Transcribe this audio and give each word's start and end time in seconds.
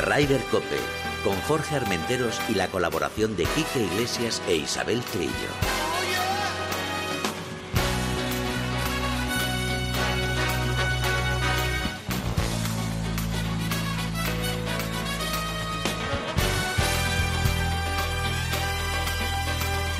Ryder 0.00 0.40
Cope, 0.50 0.78
con 1.22 1.34
Jorge 1.42 1.76
Armenteros 1.76 2.40
y 2.48 2.54
la 2.54 2.68
colaboración 2.68 3.36
de 3.36 3.44
Quique 3.44 3.84
Iglesias 3.84 4.42
e 4.48 4.56
Isabel 4.56 5.02
Trillo. 5.02 5.30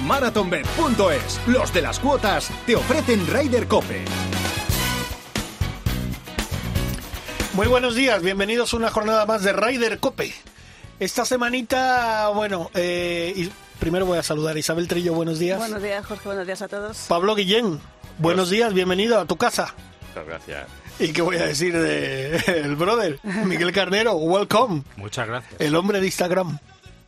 MarathonBet.es, 0.03 1.41
los 1.47 1.73
de 1.73 1.83
las 1.83 2.01
cuotas, 2.01 2.51
te 2.67 2.75
ofrecen 2.75 3.27
Ryder 3.27 3.69
Cope. 3.69 4.05
Muy 7.61 7.69
buenos 7.69 7.95
días, 7.95 8.23
bienvenidos 8.23 8.73
a 8.73 8.79
una 8.79 8.91
jornada 8.91 9.27
más 9.27 9.43
de 9.43 9.53
Ryder 9.53 9.99
Cope. 9.99 10.33
Esta 10.99 11.27
semanita, 11.27 12.31
bueno, 12.31 12.71
eh, 12.73 13.35
y 13.37 13.53
primero 13.79 14.07
voy 14.07 14.17
a 14.17 14.23
saludar 14.23 14.57
a 14.57 14.59
Isabel 14.59 14.89
Trillo, 14.89 15.13
buenos 15.13 15.39
días. 15.39 15.59
Buenos 15.59 15.83
días, 15.83 16.07
Jorge, 16.07 16.25
buenos 16.25 16.47
días 16.47 16.63
a 16.63 16.69
todos. 16.69 17.05
Pablo 17.07 17.35
Guillén, 17.35 17.79
buenos 18.17 18.49
días, 18.49 18.73
bienvenido 18.73 19.21
a 19.21 19.27
tu 19.27 19.37
casa. 19.37 19.75
Muchas 20.09 20.27
gracias. 20.27 20.69
¿Y 20.99 21.13
qué 21.13 21.21
voy 21.21 21.37
a 21.37 21.45
decir 21.45 21.79
de 21.79 22.37
el 22.47 22.77
brother? 22.77 23.21
Miguel 23.45 23.73
Carnero, 23.73 24.15
welcome. 24.15 24.83
Muchas 24.97 25.29
gracias. 25.29 25.61
El 25.61 25.77
hombre 25.77 26.01
de 26.01 26.07
Instagram. 26.07 26.59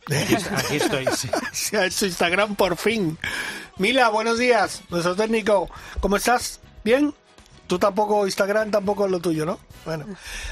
Aquí, 0.05 0.35
aquí 0.35 0.75
estoy, 0.75 1.07
sí. 1.17 1.31
Se 1.51 1.77
ha 1.79 1.87
hecho 1.87 2.05
Instagram 2.05 2.53
por 2.53 2.77
fin. 2.77 3.17
Mila, 3.77 4.09
buenos 4.09 4.37
días, 4.37 4.83
nuestro 4.89 5.15
técnico. 5.15 5.67
¿Cómo 5.99 6.15
estás? 6.15 6.59
¿Bien? 6.83 7.11
Tú 7.67 7.79
tampoco 7.79 8.25
Instagram, 8.25 8.71
tampoco 8.71 9.05
es 9.05 9.11
lo 9.11 9.19
tuyo, 9.19 9.45
¿no? 9.45 9.59
Bueno. 9.85 10.05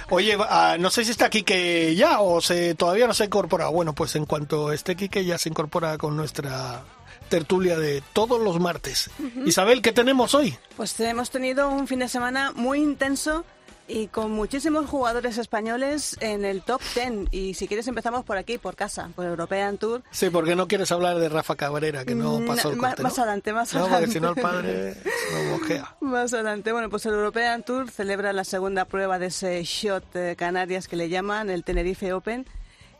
Oye, 0.09 0.38
ah, 0.40 0.78
no 0.80 0.90
sé 0.90 1.04
si 1.04 1.12
está 1.12 1.30
Quique 1.30 1.94
ya 1.95 2.22
o 2.22 2.42
se, 2.42 2.76
todavía 2.76 3.08
no 3.08 3.14
se 3.14 3.23
ha 3.23 3.26
incorporado. 3.26 3.72
Bueno, 3.72 3.94
pues 3.94 4.16
en 4.16 4.26
cuanto 4.26 4.72
esté 4.72 4.95
Quique 4.95 5.26
ya 5.26 5.38
se 5.38 5.50
incorpora 5.50 5.98
con 5.98 6.16
nuestra 6.16 6.84
tertulia 7.30 7.78
de 7.78 8.04
todos 8.14 8.42
los 8.42 8.59
martes. 8.59 9.09
Isabel, 9.45 9.82
¿qué 9.82 9.94
tenemos 9.94 10.36
hoy? 10.36 10.58
Pues 10.76 11.00
hemos 11.00 11.30
tenido 11.30 11.70
un 11.70 11.88
fin 11.88 12.00
de 12.00 12.09
semana 12.09 12.52
muy 12.54 12.80
intenso 12.80 13.45
y 13.94 14.08
con 14.08 14.31
muchísimos 14.31 14.89
jugadores 14.89 15.38
españoles 15.38 16.16
en 16.22 16.45
el 16.45 16.61
top 16.61 16.81
10. 16.95 17.28
Y 17.31 17.53
si 17.56 17.67
quieres 17.67 17.88
empezamos 17.88 18.23
por 18.23 18.38
aquí, 18.38 18.58
por 18.58 18.75
casa, 18.75 19.09
por 19.16 19.25
European 19.25 19.78
Tour. 19.78 20.02
Sí, 20.11 20.30
porque 20.30 20.56
no 20.56 20.67
quieres 20.67 20.92
hablar 20.92 21.20
de 21.20 21.28
Rafa 21.28 21.56
Cabrera, 21.56 22.06
que 22.06 22.16
no 22.16 22.39
Mm, 22.39 22.48
pasó 22.48 22.70
el 22.72 22.78
corte, 22.78 23.03
Más 23.03 23.17
¿no? 23.17 23.23
adelante, 23.23 23.52
más 23.53 23.73
No, 23.73 23.81
adelante. 23.81 24.00
porque 24.08 24.14
si 24.14 24.20
no 24.22 24.30
el 24.30 24.36
padre 24.42 24.95
lo 25.33 25.52
bojea. 25.58 25.95
Más 26.00 26.33
adelante. 26.33 26.72
Bueno, 26.72 26.89
pues 26.89 27.06
el 27.06 27.14
European 27.14 27.64
Tour 27.64 27.92
celebra 27.92 28.31
la 28.33 28.44
segunda 28.45 28.86
prueba 28.86 29.20
de 29.20 29.25
ese 29.28 29.61
shot 29.64 30.14
de 30.14 30.36
Canarias 30.38 30.88
que 30.88 30.95
le 30.95 31.09
llaman 31.09 31.50
el 31.50 31.64
Tenerife 31.66 32.14
Open. 32.14 32.45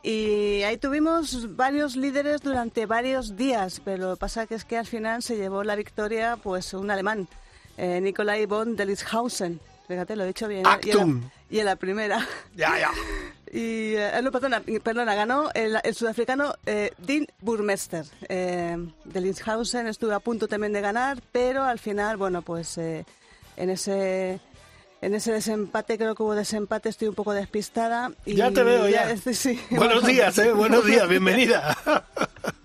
Y 0.04 0.64
ahí 0.64 0.78
tuvimos 0.78 1.56
varios 1.56 1.96
líderes 1.96 2.42
durante 2.42 2.86
varios 2.86 3.36
días, 3.38 3.82
pero 3.86 4.08
lo 4.10 4.16
que 4.16 4.20
pasa 4.20 4.48
que 4.48 4.56
es 4.56 4.66
que 4.66 4.78
al 4.78 4.88
final 4.88 5.22
se 5.24 5.38
llevó 5.38 5.64
la 5.64 5.76
victoria 5.76 6.38
pues 6.42 6.74
un 6.74 6.90
alemán, 6.92 7.28
eh, 7.78 8.02
Nikolai 8.02 8.46
von 8.48 8.76
Delishausen. 8.76 9.60
Fíjate, 9.88 10.16
lo 10.16 10.24
he 10.24 10.28
dicho 10.28 10.48
bien. 10.48 10.66
¿eh? 10.66 10.70
Y 10.84 10.90
en 10.92 10.96
la- 10.98 11.02
Actum. 11.04 11.30
Y 11.50 11.60
en 11.60 11.66
la 11.66 11.76
primera. 11.76 12.28
Ya, 12.56 12.78
ya. 12.80 12.90
Y, 13.54 13.96
eh, 13.98 14.14
no, 14.24 14.32
perdona, 14.32 14.62
perdona, 14.82 15.14
ganó 15.14 15.50
el, 15.54 15.78
el 15.84 15.94
sudafricano 15.94 16.54
eh, 16.66 16.92
Dean 17.00 17.28
Burmester. 17.42 18.06
Eh, 18.30 18.78
de 19.04 19.20
Linshausen 19.22 19.88
estuvo 19.88 20.14
a 20.14 20.22
punto 20.22 20.48
también 20.48 20.72
de 20.72 20.80
ganar, 20.80 21.18
pero 21.34 21.62
al 21.66 21.78
final, 21.78 22.16
bueno, 22.16 22.44
pues 22.44 22.78
eh, 22.78 23.04
en 23.58 23.70
ese 23.70 24.40
en 25.02 25.16
ese 25.16 25.34
desempate, 25.34 25.98
creo 25.98 26.16
que 26.16 26.24
hubo 26.24 26.34
desempate, 26.34 26.88
estoy 26.88 27.10
un 27.10 27.16
poco 27.16 27.34
despistada. 27.34 28.14
Y 28.26 28.36
Ya 28.36 28.52
te 28.52 28.64
veo, 28.64 28.88
ya. 28.88 29.18
sí. 29.18 29.60
Buenos 29.72 30.06
días, 30.08 30.38
¿eh? 30.38 30.54
Buenos 30.54 30.86
días, 30.86 31.10
bienvenida. 31.10 31.76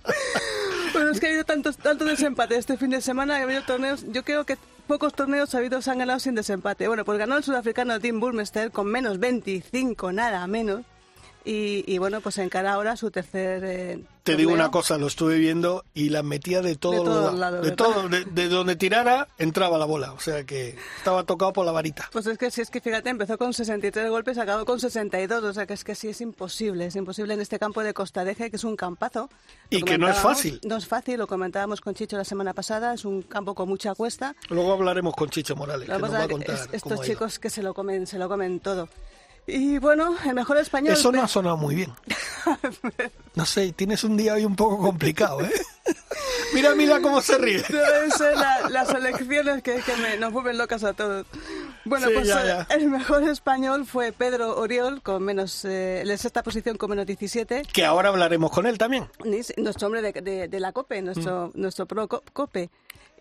Es 1.17 1.21
que 1.21 1.29
ha 1.29 1.31
habido 1.31 1.45
tantos, 1.45 1.79
tantos 1.79 2.07
desempates 2.07 2.59
este 2.59 2.77
fin 2.77 2.91
de 2.91 3.01
semana, 3.01 3.39
ha 3.39 3.43
habido 3.43 3.63
torneos, 3.63 4.05
yo 4.13 4.23
creo 4.23 4.45
que 4.45 4.59
pocos 4.87 5.15
torneos 5.15 5.55
habidos 5.55 5.89
han 5.89 5.97
ganado 5.97 6.21
sin 6.21 6.35
desempate. 6.35 6.89
Bueno, 6.89 7.07
pues 7.07 7.19
ganó 7.19 7.39
el 7.39 7.43
sudafricano 7.43 7.99
Tim 7.99 8.21
Burmester 8.21 8.71
con 8.71 8.89
menos 8.89 9.19
25, 9.19 10.13
nada 10.13 10.47
menos. 10.47 10.83
Y, 11.49 11.85
y 11.87 11.99
bueno, 11.99 12.21
pues 12.21 12.39
encara 12.39 12.73
ahora 12.73 12.97
su 12.97 13.13
tercer 13.13 13.63
eh, 13.65 14.05
Te 14.25 14.35
digo 14.35 14.53
una 14.53 14.73
cosa, 14.73 14.99
lo 14.99 15.07
estuve 15.07 15.39
viendo 15.39 15.85
y 15.95 16.09
la 16.09 16.25
metía 16.25 16.61
de 16.61 16.75
todos 16.75 16.97
De 16.97 17.05
los 17.05 17.07
todos 17.09 17.35
lados. 17.39 17.39
lados, 17.39 17.65
de 17.67 17.71
todo, 17.71 18.09
de, 18.09 18.25
de 18.25 18.49
donde 18.49 18.75
tirara 18.75 19.29
entraba 19.39 19.79
la 19.79 19.85
bola, 19.85 20.13
o 20.13 20.19
sea 20.19 20.43
que 20.43 20.77
estaba 20.97 21.23
tocado 21.23 21.53
por 21.53 21.65
la 21.65 21.71
varita. 21.71 22.09
Pues 22.11 22.27
es 22.27 22.37
que 22.37 22.51
si 22.51 22.63
es 22.63 22.71
que 22.71 22.81
fíjate, 22.81 23.11
empezó 23.11 23.39
con 23.39 23.53
63 23.55 24.11
golpes, 24.11 24.39
acabó 24.39 24.65
con 24.65 24.81
62, 24.81 25.45
o 25.45 25.53
sea 25.55 25.67
que 25.67 25.75
es 25.75 25.85
que 25.85 25.95
sí 25.95 26.09
es 26.09 26.21
imposible, 26.21 26.87
es 26.87 26.97
imposible 26.97 27.35
en 27.35 27.41
este 27.41 27.61
campo 27.61 27.85
de 27.85 27.95
Costa 27.95 28.25
Deje, 28.25 28.51
que 28.51 28.57
es 28.57 28.65
un 28.65 28.75
campazo. 28.75 29.31
Lo 29.71 29.79
Y 29.79 29.83
que 29.83 29.99
no 29.99 30.09
es 30.09 30.17
fácil. 30.19 30.61
No 30.65 30.77
es 30.77 30.87
fácil, 30.89 31.17
lo 31.19 31.29
comentábamos 31.29 31.81
con 31.81 31.95
Chicho 31.95 32.17
la 32.17 32.25
semana 32.25 32.55
pasada, 32.55 32.93
es 32.95 33.05
un 33.05 33.23
campo 33.23 33.55
con 33.55 33.69
mucha 33.69 33.95
cuesta. 33.95 34.35
Luego 34.51 34.73
hablaremos 34.73 35.15
con 35.15 35.31
Chicho 35.31 35.55
Morales, 35.55 35.89
que 35.89 35.97
nos 35.97 36.13
va 36.13 36.25
a 36.25 36.29
contar 36.29 36.57
es- 36.57 36.69
estos 36.73 37.03
chicos 37.03 37.39
que 37.39 37.51
se 37.51 37.63
lo 37.63 37.73
comen, 37.73 38.09
se 38.09 38.19
lo 38.19 38.29
comen 38.29 38.59
todo. 38.59 38.89
Y 39.47 39.79
bueno, 39.79 40.17
el 40.25 40.35
mejor 40.35 40.57
español. 40.59 40.95
Eso 40.95 41.13
no 41.13 41.23
ha 41.23 41.29
sonado 41.29 41.57
muy 41.57 41.75
bien. 41.75 41.93
No 43.35 43.45
sé, 43.45 43.71
tienes 43.73 44.03
un 44.03 44.17
día 44.17 44.33
hoy 44.33 44.47
un 44.47 44.57
poco 44.57 44.79
complicado, 44.79 45.43
¿eh? 45.43 45.51
Mira, 46.55 46.75
mira 46.75 47.03
cómo 47.03 47.21
se 47.21 47.37
ríe. 47.37 47.63
Deben 47.69 48.11
ser 48.11 48.35
la- 48.35 48.69
las 48.71 48.89
elecciones 48.91 49.63
que, 49.63 49.75
que 49.83 49.95
me- 49.97 50.17
nos 50.17 50.33
vuelven 50.33 50.57
locas 50.57 50.83
a 50.85 50.95
todos. 50.95 51.27
Bueno, 51.85 52.09
Sí, 52.09 52.15
pues 52.15 52.29
ya, 52.29 52.43
eh, 52.43 52.47
ya. 52.47 52.75
el 52.75 52.89
mejor 52.89 53.29
español 53.29 53.85
fue 53.85 54.13
Pedro 54.13 54.57
Oriol, 54.57 55.03
con 55.03 55.23
menos, 55.23 55.67
eh, 55.67 56.01
en 56.01 56.09
la 56.09 56.17
sexta 56.17 56.43
posición 56.43 56.79
con 56.79 56.89
menos 56.89 57.05
17. 57.05 57.63
Que 57.73 57.85
ahora 57.85 58.09
hablaremos 58.09 58.51
con 58.51 58.67
él 58.67 58.79
también. 58.79 59.07
Nuestro 59.59 59.87
hombre 59.89 60.01
de, 60.01 60.13
de- 60.23 60.49
de 60.49 60.61
la 60.61 60.73
COPE, 60.73 61.03
Mm. 61.03 61.05
nuestro, 61.05 61.51
nuestro 61.55 61.85
pro 61.87 62.09
co- 62.09 62.23
COPE. 62.33 62.71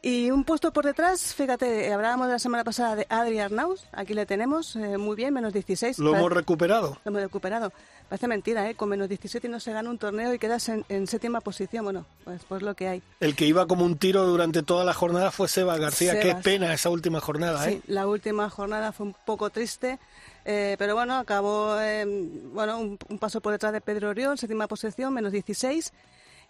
Y 0.06 0.30
un 0.30 0.44
puesto 0.44 0.72
por 0.72 0.86
detrás, 0.86 1.34
fíjate, 1.34 1.92
hablábamos 1.92 2.28
la 2.28 2.38
semana 2.38 2.64
pasada 2.64 2.96
de 2.96 3.08
Adri 3.10 3.40
Arnaus, 3.40 3.88
aquí 3.92 4.14
le 4.14 4.28
tenemos, 4.28 4.76
eh, 4.76 5.00
muy 5.00 5.16
bien, 5.16 5.34
menos 5.34 5.52
16. 5.52 5.98
Lo 5.98 6.16
hemos 6.16 6.32
recuperado. 6.32 7.00
lo 7.04 7.10
hemos 7.10 7.24
recuperado. 7.24 7.74
Parece 8.08 8.28
mentira, 8.28 8.70
¿eh? 8.70 8.76
Con 8.76 8.90
menos 8.90 9.10
17 9.10 9.48
y 9.48 9.50
no 9.50 9.60
se 9.60 9.74
gana 9.74 9.90
un 9.90 9.98
torneo 9.98 10.32
y 10.32 10.38
quedas 10.38 10.70
en, 10.70 10.86
en 10.90 11.08
séptima 11.08 11.42
posición. 11.42 11.86
Bueno, 11.86 12.06
pues, 12.24 12.44
pues 12.48 12.62
lo 12.62 12.76
que 12.76 12.88
hay. 12.88 13.02
El 13.20 13.36
que 13.36 13.48
iba 13.48 13.66
como 13.66 13.84
un 13.84 13.98
tiro 13.98 14.28
durante 14.28 14.62
toda 14.62 14.86
la 14.86 14.94
jornada 14.94 15.32
fue 15.32 15.48
Seba 15.48 15.76
García. 15.80 16.20
Qué 16.20 16.28
Sebas. 16.28 16.44
pena 16.44 16.72
esa 16.72 16.92
última 16.92 17.20
jornada, 17.20 17.68
¿eh? 17.68 17.82
Sí, 17.84 17.92
la 17.92 18.08
última 18.08 18.48
jornada 18.52 18.92
fue 18.92 19.08
un 19.08 19.16
poco 19.26 19.50
triste, 19.50 19.98
eh, 20.46 20.76
pero 20.78 20.94
bueno, 20.94 21.18
acabó 21.18 21.82
eh, 21.82 22.06
bueno 22.54 22.78
un, 22.78 23.00
un 23.10 23.18
paso 23.18 23.42
por 23.42 23.54
detrás 23.54 23.74
de 23.74 23.82
Pedro 23.82 24.10
Oriol, 24.10 24.38
séptima 24.38 24.68
posición, 24.68 25.16
menos 25.16 25.32
16. 25.32 25.92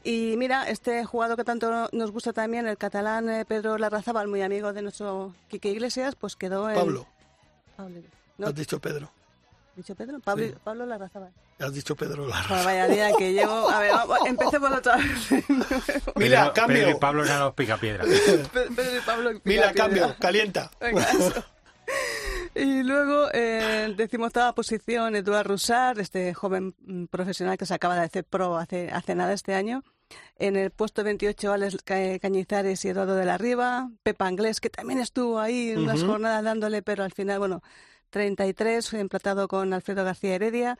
Y 0.08 0.36
mira, 0.38 0.70
este 0.70 1.04
jugador 1.04 1.36
que 1.36 1.44
tanto 1.44 1.90
nos 1.92 2.12
gusta 2.12 2.32
también, 2.32 2.68
el 2.68 2.78
catalán 2.78 3.28
eh, 3.28 3.44
Pedro 3.44 3.78
Larrazábal, 3.80 4.28
muy 4.28 4.44
amigo 4.44 4.72
de 4.72 4.84
nuestro 4.84 5.34
Quique 5.48 5.70
Iglesias, 5.70 6.16
pues 6.16 6.36
quedó 6.36 6.70
en... 6.70 6.76
Pablo, 6.76 7.08
Pablo, 7.76 8.02
¿no? 8.38 8.46
has 8.48 8.54
dicho 8.54 8.80
Pedro. 8.80 9.10
¿Dicho 9.76 9.96
Pedro? 9.96 10.20
Pablo, 10.20 10.46
Sí. 10.46 10.54
Pablo 10.64 10.86
Larrazábal. 10.86 11.32
Has 11.60 11.74
dicho 11.74 11.96
Pedro 11.96 12.28
Lara. 12.28 12.44
Joder, 12.48 12.66
vaya 12.66 12.88
día 12.88 13.12
que 13.18 13.34
llevo... 13.34 13.68
A 13.70 13.80
ver, 13.80 13.92
empecemos 14.28 14.72
otra 14.72 14.98
vez. 14.98 15.32
Mira, 16.18 16.42
Pedro- 16.42 16.54
cambio. 16.54 16.78
Pedro 16.78 16.90
y 16.92 17.00
Pablo 17.00 17.26
eran 17.26 17.40
los 17.40 17.54
picapiedras. 17.56 18.08
Pedro 18.54 18.98
y 18.98 19.02
Pablo... 19.06 19.32
Mira, 19.44 19.72
pica 19.72 19.74
piedra. 19.74 19.74
cambio, 19.74 20.16
calienta. 20.20 20.72
Venga, 20.80 21.02
eso. 21.04 21.44
Y 22.54 22.84
luego, 22.84 23.28
eh, 23.34 23.84
en 23.86 23.98
decimoctava 23.98 24.54
posición, 24.54 25.16
Eduard 25.16 25.48
Roussard, 25.48 26.00
este 26.00 26.34
joven 26.34 26.74
mm, 26.86 27.06
profesional 27.06 27.58
que 27.58 27.66
se 27.66 27.74
acaba 27.74 27.96
de 27.96 28.02
hacer 28.06 28.24
pro 28.24 28.56
hace, 28.58 28.90
hace 28.92 29.14
nada 29.16 29.34
este 29.34 29.56
año. 29.56 29.84
En 30.38 30.56
el 30.56 30.72
puesto 30.72 31.04
28, 31.04 31.54
Alex 31.54 31.78
Ca- 31.84 32.19
Cañizares 32.19 32.84
y 32.86 32.90
Eduardo 32.90 33.16
de 33.16 33.25
la 33.25 33.38
Riva. 33.38 33.90
Pepa 34.04 34.28
Anglés, 34.28 34.60
que 34.60 34.69
también 34.69 35.00
estuvo 35.00 35.40
ahí 35.40 35.72
en 35.72 35.80
unas 35.80 36.04
jornadas 36.04 36.44
dándole, 36.44 36.81
pero 36.81 37.04
al 37.04 37.12
final, 37.13 37.40
bueno, 37.40 37.62
33, 38.10 38.94
emplatado 38.94 39.48
con 39.48 39.74
Alfredo 39.74 40.04
García 40.04 40.36
Heredia. 40.36 40.78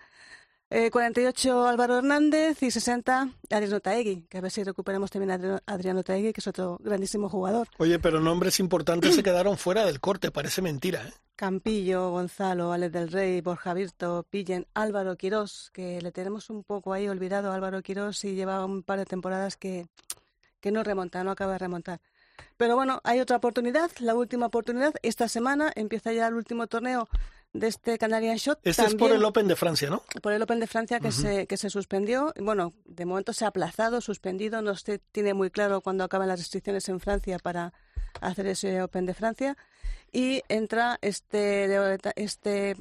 Eh, 0.71 0.89
48 0.89 1.67
Álvaro 1.67 2.00
Hernández 2.00 2.62
y 2.63 2.71
60 2.71 3.29
Adriano 3.51 3.79
Taegui, 3.79 4.23
que 4.27 4.39
a 4.39 4.41
ver 4.41 4.50
si 4.51 4.63
recuperamos 4.63 5.12
también 5.12 5.31
a 5.31 5.62
Adriano- 5.67 6.03
Taegui, 6.03 6.33
que 6.33 6.41
es 6.41 6.47
otro 6.47 6.77
grandísimo 6.81 7.29
jugador. 7.29 7.67
Oye, 7.77 8.00
pero 8.00 8.19
nombres 8.19 8.59
importantes 8.59 9.13
se 9.15 9.21
quedaron 9.23 9.57
fuera 9.57 9.85
del 9.85 10.00
corte, 10.00 10.31
parece 10.31 10.62
mentira, 10.63 11.07
¿eh? 11.07 11.13
Campillo, 11.35 12.12
Gonzalo, 12.12 12.71
Alex 12.71 12.94
del 12.94 13.12
Rey, 13.12 13.41
Borja 13.41 13.73
Virto, 13.73 14.25
Pillen, 14.29 14.65
Álvaro 14.73 15.17
Quirós, 15.17 15.69
que 15.73 16.01
le 16.01 16.12
tenemos 16.12 16.50
un 16.50 16.63
poco 16.63 16.94
ahí 16.94 17.07
olvidado 17.09 17.51
a 17.51 17.56
Álvaro 17.56 17.81
Quirós 17.83 18.23
y 18.23 18.33
lleva 18.35 18.63
un 18.65 18.83
par 18.83 19.00
de 19.00 19.06
temporadas 19.06 19.57
que, 19.57 19.85
que 20.61 20.71
no 20.71 20.81
remonta, 20.83 21.23
no 21.25 21.31
acaba 21.31 21.51
de 21.53 21.59
remontar. 21.59 22.00
Pero 22.57 22.75
bueno, 22.75 23.01
hay 23.03 23.19
otra 23.19 23.35
oportunidad, 23.38 23.91
la 24.00 24.15
última 24.15 24.45
oportunidad. 24.47 24.94
Esta 25.03 25.27
semana 25.27 25.71
empieza 25.75 26.11
ya 26.13 26.27
el 26.27 26.35
último 26.35 26.68
torneo 26.68 27.07
de 27.60 27.68
este 27.68 27.98
Canadian 27.98 28.38
Shot. 28.38 28.60
Este 28.63 28.84
es 28.86 28.96
por 28.96 29.12
el 29.12 29.24
Open 29.24 29.48
de 29.48 29.56
Francia, 29.56 29.90
¿no? 29.90 30.04
por 30.22 30.34
el 30.34 30.42
Open 30.42 30.60
de 30.60 30.68
Francia 30.68 31.00
que, 31.00 31.12
se, 31.12 31.48
que 31.48 31.57
se 31.57 31.69
suspendió. 31.69 32.34
Bueno, 32.40 32.74
de 32.86 33.06
momento 33.06 33.34
se 33.34 33.46
ha 33.46 33.50
aplazado, 33.50 34.02
suspendido. 34.02 34.62
No 34.62 34.75
se 34.75 35.00
tiene 35.00 35.34
muy 35.34 35.50
claro 35.52 35.81
cuándo 35.81 36.04
acaban 36.04 36.28
las 36.28 36.40
restricciones 36.40 36.88
en 36.90 37.00
Francia 37.00 37.40
para 37.40 37.74
hacer 38.22 38.48
ese 38.48 38.81
Open 38.81 39.06
de 39.06 39.13
Francia. 39.13 39.57
Y 40.12 40.42
entra 40.50 40.98
este, 41.02 41.68
este 42.16 42.72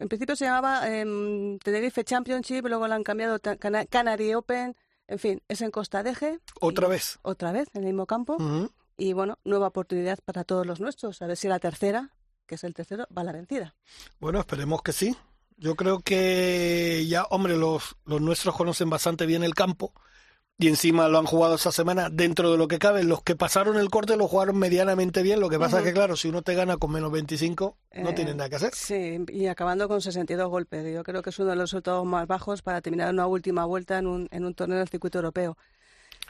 en 0.00 0.08
principio 0.08 0.34
se 0.36 0.44
llamaba 0.46 0.88
em, 0.88 1.58
Tenerife 1.60 2.02
Championship, 2.04 2.66
luego 2.66 2.88
lo 2.88 2.94
han 2.94 3.04
cambiado 3.04 3.38
Cana- 3.40 3.86
Canary 3.86 4.34
Open, 4.34 4.74
en 5.06 5.18
fin, 5.18 5.42
es 5.48 5.60
en 5.60 5.70
Costa 5.70 6.02
de 6.02 6.10
Eje. 6.10 6.40
Otra 6.60 6.86
y- 6.88 6.90
vez. 6.90 7.18
Otra 7.22 7.52
vez, 7.52 7.68
en 7.74 7.82
el 7.82 7.86
mismo 7.88 8.06
campo. 8.06 8.36
Y 8.96 9.12
bueno, 9.12 9.38
nueva 9.44 9.68
oportunidad 9.68 10.18
para 10.24 10.42
todos 10.42 10.66
los 10.66 10.80
nuestros. 10.80 11.22
A 11.22 11.26
ver 11.28 11.36
si 11.36 11.46
la 11.46 11.60
tercera, 11.60 12.10
que 12.48 12.56
es 12.56 12.64
el 12.64 12.74
tercero, 12.74 13.06
va 13.16 13.22
a 13.22 13.24
la 13.24 13.32
vencida. 13.32 13.76
Bueno, 14.18 14.40
esperemos 14.40 14.82
que 14.82 14.92
sí. 14.92 15.14
Yo 15.56 15.76
creo 15.76 16.00
que 16.00 17.04
ya, 17.08 17.24
hombre, 17.30 17.56
los, 17.56 17.96
los 18.04 18.20
nuestros 18.20 18.56
conocen 18.56 18.90
bastante 18.90 19.26
bien 19.26 19.42
el 19.44 19.54
campo 19.54 19.92
y 20.56 20.66
encima 20.68 21.08
lo 21.08 21.18
han 21.18 21.26
jugado 21.26 21.54
esta 21.54 21.70
semana 21.70 22.10
dentro 22.10 22.50
de 22.50 22.58
lo 22.58 22.66
que 22.66 22.78
cabe. 22.80 23.04
Los 23.04 23.22
que 23.22 23.36
pasaron 23.36 23.76
el 23.76 23.90
corte 23.90 24.16
lo 24.16 24.26
jugaron 24.26 24.56
medianamente 24.58 25.22
bien. 25.22 25.38
Lo 25.40 25.48
que 25.48 25.58
pasa 25.58 25.78
es 25.78 25.84
que, 25.84 25.92
claro, 25.92 26.16
si 26.16 26.28
uno 26.28 26.42
te 26.42 26.54
gana 26.54 26.76
con 26.78 26.90
menos 26.90 27.12
25, 27.12 27.76
no 27.94 28.10
Eh, 28.10 28.12
tienes 28.12 28.34
nada 28.34 28.48
que 28.48 28.56
hacer. 28.56 28.74
Sí, 28.74 29.18
y 29.28 29.46
acabando 29.46 29.86
con 29.88 30.00
62 30.00 30.48
golpes. 30.48 30.92
Yo 30.92 31.04
creo 31.04 31.22
que 31.22 31.30
es 31.30 31.38
uno 31.38 31.50
de 31.50 31.56
los 31.56 31.70
resultados 31.70 32.04
más 32.06 32.26
bajos 32.26 32.62
para 32.62 32.80
terminar 32.80 33.12
una 33.12 33.26
última 33.26 33.64
vuelta 33.66 33.98
en 33.98 34.06
un, 34.08 34.28
en 34.32 34.44
un 34.44 34.54
torneo 34.54 34.78
del 34.78 34.88
circuito 34.88 35.18
europeo. 35.18 35.56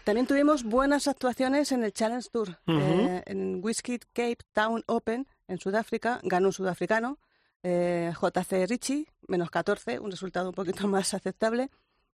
También 0.05 0.27
tuvimos 0.27 0.63
buenas 0.65 1.07
actuaciones 1.07 1.71
en 1.73 1.85
el 1.85 1.93
Challenge 1.93 2.27
Tour. 2.31 2.59
Eh, 2.67 3.23
en 3.27 3.61
Whisky 3.63 3.99
Cape 4.13 4.39
Town 4.55 4.83
Open, 4.87 5.27
en 5.49 5.59
Sudáfrica, 5.59 6.21
ganó 6.23 6.49
un 6.49 6.53
sudafricano, 6.53 7.19
eh, 7.63 8.13
JC 8.21 8.67
Ricci, 8.69 9.09
menos 9.27 9.51
14, 9.51 9.99
un 9.99 10.11
resultado 10.11 10.51
un 10.51 10.55
poquito 10.55 10.87
más 10.89 11.13
aceptable. 11.15 11.71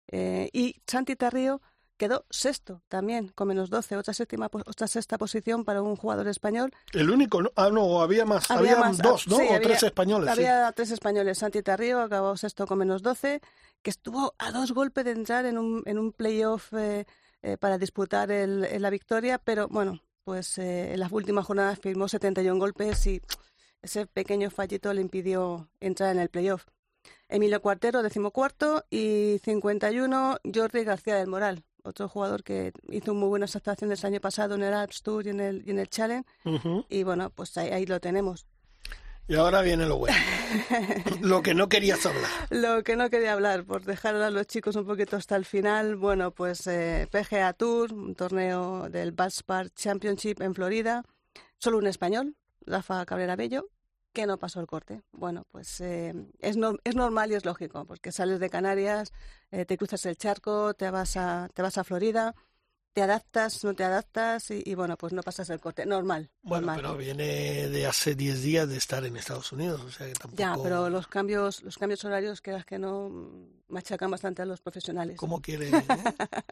Eh, 0.08 0.48
y 0.52 0.80
Santi 0.86 1.16
Tarrio 1.16 1.60
quedó 1.96 2.24
sexto 2.28 2.82
también, 2.88 3.28
con 3.28 3.48
menos 3.48 3.70
12, 3.70 3.96
otra, 3.96 4.12
séptima, 4.14 4.48
otra 4.52 4.88
sexta 4.88 5.16
posición 5.16 5.64
para 5.64 5.80
un 5.82 5.94
jugador 5.96 6.26
español. 6.28 6.72
El 6.92 7.08
único, 7.10 7.40
¿no? 7.42 7.50
Ah, 7.56 7.70
no, 7.70 8.00
había 8.02 8.24
más. 8.24 8.50
Había 8.50 8.72
Había 8.72 8.84
más, 8.84 8.98
dos, 8.98 9.28
¿no? 9.28 9.36
sí, 9.36 9.42
o 9.42 9.54
había- 9.54 9.60
tres 9.62 9.82
españoles. 9.84 10.26
sí. 10.34 10.40
Había 10.44 10.72
tres 10.72 10.90
españoles, 10.90 11.38
Santi 11.38 11.62
Tarrio 11.62 12.00
acabó 12.00 12.36
sexto 12.36 12.66
con 12.66 12.78
menos 12.78 13.02
12, 13.02 13.40
que 13.82 13.90
estuvo 13.90 14.34
a 14.38 14.50
dos 14.50 14.72
golpes 14.72 15.04
de 15.04 15.12
entrar 15.12 15.46
en 15.46 15.56
un, 15.58 15.82
en 15.86 15.98
un 15.98 16.12
playoff 16.12 16.72
eh, 16.74 17.06
eh, 17.42 17.56
para 17.58 17.78
disputar 17.78 18.30
el- 18.30 18.66
la 18.82 18.90
victoria, 18.90 19.38
pero 19.38 19.68
bueno, 19.68 20.00
pues 20.24 20.58
eh, 20.58 20.94
en 20.94 21.00
las 21.00 21.12
últimas 21.12 21.46
jornadas 21.46 21.78
firmó 21.78 22.08
71 22.08 22.58
golpes 22.58 23.06
y 23.06 23.20
ese 23.82 24.06
pequeño 24.06 24.50
fallito 24.50 24.92
le 24.92 25.02
impidió 25.02 25.68
entrar 25.80 26.10
en 26.10 26.20
el 26.20 26.30
playoff. 26.30 26.66
Emilio 27.28 27.60
Cuartero, 27.60 28.02
decimocuarto, 28.02 28.84
y 28.90 29.38
51, 29.44 30.38
Jordi 30.54 30.84
García 30.84 31.16
del 31.16 31.26
Moral, 31.26 31.64
otro 31.82 32.08
jugador 32.08 32.42
que 32.42 32.72
hizo 32.90 33.14
muy 33.14 33.28
buenas 33.28 33.56
actuaciones 33.56 34.02
el 34.02 34.14
año 34.14 34.20
pasado 34.20 34.54
en 34.54 34.62
el 34.62 34.72
Alps 34.72 35.02
Tour 35.02 35.26
y 35.26 35.30
en 35.30 35.40
el, 35.40 35.62
y 35.66 35.70
en 35.70 35.78
el 35.78 35.88
Challenge, 35.88 36.26
y 36.88 37.02
bueno, 37.02 37.30
pues 37.30 37.56
ahí, 37.58 37.70
ahí 37.70 37.86
lo 37.86 38.00
tenemos. 38.00 38.46
Y 39.26 39.36
ahora 39.36 39.62
viene 39.62 39.86
lo 39.86 39.96
bueno. 39.96 40.16
lo 41.22 41.42
que 41.42 41.54
no 41.54 41.68
querías 41.68 42.04
hablar. 42.04 42.30
Lo 42.50 42.82
que 42.82 42.94
no 42.94 43.08
quería 43.08 43.32
hablar, 43.32 43.64
por 43.64 43.82
dejar 43.84 44.14
a 44.16 44.30
los 44.30 44.46
chicos 44.46 44.76
un 44.76 44.86
poquito 44.86 45.16
hasta 45.16 45.36
el 45.36 45.46
final, 45.46 45.96
bueno, 45.96 46.30
pues 46.32 46.66
eh, 46.66 47.08
PGA 47.10 47.54
Tour, 47.54 47.92
un 47.94 48.14
torneo 48.14 48.88
del 48.90 49.12
Valspar 49.12 49.70
Championship 49.70 50.42
en 50.42 50.54
Florida, 50.54 51.04
solo 51.58 51.78
un 51.78 51.86
español, 51.86 52.36
Rafa 52.66 53.04
Cabrera 53.06 53.34
Bello, 53.34 53.68
que 54.12 54.26
no 54.26 54.38
pasó 54.38 54.60
el 54.60 54.66
corte. 54.66 55.02
Bueno, 55.12 55.46
pues 55.50 55.80
eh, 55.80 56.12
es, 56.40 56.58
no- 56.58 56.76
es 56.84 56.94
normal 56.94 57.32
y 57.32 57.34
es 57.34 57.46
lógico, 57.46 57.86
porque 57.86 58.12
sales 58.12 58.40
de 58.40 58.50
Canarias, 58.50 59.10
eh, 59.50 59.64
te 59.64 59.78
cruzas 59.78 60.04
el 60.04 60.18
charco, 60.18 60.74
te 60.74 60.90
vas 60.90 61.16
a, 61.16 61.48
te 61.54 61.62
vas 61.62 61.78
a 61.78 61.84
Florida, 61.84 62.34
te 62.94 63.02
adaptas, 63.02 63.64
no 63.64 63.74
te 63.74 63.82
adaptas 63.82 64.50
y, 64.52 64.62
y, 64.64 64.74
bueno, 64.74 64.96
pues 64.96 65.12
no 65.12 65.22
pasas 65.22 65.50
el 65.50 65.60
corte. 65.60 65.84
Normal. 65.84 66.30
Bueno, 66.42 66.68
normal. 66.68 66.76
pero 66.80 66.96
viene 66.96 67.68
de 67.68 67.86
hace 67.86 68.14
10 68.14 68.42
días 68.42 68.68
de 68.68 68.76
estar 68.76 69.04
en 69.04 69.16
Estados 69.16 69.50
Unidos, 69.52 69.80
o 69.82 69.90
sea 69.90 70.06
que 70.06 70.12
tampoco... 70.12 70.38
Ya, 70.38 70.56
pero 70.62 70.88
los 70.88 71.08
cambios, 71.08 71.62
los 71.64 71.76
cambios 71.76 72.04
horarios, 72.04 72.40
que 72.40 72.54
que 72.64 72.78
no 72.78 73.10
machacan 73.68 74.10
bastante 74.10 74.42
a 74.42 74.46
los 74.46 74.60
profesionales. 74.60 75.16
¿Cómo 75.16 75.42
quiere, 75.42 75.70
eh? 75.70 75.84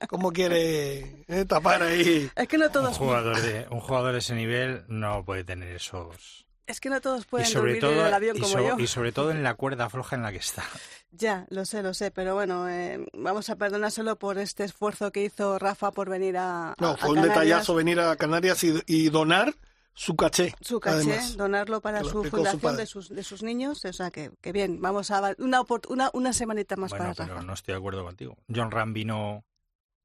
¿Cómo 0.09 0.33
quiere 0.33 1.25
eh, 1.29 1.44
tapar 1.47 1.85
ahí? 1.85 2.29
Es 2.35 2.49
que 2.49 2.59
no 2.59 2.67
Un 2.67 2.73
todos, 2.73 2.99
jugador, 2.99 3.41
de, 3.41 3.69
un 3.71 3.81
jugador 3.81 4.12
de 4.12 4.19
ese 4.19 4.35
nivel 4.35 4.85
no 4.89 5.25
puede 5.25 5.44
tener 5.44 5.77
esos... 5.77 6.44
es 6.67 6.81
que 6.81 6.88
no 6.91 7.00
todos 7.00 7.23
Y 7.25 7.26
pueden 7.26 7.47
sobre, 7.47 7.75
dormir 7.81 7.85
en 7.93 7.99
todo, 7.99 8.06
el 8.06 8.14
avión 8.14 8.37
y, 8.37 8.41
como 8.41 8.53
so- 8.53 8.69
yo. 8.69 8.79
y 8.79 8.87
sobre 8.87 9.12
todo 9.12 9.31
en 9.31 9.43
la 9.43 9.55
cuerda 9.55 9.88
floja 9.91 10.17
en 10.17 10.23
la 10.23 10.32
que 10.32 10.38
está. 10.38 10.64
Ya, 11.14 11.44
lo 11.50 11.67
sé, 11.67 11.82
lo 11.82 11.93
sé, 11.93 12.11
pero 12.11 12.35
bueno, 12.35 12.70
eh, 12.70 13.05
vamos 13.12 13.50
a 13.50 13.56
perdonárselo 13.56 14.17
por 14.19 14.38
este 14.38 14.64
esfuerzo 14.64 15.12
que 15.12 15.23
hizo 15.23 15.59
Rafa 15.59 15.91
por 15.91 16.09
venir 16.09 16.38
a, 16.38 16.75
No, 16.81 16.88
a- 16.88 16.93
a 16.93 16.97
fue 16.97 17.11
un 17.11 17.17
Canarias. 17.17 17.35
detallazo 17.38 17.75
venir 17.75 18.00
a 18.00 18.17
Canarias 18.17 18.64
y, 18.64 18.73
y 18.87 19.11
donar 19.11 19.55
su 19.93 20.17
caché. 20.17 20.55
Su 20.62 20.81
caché, 20.81 20.97
además. 21.12 21.37
donarlo 21.37 21.82
para 21.82 22.03
su 22.03 22.25
fundación 22.25 22.79
de 22.79 22.87
sus, 22.87 23.11
de 23.11 23.23
sus 23.25 23.43
niños, 23.43 23.85
o 23.85 23.93
sea 23.93 24.11
que, 24.11 24.31
que 24.41 24.53
bien, 24.53 24.81
vamos 24.81 25.11
a 25.11 25.35
una, 25.37 25.61
una, 25.91 26.08
una 26.15 26.32
semanita 26.32 26.76
más 26.76 26.88
Bueno, 26.93 27.05
para 27.05 27.15
pero 27.15 27.35
Rafa. 27.35 27.47
no 27.47 27.53
estoy 27.53 27.73
de 27.75 27.79
acuerdo 27.79 28.05
contigo. 28.05 28.38
John 28.49 28.70
Ram 28.70 28.94
vino 28.94 29.44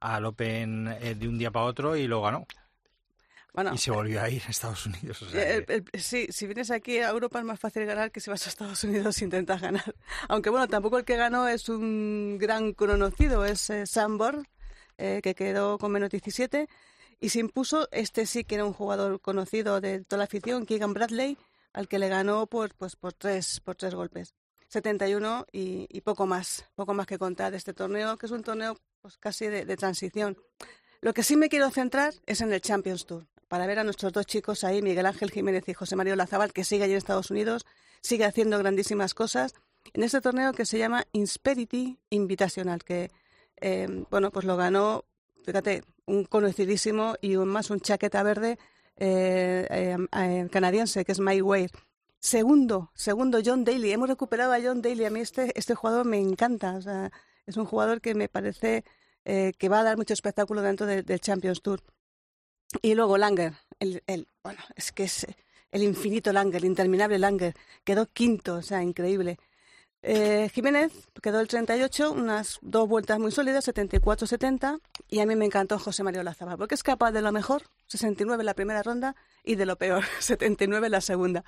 al 0.01 0.25
Open 0.25 0.89
eh, 0.99 1.15
de 1.15 1.27
un 1.29 1.37
día 1.37 1.51
para 1.51 1.65
otro 1.67 1.95
y 1.95 2.05
lo 2.07 2.21
ganó. 2.21 2.45
Bueno, 3.57 3.73
Y 3.73 3.79
se 3.79 3.89
volvió 3.89 4.21
a 4.21 4.29
ir 4.29 4.43
a 4.45 4.51
Estados 4.51 4.85
Unidos. 4.85 5.19
o 5.23 5.29
sea 5.31 5.41
Eh, 5.41 5.65
el- 5.67 5.85
el- 5.91 5.99
sí, 6.01 6.27
si 6.29 6.45
vienes 6.45 6.69
aquí 6.69 6.99
a 6.99 7.09
Europa 7.09 7.39
es 7.39 7.45
más 7.45 7.59
fácil 7.59 7.87
ganar 7.87 8.11
que 8.11 8.19
si 8.19 8.29
vas 8.29 8.45
a 8.45 8.49
Estados 8.51 8.83
Unidos 8.83 9.19
e 9.19 9.23
intentas 9.25 9.59
ganar. 9.59 9.95
Aunque 10.29 10.51
bueno, 10.51 10.67
tampoco 10.67 10.99
el 10.99 11.05
que 11.05 11.17
ganó 11.17 11.47
es 11.47 11.67
un 11.67 12.37
gran 12.39 12.73
conocido, 12.73 13.45
es 13.45 13.67
eh, 13.71 13.87
Sam 13.87 14.19
Borg, 14.19 14.43
eh, 14.99 15.21
que 15.23 15.33
quedó 15.33 15.79
con 15.79 15.91
menos 15.91 16.11
17. 16.11 16.69
Y 17.19 17.29
se 17.29 17.39
impuso, 17.39 17.87
este 17.91 18.27
sí 18.27 18.43
que 18.43 18.53
era 18.53 18.63
un 18.65 18.73
jugador 18.73 19.19
conocido 19.21 19.81
de 19.81 20.03
toda 20.03 20.19
la 20.19 20.25
afición, 20.25 20.67
Keegan 20.67 20.93
Bradley, 20.93 21.35
al 21.73 21.87
que 21.87 21.97
le 21.97 22.09
ganó 22.09 22.45
por, 22.45 22.75
pues, 22.75 22.95
por, 22.95 23.13
tres, 23.13 23.59
por 23.61 23.75
tres 23.75 23.95
golpes. 23.95 24.35
71 24.67 25.47
y, 25.51 25.87
y 25.89 26.01
poco 26.01 26.27
más, 26.27 26.65
poco 26.75 26.93
más 26.93 27.07
que 27.07 27.17
contar 27.17 27.49
de 27.49 27.57
este 27.57 27.73
torneo, 27.73 28.17
que 28.17 28.27
es 28.27 28.31
un 28.31 28.43
torneo 28.43 28.77
pues 29.01 29.17
casi 29.17 29.47
de, 29.47 29.65
de 29.65 29.77
transición. 29.77 30.37
Lo 31.01 31.11
que 31.15 31.23
sí 31.23 31.35
me 31.37 31.49
quiero 31.49 31.71
centrar 31.71 32.13
es 32.27 32.41
en 32.41 32.53
el 32.53 32.61
Champions 32.61 33.05
Tour, 33.07 33.25
para 33.47 33.65
ver 33.67 33.79
a 33.79 33.83
nuestros 33.83 34.11
dos 34.13 34.25
chicos 34.25 34.63
ahí, 34.63 34.81
Miguel 34.81 35.05
Ángel 35.05 35.31
Jiménez 35.31 35.67
y 35.67 35.73
José 35.73 35.95
Mario 35.95 36.15
Lazabal, 36.15 36.53
que 36.53 36.63
sigue 36.63 36.83
allí 36.83 36.93
en 36.93 36.97
Estados 36.97 37.31
Unidos, 37.31 37.65
sigue 38.01 38.25
haciendo 38.25 38.57
grandísimas 38.59 39.13
cosas, 39.13 39.53
en 39.93 40.03
este 40.03 40.19
torneo 40.21 40.53
que 40.53 40.65
se 40.65 40.77
llama 40.77 41.05
Insperity 41.13 41.97
Invitational, 42.09 42.83
que, 42.83 43.09
eh, 43.61 44.03
bueno, 44.11 44.31
pues 44.31 44.45
lo 44.45 44.57
ganó, 44.57 45.05
fíjate, 45.45 45.83
un 46.05 46.25
conocidísimo 46.25 47.15
y 47.21 47.35
un 47.37 47.47
más 47.47 47.69
un 47.69 47.79
chaqueta 47.79 48.21
verde 48.23 48.57
eh, 48.97 49.67
eh, 49.69 49.97
eh, 50.11 50.47
canadiense, 50.51 51.05
que 51.05 51.11
es 51.13 51.19
Mike 51.19 51.41
Wade. 51.41 51.71
Segundo, 52.19 52.91
segundo, 52.95 53.39
John 53.45 53.63
Daly. 53.63 53.91
Hemos 53.91 54.09
recuperado 54.09 54.51
a 54.51 54.59
John 54.61 54.81
Daly. 54.81 55.05
A 55.05 55.09
mí 55.09 55.19
este, 55.19 55.51
este 55.57 55.75
jugador 55.75 56.05
me 56.05 56.17
encanta. 56.17 56.75
O 56.75 56.81
sea, 56.81 57.11
es 57.45 57.57
un 57.57 57.65
jugador 57.65 58.01
que 58.01 58.15
me 58.15 58.27
parece 58.27 58.83
eh, 59.23 59.53
que 59.57 59.69
va 59.69 59.81
a 59.81 59.83
dar 59.83 59.97
mucho 59.97 60.13
espectáculo 60.13 60.61
dentro 60.61 60.85
de- 60.87 61.03
del 61.03 61.19
Champions 61.21 61.61
Tour. 61.61 61.81
Y 62.81 62.95
luego 62.95 63.17
Langer, 63.17 63.53
el, 63.79 64.03
el- 64.07 64.27
bueno, 64.43 64.59
es 64.75 64.91
que 64.91 65.03
es 65.03 65.27
el 65.71 65.83
infinito 65.83 66.31
Langer, 66.33 66.61
el 66.61 66.65
interminable 66.65 67.19
Langer, 67.19 67.53
quedó 67.83 68.07
quinto, 68.07 68.55
o 68.55 68.61
sea, 68.61 68.83
increíble. 68.83 69.37
Eh, 70.03 70.49
Jiménez 70.53 70.93
quedó 71.21 71.41
el 71.41 71.47
38, 71.47 72.11
unas 72.11 72.59
dos 72.61 72.87
vueltas 72.87 73.19
muy 73.19 73.31
sólidas, 73.31 73.65
74-70, 73.65 74.79
y 75.09 75.19
a 75.19 75.25
mí 75.25 75.35
me 75.35 75.45
encantó 75.45 75.79
José 75.79 76.03
Mario 76.03 76.23
Lazabal, 76.23 76.57
porque 76.57 76.75
es 76.75 76.83
capaz 76.83 77.11
de 77.11 77.21
lo 77.21 77.31
mejor, 77.31 77.63
69 77.87 78.41
en 78.43 78.45
la 78.45 78.53
primera 78.53 78.83
ronda, 78.83 79.15
y 79.43 79.55
de 79.55 79.65
lo 79.65 79.77
peor, 79.77 80.03
79 80.19 80.87
en 80.87 80.91
la 80.91 81.01
segunda. 81.01 81.43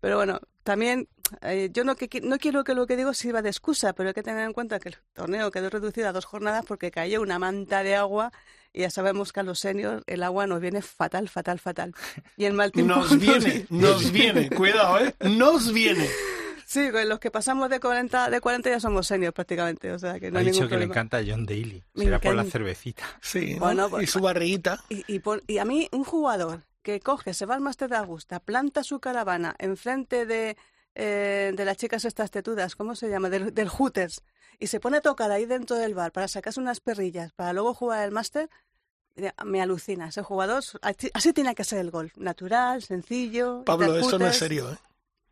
Pero 0.00 0.16
bueno, 0.16 0.40
también 0.64 1.08
eh, 1.42 1.70
yo 1.72 1.84
no, 1.84 1.96
que, 1.96 2.20
no 2.22 2.38
quiero 2.38 2.64
que 2.64 2.74
lo 2.74 2.86
que 2.86 2.96
digo 2.96 3.14
sirva 3.14 3.40
de 3.42 3.48
excusa, 3.50 3.92
pero 3.94 4.08
hay 4.10 4.14
que 4.14 4.22
tener 4.22 4.44
en 4.44 4.52
cuenta 4.52 4.78
que 4.80 4.90
el 4.90 4.96
torneo 5.14 5.50
quedó 5.50 5.70
reducido 5.70 6.08
a 6.08 6.12
dos 6.12 6.24
jornadas 6.26 6.64
porque 6.66 6.90
cayó 6.90 7.22
una 7.22 7.38
manta 7.38 7.82
de 7.82 7.94
agua 7.96 8.32
y 8.72 8.80
ya 8.80 8.90
sabemos 8.90 9.32
que 9.32 9.40
a 9.40 9.42
los 9.42 9.58
seniors 9.58 10.02
el 10.06 10.22
agua 10.22 10.46
nos 10.46 10.60
viene 10.60 10.82
fatal, 10.82 11.28
fatal, 11.28 11.58
fatal. 11.58 11.94
Y 12.36 12.44
el 12.46 12.54
mal 12.54 12.72
tiempo 12.72 12.94
Nos 12.96 13.18
viene, 13.18 13.66
nos 13.70 14.10
viene, 14.12 14.50
cuidado, 14.50 14.98
¿eh? 15.00 15.14
Nos 15.20 15.72
viene. 15.72 16.08
Sí, 16.66 16.90
con 16.90 17.06
los 17.06 17.18
que 17.18 17.30
pasamos 17.30 17.68
de 17.68 17.80
40, 17.80 18.30
de 18.30 18.40
40 18.40 18.70
ya 18.70 18.80
somos 18.80 19.06
seniors 19.06 19.34
prácticamente, 19.34 19.92
o 19.92 19.98
sea 19.98 20.18
que 20.18 20.30
no 20.30 20.38
ha 20.38 20.40
hay 20.40 20.46
dicho 20.46 20.60
ningún 20.62 20.70
que 20.70 20.76
le 20.78 20.84
encanta 20.84 21.18
a 21.18 21.22
John 21.26 21.44
Daly. 21.44 21.82
Me 21.94 22.04
Será 22.04 22.18
por 22.18 22.34
la 22.34 22.44
cervecita. 22.44 23.04
Sí, 23.20 23.54
¿no? 23.54 23.60
Bueno, 23.60 23.86
y 23.88 23.90
pues- 23.90 24.10
su 24.10 24.20
barriguita. 24.20 24.82
Y, 24.88 25.04
y, 25.06 25.18
por- 25.18 25.42
y 25.46 25.58
a 25.58 25.66
mí, 25.66 25.88
un 25.92 26.04
jugador 26.04 26.62
que 26.82 27.00
coge, 27.00 27.34
se 27.34 27.44
va 27.44 27.56
al 27.56 27.60
Máster 27.60 27.90
de 27.90 27.96
Augusta, 27.96 28.40
planta 28.40 28.82
su 28.84 29.00
caravana 29.00 29.54
enfrente 29.58 30.24
de, 30.24 30.56
eh, 30.94 31.52
de 31.54 31.64
las 31.64 31.76
chicas 31.76 32.04
estas 32.04 32.30
tetudas, 32.30 32.76
¿cómo 32.76 32.94
se 32.94 33.08
llama? 33.08 33.30
Del, 33.30 33.54
del 33.54 33.68
Hooters, 33.68 34.22
y 34.58 34.66
se 34.68 34.80
pone 34.80 34.98
a 34.98 35.00
tocar 35.00 35.30
ahí 35.30 35.46
dentro 35.46 35.76
del 35.76 35.94
bar 35.94 36.12
para 36.12 36.28
sacarse 36.28 36.60
unas 36.60 36.80
perrillas, 36.80 37.32
para 37.32 37.52
luego 37.52 37.74
jugar 37.74 38.04
el 38.04 38.12
Máster, 38.12 38.48
me 39.44 39.60
alucina. 39.60 40.08
Ese 40.08 40.22
jugador, 40.22 40.62
así, 40.80 41.10
así 41.12 41.32
tiene 41.32 41.54
que 41.54 41.64
ser 41.64 41.78
el 41.80 41.90
gol. 41.90 42.12
Natural, 42.16 42.82
sencillo. 42.82 43.62
Pablo, 43.64 43.96
esto 43.98 44.18
no 44.18 44.26
es 44.26 44.36
serio, 44.36 44.72
¿eh? 44.72 44.78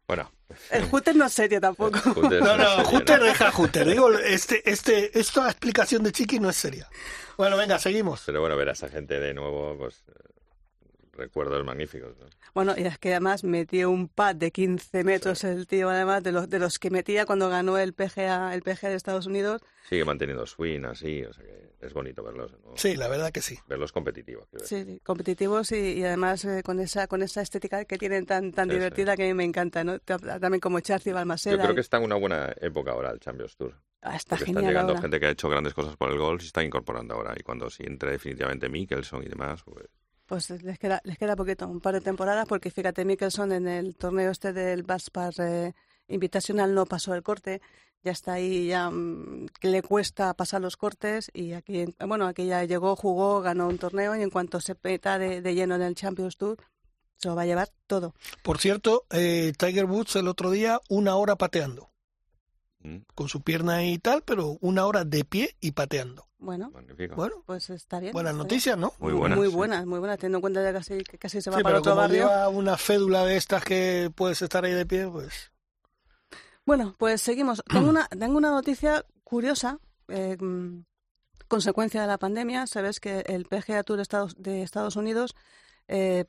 Bueno, 0.07 0.33
El 0.71 0.87
Hooters 0.87 1.17
no 1.17 1.27
es 1.27 1.33
serio 1.33 1.61
tampoco. 1.61 2.01
No, 2.21 2.57
no, 2.57 2.85
Juter 2.85 3.23
deja 3.23 3.53
Juter. 3.53 3.89
Digo, 3.89 4.13
este, 4.13 4.69
este, 4.69 5.17
esta 5.17 5.49
explicación 5.49 6.03
de 6.03 6.11
Chiqui 6.11 6.41
no 6.41 6.51
es 6.51 6.57
seria. 6.57 6.89
Bueno, 7.37 7.57
venga, 7.57 7.79
seguimos. 7.79 8.23
Pero 8.27 8.41
bueno, 8.41 8.57
ver 8.57 8.71
a 8.71 8.73
esa 8.73 8.89
gente 8.89 9.21
de 9.21 9.33
nuevo, 9.33 9.77
pues 9.79 10.03
recuerdos 11.21 11.65
magníficos. 11.65 12.17
¿no? 12.19 12.27
Bueno, 12.55 12.75
y 12.77 12.83
es 12.83 12.99
que 12.99 13.11
además 13.13 13.45
metió 13.45 13.91
un 13.91 14.09
pad 14.09 14.35
de 14.35 14.51
15 14.51 15.05
metros 15.05 15.45
el 15.45 15.67
tío, 15.67 15.89
además 15.91 16.23
de 16.25 16.33
los, 16.33 16.51
de 16.51 16.59
los 16.59 16.79
que 16.79 16.91
metía 16.91 17.27
cuando 17.27 17.49
ganó 17.49 17.79
el 17.79 17.93
PGA, 17.93 18.55
el 18.55 18.63
PGA 18.63 18.89
de 18.89 18.95
Estados 18.97 19.27
Unidos. 19.27 19.63
Sigue 19.89 20.05
manteniendo 20.05 20.47
swing 20.47 20.85
así, 20.85 21.23
o 21.25 21.33
sea 21.33 21.45
que 21.45 21.71
es 21.81 21.93
bonito 21.95 22.23
verlos. 22.23 22.53
¿no? 22.65 22.73
Sí, 22.77 22.97
la 22.97 23.09
verdad 23.09 23.31
que 23.33 23.41
sí. 23.41 23.59
Verlos 23.69 23.93
competitivos. 23.93 24.49
Sí, 24.65 24.85
sí, 24.85 25.01
competitivos 25.05 25.73
y, 25.73 25.77
y 25.99 26.05
además 26.05 26.45
eh, 26.45 26.63
con 26.63 26.79
esa 26.81 27.07
con 27.07 27.23
esa 27.23 27.41
estética 27.43 27.85
que 27.85 27.97
tienen 27.99 28.27
tan 28.27 28.53
tan 28.53 28.67
Sí, 28.69 28.73
sí. 28.73 28.77
divertida 28.79 29.17
que 29.17 29.25
a 29.25 29.27
mí 29.27 29.35
me 29.35 29.45
encanta, 29.45 29.83
¿no? 29.85 29.99
También 30.01 30.61
como 30.61 30.81
Charlie 30.81 31.11
Yo 31.11 31.15
Balmaceda. 31.15 31.63
creo 31.63 31.75
que 31.75 31.81
está 31.81 31.97
en 31.99 32.05
una 32.05 32.17
buena 32.17 32.55
época 32.61 32.93
ahora 32.93 33.11
el 33.11 33.21
Champions 33.21 33.57
Tour. 33.57 33.75
Ah, 34.03 34.17
está 34.17 34.31
Porque 34.37 34.47
genial 34.47 34.63
están 34.65 34.71
llegando 34.73 34.93
ahora. 34.93 35.03
gente 35.03 35.21
que 35.21 35.27
ha 35.27 35.31
hecho 35.31 35.49
grandes 35.49 35.75
cosas 35.75 35.97
por 35.97 36.11
el 36.11 36.19
golf 36.19 36.41
y 36.41 36.45
se 36.45 36.47
está 36.49 36.63
incorporando 36.65 37.15
ahora. 37.15 37.35
Y 37.39 37.43
cuando 37.43 37.69
si 37.71 37.83
entre 37.85 38.13
definitivamente 38.13 38.69
Mickelson 38.69 39.23
y 39.23 39.27
demás, 39.29 39.63
pues 39.65 39.87
Pues 40.31 40.49
les 40.49 40.79
queda, 40.79 41.01
les 41.03 41.19
queda 41.19 41.35
poquito, 41.35 41.67
un 41.67 41.81
par 41.81 41.93
de 41.93 42.01
temporadas, 42.01 42.47
porque 42.47 42.71
fíjate, 42.71 43.05
Mickelson 43.05 43.51
en 43.51 43.67
el 43.67 43.97
torneo 43.97 44.31
este 44.31 44.53
del 44.53 44.85
Valspar 44.85 45.35
eh, 45.39 45.73
Invitational 46.07 46.73
no 46.73 46.87
pasó 46.87 47.17
el 47.17 47.25
corte, 47.25 47.61
ya 48.05 48.13
está 48.13 48.35
ahí, 48.35 48.69
ya 48.69 48.91
mm, 48.91 49.49
le 49.63 49.83
cuesta 49.83 50.33
pasar 50.35 50.61
los 50.61 50.77
cortes, 50.77 51.33
y 51.35 51.55
aquí, 51.55 51.85
bueno, 52.07 52.29
aquí 52.29 52.47
ya 52.47 52.63
llegó, 52.63 52.95
jugó, 52.95 53.41
ganó 53.41 53.67
un 53.67 53.79
torneo, 53.79 54.15
y 54.15 54.23
en 54.23 54.31
cuanto 54.31 54.61
se 54.61 54.77
peta 54.77 55.19
de, 55.19 55.43
de 55.43 55.53
lleno 55.57 55.75
en 55.75 55.83
el 55.83 55.97
Champions 55.97 56.37
Tour, 56.37 56.59
se 57.17 57.27
lo 57.27 57.35
va 57.35 57.43
a 57.43 57.47
llevar 57.47 57.71
todo. 57.89 58.15
Por 58.45 58.59
cierto, 58.59 59.07
eh, 59.11 59.53
Tiger 59.59 59.87
Woods 59.87 60.15
el 60.15 60.29
otro 60.29 60.53
día 60.53 60.81
una 60.89 61.17
hora 61.17 61.35
pateando, 61.35 61.90
con 63.15 63.29
su 63.29 63.43
pierna 63.43 63.85
y 63.85 63.99
tal, 63.99 64.23
pero 64.23 64.57
una 64.61 64.87
hora 64.87 65.05
de 65.05 65.25
pie 65.25 65.57
y 65.61 65.73
pateando. 65.73 66.27
Bueno, 66.39 66.71
magnífico. 66.71 67.15
Bueno, 67.17 67.43
pues 67.45 67.69
está 67.71 68.01
bien. 68.01 68.13
buenas 68.13 68.31
está 68.33 68.39
bien. 68.39 68.49
noticias, 68.49 68.79
¿no? 68.79 68.95
Muy 68.99 69.13
buenas, 69.13 69.39
Muy 69.39 69.49
sí. 69.49 69.55
buenas, 69.55 69.85
muy 69.87 69.99
buenas, 69.99 70.17
teniendo 70.19 70.39
en 70.39 70.41
cuenta 70.41 70.63
ya 70.63 70.73
casi, 70.73 71.05
que 71.05 71.19
casi 71.19 71.43
se 71.43 71.51
va 71.51 71.59
Sí, 71.59 71.63
para 71.63 71.75
pero 71.75 71.81
otro 71.81 71.93
como 71.93 72.01
barrio. 72.03 72.27
lleva 72.27 72.49
una 72.49 72.77
fédula 72.79 73.25
de 73.27 73.37
estas 73.37 73.63
que 73.63 74.11
puedes 74.15 74.41
estar 74.41 74.65
ahí 74.65 74.73
de 74.73 74.87
pie, 74.87 75.07
pues... 75.09 75.53
Bueno, 76.65 76.95
pues 76.99 77.21
seguimos. 77.21 77.63
Tengo 77.71 77.91
una, 77.91 78.07
tengo 78.09 78.37
una 78.39 78.51
noticia 78.51 79.05
curiosa, 79.25 79.79
eh, 80.09 80.37
mm, 80.41 80.85
consecuencia 81.49 82.01
de 82.01 82.07
la 82.07 82.19
pandemia. 82.19 82.67
Sabes 82.67 83.01
que 83.01 83.21
el 83.27 83.45
PGA 83.47 83.83
Tour 83.83 83.97
de 83.97 84.03
Estados, 84.03 84.35
de 84.39 84.63
Estados 84.63 84.97
Unidos 84.97 85.35
eh, 85.89 86.25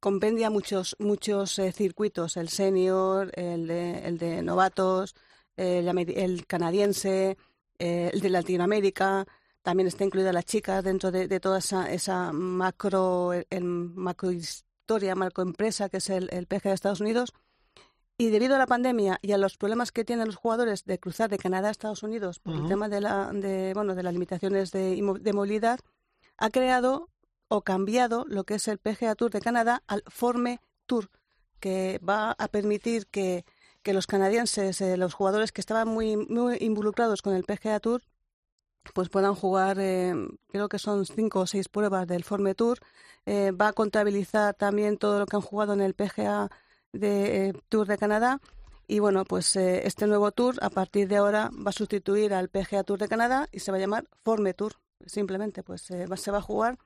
compendia 0.00 0.50
muchos, 0.50 0.96
muchos 0.98 1.58
eh, 1.58 1.72
circuitos, 1.72 2.36
el 2.36 2.48
senior, 2.48 3.30
el 3.34 3.66
de, 3.66 4.00
el 4.06 4.18
de 4.18 4.42
novatos, 4.42 5.14
el, 5.58 5.88
ameri- 5.88 6.14
el 6.16 6.46
canadiense, 6.46 7.36
eh, 7.78 8.10
el 8.12 8.20
de 8.20 8.30
Latinoamérica. 8.30 9.26
También 9.62 9.86
está 9.88 10.04
incluida 10.04 10.32
las 10.32 10.46
chicas 10.46 10.82
dentro 10.82 11.10
de, 11.10 11.28
de 11.28 11.40
toda 11.40 11.58
esa, 11.58 11.92
esa 11.92 12.32
macro, 12.32 13.32
el, 13.32 13.64
macro 13.64 14.30
historia, 14.30 15.14
macro 15.14 15.42
empresa 15.42 15.88
que 15.88 15.98
es 15.98 16.08
el, 16.10 16.28
el 16.32 16.46
PGA 16.46 16.70
de 16.70 16.74
Estados 16.74 17.00
Unidos. 17.00 17.32
Y 18.16 18.30
debido 18.30 18.56
a 18.56 18.58
la 18.58 18.66
pandemia 18.66 19.18
y 19.22 19.30
a 19.32 19.38
los 19.38 19.56
problemas 19.56 19.92
que 19.92 20.04
tienen 20.04 20.26
los 20.26 20.36
jugadores 20.36 20.84
de 20.84 20.98
cruzar 20.98 21.30
de 21.30 21.38
Canadá 21.38 21.68
a 21.68 21.70
Estados 21.70 22.02
Unidos 22.02 22.40
por 22.40 22.54
el 22.54 22.66
tema 22.66 22.88
de, 22.88 23.00
la, 23.00 23.30
de, 23.32 23.72
bueno, 23.74 23.94
de 23.94 24.02
las 24.02 24.12
limitaciones 24.12 24.72
de, 24.72 25.00
de 25.20 25.32
movilidad, 25.32 25.78
ha 26.36 26.50
creado 26.50 27.10
o 27.46 27.62
cambiado 27.62 28.24
lo 28.26 28.42
que 28.44 28.54
es 28.54 28.66
el 28.66 28.78
PGA 28.78 29.14
Tour 29.14 29.30
de 29.30 29.40
Canadá 29.40 29.82
al 29.86 30.02
Forme 30.08 30.60
Tour, 30.86 31.10
que 31.60 32.00
va 32.06 32.32
a 32.38 32.48
permitir 32.48 33.06
que, 33.06 33.44
que 33.82 33.92
los 33.92 34.06
canadienses, 34.06 34.80
eh, 34.80 34.96
los 34.96 35.14
jugadores 35.14 35.52
que 35.52 35.60
estaban 35.60 35.88
muy, 35.88 36.16
muy 36.16 36.56
involucrados 36.60 37.22
con 37.22 37.34
el 37.34 37.44
PGA 37.44 37.80
Tour, 37.80 38.02
pues 38.94 39.08
puedan 39.10 39.34
jugar, 39.34 39.78
eh, 39.80 40.14
creo 40.48 40.68
que 40.68 40.78
son 40.78 41.04
cinco 41.06 41.40
o 41.40 41.46
seis 41.46 41.68
pruebas 41.68 42.06
del 42.06 42.24
Forme 42.24 42.54
Tour. 42.54 42.78
Eh, 43.26 43.50
va 43.52 43.68
a 43.68 43.72
contabilizar 43.72 44.54
también 44.54 44.96
todo 44.96 45.18
lo 45.18 45.26
que 45.26 45.36
han 45.36 45.42
jugado 45.42 45.74
en 45.74 45.80
el 45.82 45.94
PGA 45.94 46.50
de 46.92 47.48
eh, 47.48 47.52
Tour 47.68 47.86
de 47.86 47.98
Canadá. 47.98 48.40
Y 48.86 49.00
bueno, 49.00 49.24
pues 49.26 49.54
este 49.56 50.06
nuevo 50.06 50.32
tour 50.32 50.56
a 50.62 50.70
partir 50.70 51.08
de 51.08 51.16
ahora 51.18 51.50
va 51.54 51.68
a 51.70 51.72
sustituir 51.72 52.32
al 52.32 52.48
PGA 52.48 52.84
Tour 52.84 52.98
de 52.98 53.08
Canadá 53.08 53.46
y 53.52 53.60
se 53.60 53.70
va 53.70 53.76
a 53.76 53.80
llamar 53.80 54.08
Forme 54.24 54.54
Tour. 54.54 54.74
Simplemente, 55.04 55.62
pues 55.62 55.86
va- 55.90 56.16
se 56.16 56.30
va 56.30 56.38
a 56.38 56.42
jugar, 56.42 56.78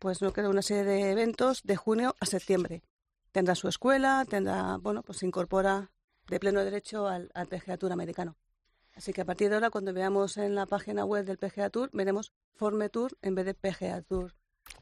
pues 0.00 0.20
no 0.20 0.32
creo, 0.32 0.50
una 0.50 0.62
serie 0.62 0.82
de 0.84 1.10
eventos 1.12 1.62
de 1.62 1.76
junio 1.76 2.16
a 2.18 2.26
septiembre. 2.26 2.82
Tendrá 3.30 3.54
su 3.54 3.68
escuela, 3.68 4.24
tendrá, 4.28 4.78
bueno, 4.78 5.02
pues 5.04 5.18
se 5.18 5.26
incorpora 5.26 5.92
de 6.28 6.40
pleno 6.40 6.64
derecho 6.64 7.06
al, 7.08 7.30
al 7.34 7.46
PGA 7.46 7.76
Tour 7.76 7.92
americano. 7.92 8.36
Así 8.96 9.12
que 9.12 9.22
a 9.22 9.24
partir 9.24 9.48
de 9.48 9.56
ahora, 9.56 9.70
cuando 9.70 9.92
veamos 9.92 10.36
en 10.36 10.54
la 10.54 10.66
página 10.66 11.04
web 11.04 11.24
del 11.24 11.36
PGA 11.38 11.68
Tour, 11.70 11.90
veremos 11.92 12.32
Forme 12.54 12.88
Tour 12.88 13.16
en 13.22 13.34
vez 13.34 13.44
de 13.46 13.54
PGA 13.54 14.02
Tour. 14.02 14.34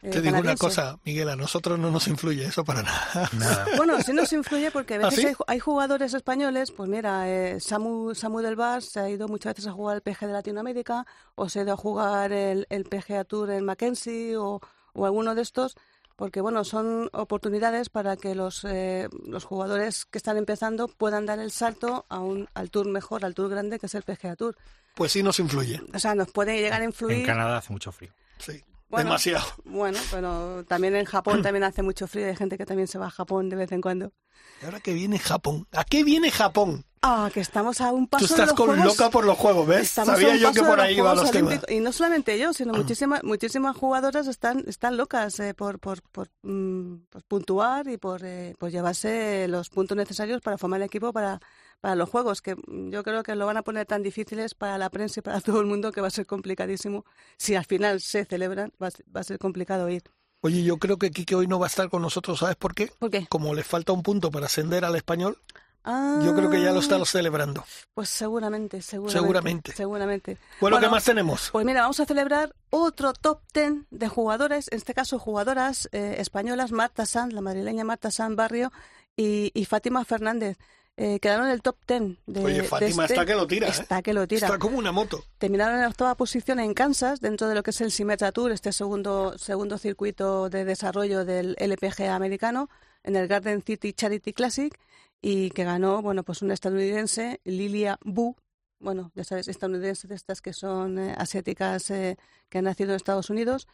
eh, 0.02 0.10
Te 0.10 0.20
digo 0.20 0.38
una 0.38 0.54
cosa, 0.54 0.98
Miguel, 1.04 1.30
a 1.30 1.36
nosotros 1.36 1.78
no 1.78 1.90
nos 1.90 2.06
influye 2.08 2.44
eso 2.44 2.62
para 2.62 2.82
nada. 2.82 3.30
Nada. 3.38 3.66
Bueno, 3.78 4.00
sí 4.02 4.12
nos 4.12 4.30
influye 4.34 4.70
porque 4.70 4.94
a 4.94 4.96
¿Ah, 4.98 5.00
veces 5.08 5.20
sí? 5.20 5.26
hay, 5.28 5.34
hay 5.46 5.58
jugadores 5.60 6.12
españoles, 6.12 6.70
pues 6.72 6.90
mira, 6.90 7.26
eh, 7.30 7.58
Samu, 7.58 8.14
Samu 8.14 8.40
del 8.40 8.54
Bar 8.54 8.82
se 8.82 9.00
ha 9.00 9.08
ido 9.08 9.28
muchas 9.28 9.54
veces 9.54 9.68
a 9.68 9.72
jugar 9.72 9.96
el 9.96 10.02
PG 10.02 10.26
de 10.26 10.32
Latinoamérica 10.34 11.06
o 11.34 11.48
se 11.48 11.60
ha 11.60 11.62
ido 11.62 11.72
a 11.72 11.76
jugar 11.78 12.32
el, 12.32 12.66
el 12.68 12.84
PGA 12.84 13.24
Tour 13.24 13.50
en 13.50 13.64
Mackenzie 13.64 14.36
o, 14.36 14.60
o 14.92 15.06
alguno 15.06 15.34
de 15.34 15.40
estos, 15.40 15.74
porque 16.16 16.40
bueno, 16.40 16.64
son 16.64 17.08
oportunidades 17.12 17.88
para 17.88 18.16
que 18.16 18.34
los, 18.34 18.64
eh, 18.64 19.08
los 19.26 19.44
jugadores 19.44 20.04
que 20.04 20.18
están 20.18 20.36
empezando 20.36 20.88
puedan 20.88 21.26
dar 21.26 21.38
el 21.38 21.50
salto 21.50 22.06
a 22.08 22.20
un, 22.20 22.48
al 22.54 22.70
Tour 22.70 22.88
mejor, 22.88 23.24
al 23.24 23.34
Tour 23.34 23.48
grande 23.50 23.78
que 23.78 23.86
es 23.86 23.94
el 23.94 24.02
PGA 24.02 24.36
Tour. 24.36 24.56
Pues 24.94 25.12
sí 25.12 25.22
nos 25.22 25.38
influye, 25.40 25.80
O 25.94 25.98
sea, 25.98 26.14
nos 26.14 26.30
puede 26.30 26.60
llegar 26.60 26.80
a 26.80 26.84
En 26.84 26.90
influir. 26.90 27.24
Canadá 27.26 27.58
hace 27.58 27.72
mucho 27.72 27.92
frío. 27.92 28.12
sí. 28.38 28.62
Bueno. 28.92 29.10
Demasiado. 29.10 29.44
Bueno, 29.64 29.98
pero 30.10 30.64
también 30.68 30.94
en 30.94 31.04
Japón 31.06 31.42
también 31.42 31.64
hace 31.64 31.82
mucho 31.82 32.06
frío, 32.06 32.26
hay 32.28 32.36
gente 32.36 32.56
que 32.56 32.66
también 32.66 32.86
se 32.86 32.98
va 32.98 33.06
a 33.06 33.10
Japón 33.10 33.48
de 33.48 33.56
vez 33.56 33.72
en 33.72 33.80
cuando. 33.80 34.12
¿Y 34.60 34.64
ahora 34.66 34.78
que 34.80 34.92
viene 34.92 35.18
Japón? 35.18 35.66
¿A 35.72 35.84
qué 35.84 36.04
viene 36.04 36.30
Japón? 36.30 36.84
Ah, 37.04 37.30
que 37.34 37.40
estamos 37.40 37.80
a 37.80 37.90
un 37.90 38.06
paso 38.06 38.26
Tú 38.26 38.28
de 38.28 38.34
estás 38.34 38.48
los 38.50 38.56
con 38.56 38.66
Juegos- 38.76 38.84
loca 38.86 39.10
por 39.10 39.24
los 39.24 39.36
juegos, 39.36 39.66
¿ves? 39.66 39.80
Estamos 39.82 40.14
Sabía 40.14 40.36
yo 40.36 40.52
que 40.52 40.60
de 40.60 40.66
por 40.66 40.76
los 40.76 40.86
ahí 40.86 40.94
iban 40.94 41.16
Juegos 41.16 41.22
los 41.22 41.30
temas. 41.32 41.60
Y 41.68 41.80
no 41.80 41.90
solamente 41.90 42.38
yo, 42.38 42.52
sino 42.52 42.72
muchísimas 42.74 43.24
muchísimas 43.24 43.76
jugadoras 43.76 44.28
están 44.28 44.62
están 44.68 44.96
locas 44.96 45.40
eh, 45.40 45.52
por 45.54 45.80
por, 45.80 46.00
por 46.12 46.28
mm, 46.42 46.94
pues 47.10 47.24
puntuar 47.24 47.88
y 47.88 47.96
por 47.96 48.20
eh, 48.24 48.54
por 48.56 48.70
llevarse 48.70 49.48
los 49.48 49.68
puntos 49.68 49.96
necesarios 49.96 50.40
para 50.42 50.58
formar 50.58 50.80
el 50.80 50.86
equipo 50.86 51.12
para 51.12 51.40
para 51.82 51.96
los 51.96 52.08
juegos 52.08 52.40
que 52.40 52.54
mm, 52.54 52.90
yo 52.90 53.02
creo 53.02 53.22
que 53.24 53.34
lo 53.34 53.44
van 53.44 53.58
a 53.58 53.62
poner 53.62 53.84
tan 53.84 54.02
difíciles 54.02 54.54
para 54.54 54.78
la 54.78 54.88
prensa 54.88 55.20
y 55.20 55.22
para 55.22 55.40
todo 55.42 55.60
el 55.60 55.66
mundo 55.66 55.92
que 55.92 56.00
va 56.00 56.06
a 56.06 56.10
ser 56.10 56.24
complicadísimo 56.26 57.04
si 57.36 57.54
al 57.56 57.66
final 57.66 58.00
se 58.00 58.24
celebran 58.24 58.72
va 58.82 58.88
a 59.20 59.22
ser, 59.24 59.38
complicado 59.38 59.90
ir 59.90 60.04
Oye, 60.44 60.64
yo 60.64 60.78
creo 60.78 60.96
que 60.96 61.10
Quique 61.10 61.34
hoy 61.36 61.46
no 61.46 61.58
va 61.60 61.66
a 61.66 61.68
estar 61.68 61.88
con 61.88 62.02
nosotros, 62.02 62.38
¿sabes 62.40 62.56
por 62.56 62.74
qué? 62.74 62.90
¿por 62.98 63.10
qué? 63.10 63.26
Como 63.28 63.54
le 63.54 63.62
falta 63.62 63.92
un 63.92 64.02
punto 64.02 64.30
para 64.30 64.46
ascender 64.46 64.84
al 64.84 64.96
español, 64.96 65.38
Ah, 65.84 66.20
yo 66.24 66.32
creo 66.36 66.48
que 66.48 66.62
ya 66.62 66.70
lo 66.70 66.78
está 66.78 67.04
celebrando. 67.04 67.64
pues 67.94 68.08
seguramente 68.08 68.80
seguramente 68.82 69.18
Seguramente. 69.18 69.72
seguramente 69.72 70.38
Bueno, 70.60 70.76
¿qué 70.76 70.82
Bueno, 70.82 70.90
más 70.92 71.04
tenemos? 71.04 71.50
Pues 71.50 71.66
mira, 71.66 71.80
vamos 71.82 71.98
a 71.98 72.06
celebrar 72.06 72.54
otro 72.70 73.12
top 73.12 73.40
ten 73.52 73.86
de 73.90 74.06
jugadores, 74.08 74.68
en 74.70 74.78
este 74.78 74.94
caso 74.94 75.18
jugadoras 75.18 75.88
eh, 75.90 76.16
españolas, 76.18 76.70
Marta 76.70 77.04
Sanz, 77.06 77.32
la 77.32 77.40
madrileña 77.40 77.82
Marta 77.82 78.12
Sanz 78.12 78.36
Barrio 78.36 78.70
y, 79.16 79.50
y 79.54 79.64
Fátima 79.64 80.04
Fernández. 80.04 80.56
Eh, 80.96 81.18
quedaron 81.20 81.46
en 81.46 81.52
el 81.52 81.62
top 81.62 81.76
ten 81.86 82.18
de 82.26 82.44
Oye, 82.44 82.62
de 82.62 82.62
Fátima 82.64 83.04
este- 83.04 83.14
está 83.14 83.24
que 83.24 83.34
lo 83.34 83.46
tira, 83.46 83.68
¿eh? 83.68 83.70
Está 83.70 84.02
que 84.02 84.12
lo 84.12 84.28
tira. 84.28 84.46
Está 84.46 84.58
como 84.58 84.78
una 84.78 84.92
moto. 84.92 85.24
Terminaron 85.38 85.76
en 85.76 85.80
la 85.82 85.88
octava 85.88 86.14
posición 86.16 86.60
en 86.60 86.74
Kansas, 86.74 87.20
dentro 87.20 87.48
de 87.48 87.54
lo 87.54 87.62
que 87.62 87.70
es 87.70 87.80
el 87.80 87.90
Symetra 87.90 88.30
Tour, 88.32 88.52
este 88.52 88.72
segundo, 88.72 89.36
segundo 89.38 89.78
circuito 89.78 90.50
de 90.50 90.64
desarrollo 90.64 91.24
del 91.24 91.56
LPGA 91.58 92.14
americano, 92.14 92.68
en 93.02 93.16
el 93.16 93.26
Garden 93.26 93.62
City 93.62 93.92
Charity 93.94 94.32
Classic, 94.32 94.78
y 95.20 95.50
que 95.50 95.64
ganó, 95.64 96.02
bueno, 96.02 96.24
pues 96.24 96.42
una 96.42 96.54
estadounidense, 96.54 97.40
Lilia 97.44 97.98
Bu, 98.04 98.36
bueno, 98.78 99.12
ya 99.14 99.24
sabes, 99.24 99.48
estadounidenses 99.48 100.08
de 100.08 100.16
estas 100.16 100.42
que 100.42 100.52
son 100.52 100.98
eh, 100.98 101.14
asiáticas 101.16 101.90
eh, 101.90 102.16
que 102.48 102.58
han 102.58 102.64
nacido 102.64 102.90
en 102.90 102.96
Estados 102.96 103.30
Unidos, 103.30 103.68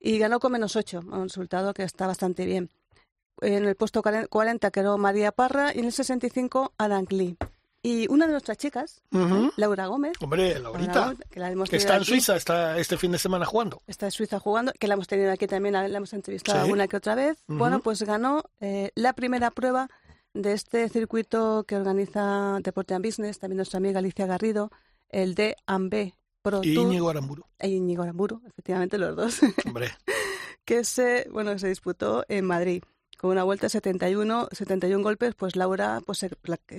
y 0.00 0.18
ganó 0.18 0.40
con 0.40 0.52
menos 0.52 0.76
ocho, 0.76 1.00
un 1.00 1.24
resultado 1.24 1.74
que 1.74 1.82
está 1.82 2.06
bastante 2.06 2.46
bien. 2.46 2.70
En 3.40 3.64
el 3.66 3.74
puesto 3.76 4.02
40 4.02 4.70
quedó 4.70 4.98
María 4.98 5.32
Parra 5.32 5.72
y 5.74 5.78
en 5.80 5.84
el 5.86 5.92
65 5.92 6.72
Adam 6.78 7.06
Lee. 7.10 7.36
Y 7.82 8.08
una 8.10 8.26
de 8.26 8.32
nuestras 8.32 8.58
chicas. 8.58 9.02
Laura 9.56 9.86
Gómez, 9.86 10.14
Hombre, 10.20 10.58
Laurita, 10.58 11.14
que 11.30 11.38
la 11.38 11.50
hemos 11.50 11.70
que 11.70 11.76
está 11.76 11.94
en 11.94 12.02
aquí, 12.02 12.10
Suiza, 12.10 12.36
está 12.36 12.76
este 12.78 12.96
fin 12.98 13.12
de 13.12 13.18
semana 13.18 13.46
jugando. 13.46 13.82
Está 13.86 14.06
en 14.06 14.12
Suiza 14.12 14.40
jugando, 14.40 14.72
que 14.78 14.88
la 14.88 14.94
hemos 14.94 15.06
tenido 15.06 15.30
aquí 15.30 15.46
también, 15.46 15.74
la 15.74 15.86
la 15.86 15.96
hemos 15.98 16.12
entrevistado 16.12 16.58
Sí. 16.58 16.64
alguna 16.64 16.88
que 16.88 16.96
otra 16.96 17.14
vez. 17.14 17.38
Bueno, 17.46 17.80
pues 17.80 18.02
ganó 18.02 18.42
eh, 18.60 18.90
la 18.96 19.12
primera 19.12 19.52
prueba 19.52 19.88
de 20.34 20.52
este 20.52 20.88
circuito 20.88 21.64
que 21.68 21.76
organiza 21.76 22.58
Deporte 22.62 22.94
and 22.94 23.04
Business, 23.04 23.38
también 23.38 23.58
nuestra 23.58 23.78
amiga 23.78 24.00
Alicia 24.00 24.26
Garrido, 24.26 24.70
el 25.08 25.34
de 25.36 25.56
AMB 25.66 26.12
Pro 26.42 26.60
Y 26.64 26.74
Tour. 26.74 26.86
Íñigo 26.88 27.08
Aramburu. 27.10 27.44
E 27.60 27.68
Íñigo 27.68 28.02
Aramburu, 28.02 28.42
efectivamente 28.46 28.98
los 28.98 29.14
dos, 29.16 29.38
Hombre, 29.66 29.90
que 30.64 30.82
se, 30.84 31.28
bueno, 31.30 31.56
se 31.60 31.68
disputó 31.68 32.24
en 32.28 32.44
Madrid. 32.44 32.82
Con 33.18 33.30
una 33.30 33.44
vuelta 33.44 33.66
de 33.66 33.70
71, 33.70 34.48
71 34.52 35.02
golpes, 35.02 35.34
pues 35.34 35.56
Laura 35.56 36.00
pues, 36.06 36.18
se, 36.18 36.30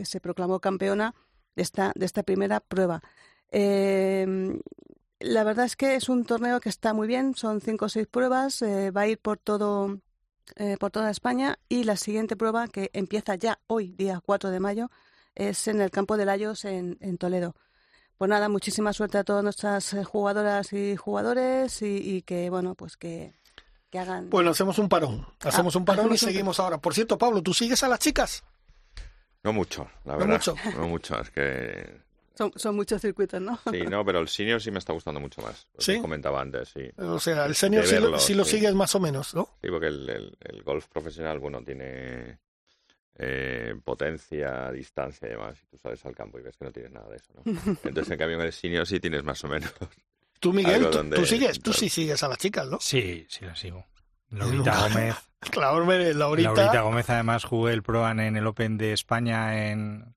se 0.06 0.20
proclamó 0.20 0.60
campeona 0.60 1.14
de 1.56 1.62
esta, 1.62 1.92
de 1.96 2.06
esta 2.06 2.24
primera 2.24 2.60
prueba. 2.62 3.04
Eh, 3.52 4.60
la 5.20 5.44
verdad 5.44 5.66
es 5.66 5.76
que 5.76 5.96
es 5.96 6.08
un 6.08 6.24
torneo 6.24 6.62
que 6.62 6.70
está 6.70 6.94
muy 6.94 7.08
bien, 7.08 7.36
son 7.36 7.60
cinco 7.62 7.86
o 7.86 7.90
seis 7.90 8.08
pruebas, 8.08 8.62
eh, 8.62 8.92
va 8.92 9.02
a 9.02 9.08
ir 9.08 9.20
por 9.20 9.38
todo, 9.38 10.00
eh, 10.56 10.78
por 10.80 10.92
toda 10.92 11.10
España 11.10 11.60
y 11.68 11.84
la 11.84 11.98
siguiente 11.98 12.38
prueba 12.38 12.68
que 12.70 12.90
empieza 12.94 13.36
ya 13.36 13.60
hoy, 13.68 13.94
día 13.98 14.22
4 14.26 14.50
de 14.50 14.60
mayo, 14.62 14.90
es 15.36 15.68
en 15.68 15.82
el 15.82 15.92
campo 15.92 16.16
de 16.16 16.26
Layos 16.26 16.64
en, 16.66 17.18
Toledo. 17.18 17.56
Pues 18.18 18.30
nada, 18.30 18.50
muchísima 18.50 18.94
suerte 18.94 19.18
a 19.18 19.24
todas 19.24 19.44
nuestras 19.44 19.94
eh, 19.94 20.04
jugadoras 20.06 20.72
y 20.74 20.96
jugadores 20.96 21.82
y, 21.82 21.98
y 21.98 22.22
que, 22.22 22.50
bueno, 22.50 22.76
pues 22.76 22.96
que, 22.98 23.34
que 23.90 24.00
hagan... 24.00 24.30
Bueno, 24.30 24.52
hacemos 24.52 24.78
un 24.80 24.88
parón. 24.90 25.26
Hacemos 25.42 25.76
un 25.76 25.86
parón 25.86 26.08
y 26.08 26.12
un- 26.12 26.18
seguimos 26.18 26.60
ahora. 26.60 26.78
Por 26.78 26.94
cierto, 26.94 27.18
Pablo, 27.18 27.42
¿tú 27.42 27.54
sigues 27.54 27.82
a 27.84 27.88
las 27.88 28.00
chicas? 28.00 28.44
No 29.44 29.54
mucho, 29.54 29.90
la 30.06 30.14
No 30.14 30.20
verdad. 30.20 30.34
mucho. 30.36 30.56
No 30.78 30.88
mucho, 30.88 31.20
es 31.20 31.30
que... 31.32 32.10
Son, 32.38 32.54
son 32.56 32.76
muchos 32.76 33.02
circuitos, 33.02 33.42
¿no? 33.42 33.60
Sí, 33.70 33.82
no, 33.82 34.06
pero 34.06 34.20
el 34.20 34.30
senior 34.30 34.62
sí 34.62 34.72
me 34.72 34.80
está 34.80 34.94
gustando 34.94 35.20
mucho 35.20 35.42
más. 35.42 35.68
Lo 35.74 35.82
¿Sí? 35.82 35.96
que 35.96 36.02
comentaba 36.02 36.40
antes, 36.40 36.70
sí. 36.70 36.90
O 36.98 37.20
sea, 37.20 37.46
el 37.46 37.54
senior 37.56 37.86
sí, 37.86 37.96
lo, 37.96 38.02
verlo, 38.04 38.20
sí 38.20 38.34
lo 38.34 38.46
sí. 38.46 38.52
sigues 38.58 38.74
más 38.76 38.96
o 38.96 39.00
menos, 39.02 39.36
¿no? 39.36 39.50
Sí, 39.62 39.70
porque 39.70 39.88
el, 39.88 40.10
el- 40.10 40.38
el 40.40 40.64
golf 40.64 40.88
profesional, 40.88 41.40
bueno, 41.40 41.62
tiene 41.64 42.40
eh, 43.18 43.76
potencia, 43.84 44.72
distancia 44.72 45.28
y 45.28 45.32
demás. 45.32 45.58
Y 45.62 45.66
tú 45.68 45.78
sales 45.78 46.06
al 46.06 46.16
campo 46.16 46.40
y 46.40 46.44
ves 46.44 46.56
que 46.56 46.64
no 46.64 46.72
tienes 46.72 46.94
nada 46.94 47.10
de 47.10 47.18
eso, 47.18 47.34
¿no? 47.36 47.42
Entonces, 47.84 48.10
en 48.12 48.18
cambio, 48.18 48.40
en 48.40 48.46
el 48.46 48.54
senior 48.54 48.88
sí 48.88 49.02
tienes 49.02 49.24
más 49.24 49.44
o 49.44 49.50
menos. 49.50 49.74
Tú, 50.40 50.54
Miguel, 50.54 50.90
tú, 50.90 51.26
sigues, 51.26 51.60
tú 51.62 51.74
sí 51.74 51.90
sigues 51.90 52.22
a 52.24 52.28
las 52.30 52.38
chicas, 52.38 52.68
¿no? 52.68 52.78
Sí, 52.80 53.26
sí, 53.30 53.46
la 53.46 53.56
sigo. 53.56 53.86
Laurita 54.30 54.88
Gómez. 54.88 55.16
Laurita. 55.56 56.54
Laurita 56.54 56.82
Gómez, 56.82 57.10
además, 57.10 57.44
jugué 57.44 57.74
el 57.74 57.84
Proan 57.84 58.20
en 58.20 58.36
el 58.38 58.46
Open 58.48 58.78
de 58.78 58.94
España 58.94 59.68
en, 59.70 60.16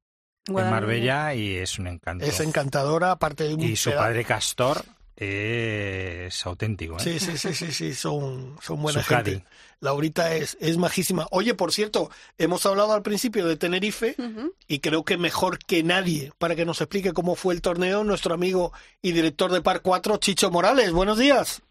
en. 0.48 0.54
Marbella 0.70 1.34
y 1.34 1.56
es 1.56 1.78
un 1.78 1.86
encanto. 1.86 2.24
Es 2.24 2.40
encantadora, 2.40 3.12
aparte 3.12 3.44
de 3.44 3.54
un 3.54 3.60
Y 3.60 3.76
su 3.76 3.90
peda- 3.90 4.00
padre 4.00 4.24
Castor 4.24 4.84
es 5.22 6.46
auténtico. 6.46 6.96
¿eh? 6.96 7.00
Sí, 7.00 7.18
sí, 7.18 7.36
sí, 7.36 7.54
sí, 7.54 7.72
sí, 7.72 7.94
son, 7.94 8.56
son 8.60 8.82
buena 8.82 9.02
Su 9.02 9.08
gente. 9.08 9.44
Laurita 9.80 10.34
es, 10.34 10.56
es 10.60 10.76
majísima. 10.78 11.26
Oye, 11.30 11.54
por 11.54 11.72
cierto, 11.72 12.10
hemos 12.38 12.64
hablado 12.66 12.92
al 12.92 13.02
principio 13.02 13.46
de 13.46 13.56
Tenerife 13.56 14.14
y 14.68 14.78
creo 14.78 15.04
que 15.04 15.16
mejor 15.18 15.58
que 15.58 15.82
nadie 15.82 16.32
para 16.38 16.54
que 16.54 16.64
nos 16.64 16.80
explique 16.80 17.12
cómo 17.12 17.34
fue 17.34 17.54
el 17.54 17.62
torneo, 17.62 18.04
nuestro 18.04 18.34
amigo 18.34 18.72
y 19.00 19.12
director 19.12 19.50
de 19.50 19.60
Par 19.60 19.80
4, 19.82 20.18
Chicho 20.18 20.50
Morales. 20.50 20.92
Buenos 20.92 21.18
días. 21.18 21.62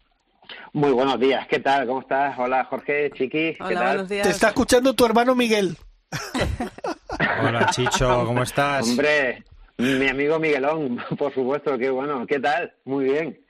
Muy 0.74 0.90
buenos 0.90 1.18
días, 1.18 1.46
¿qué 1.48 1.60
tal? 1.60 1.86
¿Cómo 1.86 2.00
estás? 2.00 2.38
Hola 2.38 2.64
Jorge, 2.64 3.10
Chiqui, 3.12 3.54
¿qué 3.54 3.56
Hola, 3.60 3.74
tal? 3.80 3.86
buenos 3.88 4.08
días. 4.08 4.26
Te 4.26 4.30
está 4.32 4.48
escuchando 4.48 4.92
tu 4.92 5.06
hermano 5.06 5.34
Miguel. 5.34 5.76
Hola, 7.42 7.70
Chicho, 7.70 8.24
¿cómo 8.26 8.42
estás? 8.42 8.86
Hombre, 8.88 9.44
mi 9.78 10.08
amigo 10.08 10.38
Miguelón, 10.38 10.98
por 11.18 11.32
supuesto, 11.32 11.78
qué 11.78 11.88
bueno, 11.90 12.26
¿qué 12.26 12.38
tal? 12.38 12.74
Muy 12.84 13.04
bien, 13.06 13.40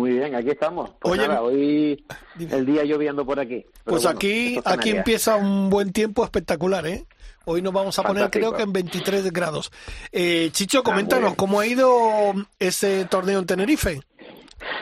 muy 0.00 0.12
bien, 0.12 0.34
aquí 0.34 0.50
estamos. 0.50 0.90
Pues 0.98 1.18
Oye, 1.18 1.28
nada, 1.28 1.42
hoy 1.42 2.04
dime. 2.34 2.56
el 2.56 2.64
día 2.66 2.84
lloviendo 2.84 3.26
por 3.26 3.38
aquí. 3.38 3.66
Pues 3.84 4.02
bueno, 4.02 4.16
aquí, 4.16 4.56
es 4.56 4.66
aquí 4.66 4.90
empieza 4.90 5.36
un 5.36 5.68
buen 5.68 5.92
tiempo 5.92 6.24
espectacular, 6.24 6.86
¿eh? 6.86 7.04
Hoy 7.44 7.60
nos 7.62 7.72
vamos 7.72 7.98
a 7.98 8.02
poner, 8.02 8.30
creo 8.30 8.54
que 8.54 8.62
en 8.62 8.72
23 8.72 9.32
grados. 9.32 9.70
Eh, 10.12 10.50
Chicho, 10.52 10.82
coméntanos. 10.82 11.34
¿cómo 11.34 11.60
ha 11.60 11.66
ido 11.66 12.32
ese 12.58 13.04
torneo 13.06 13.38
en 13.40 13.46
Tenerife? 13.46 14.00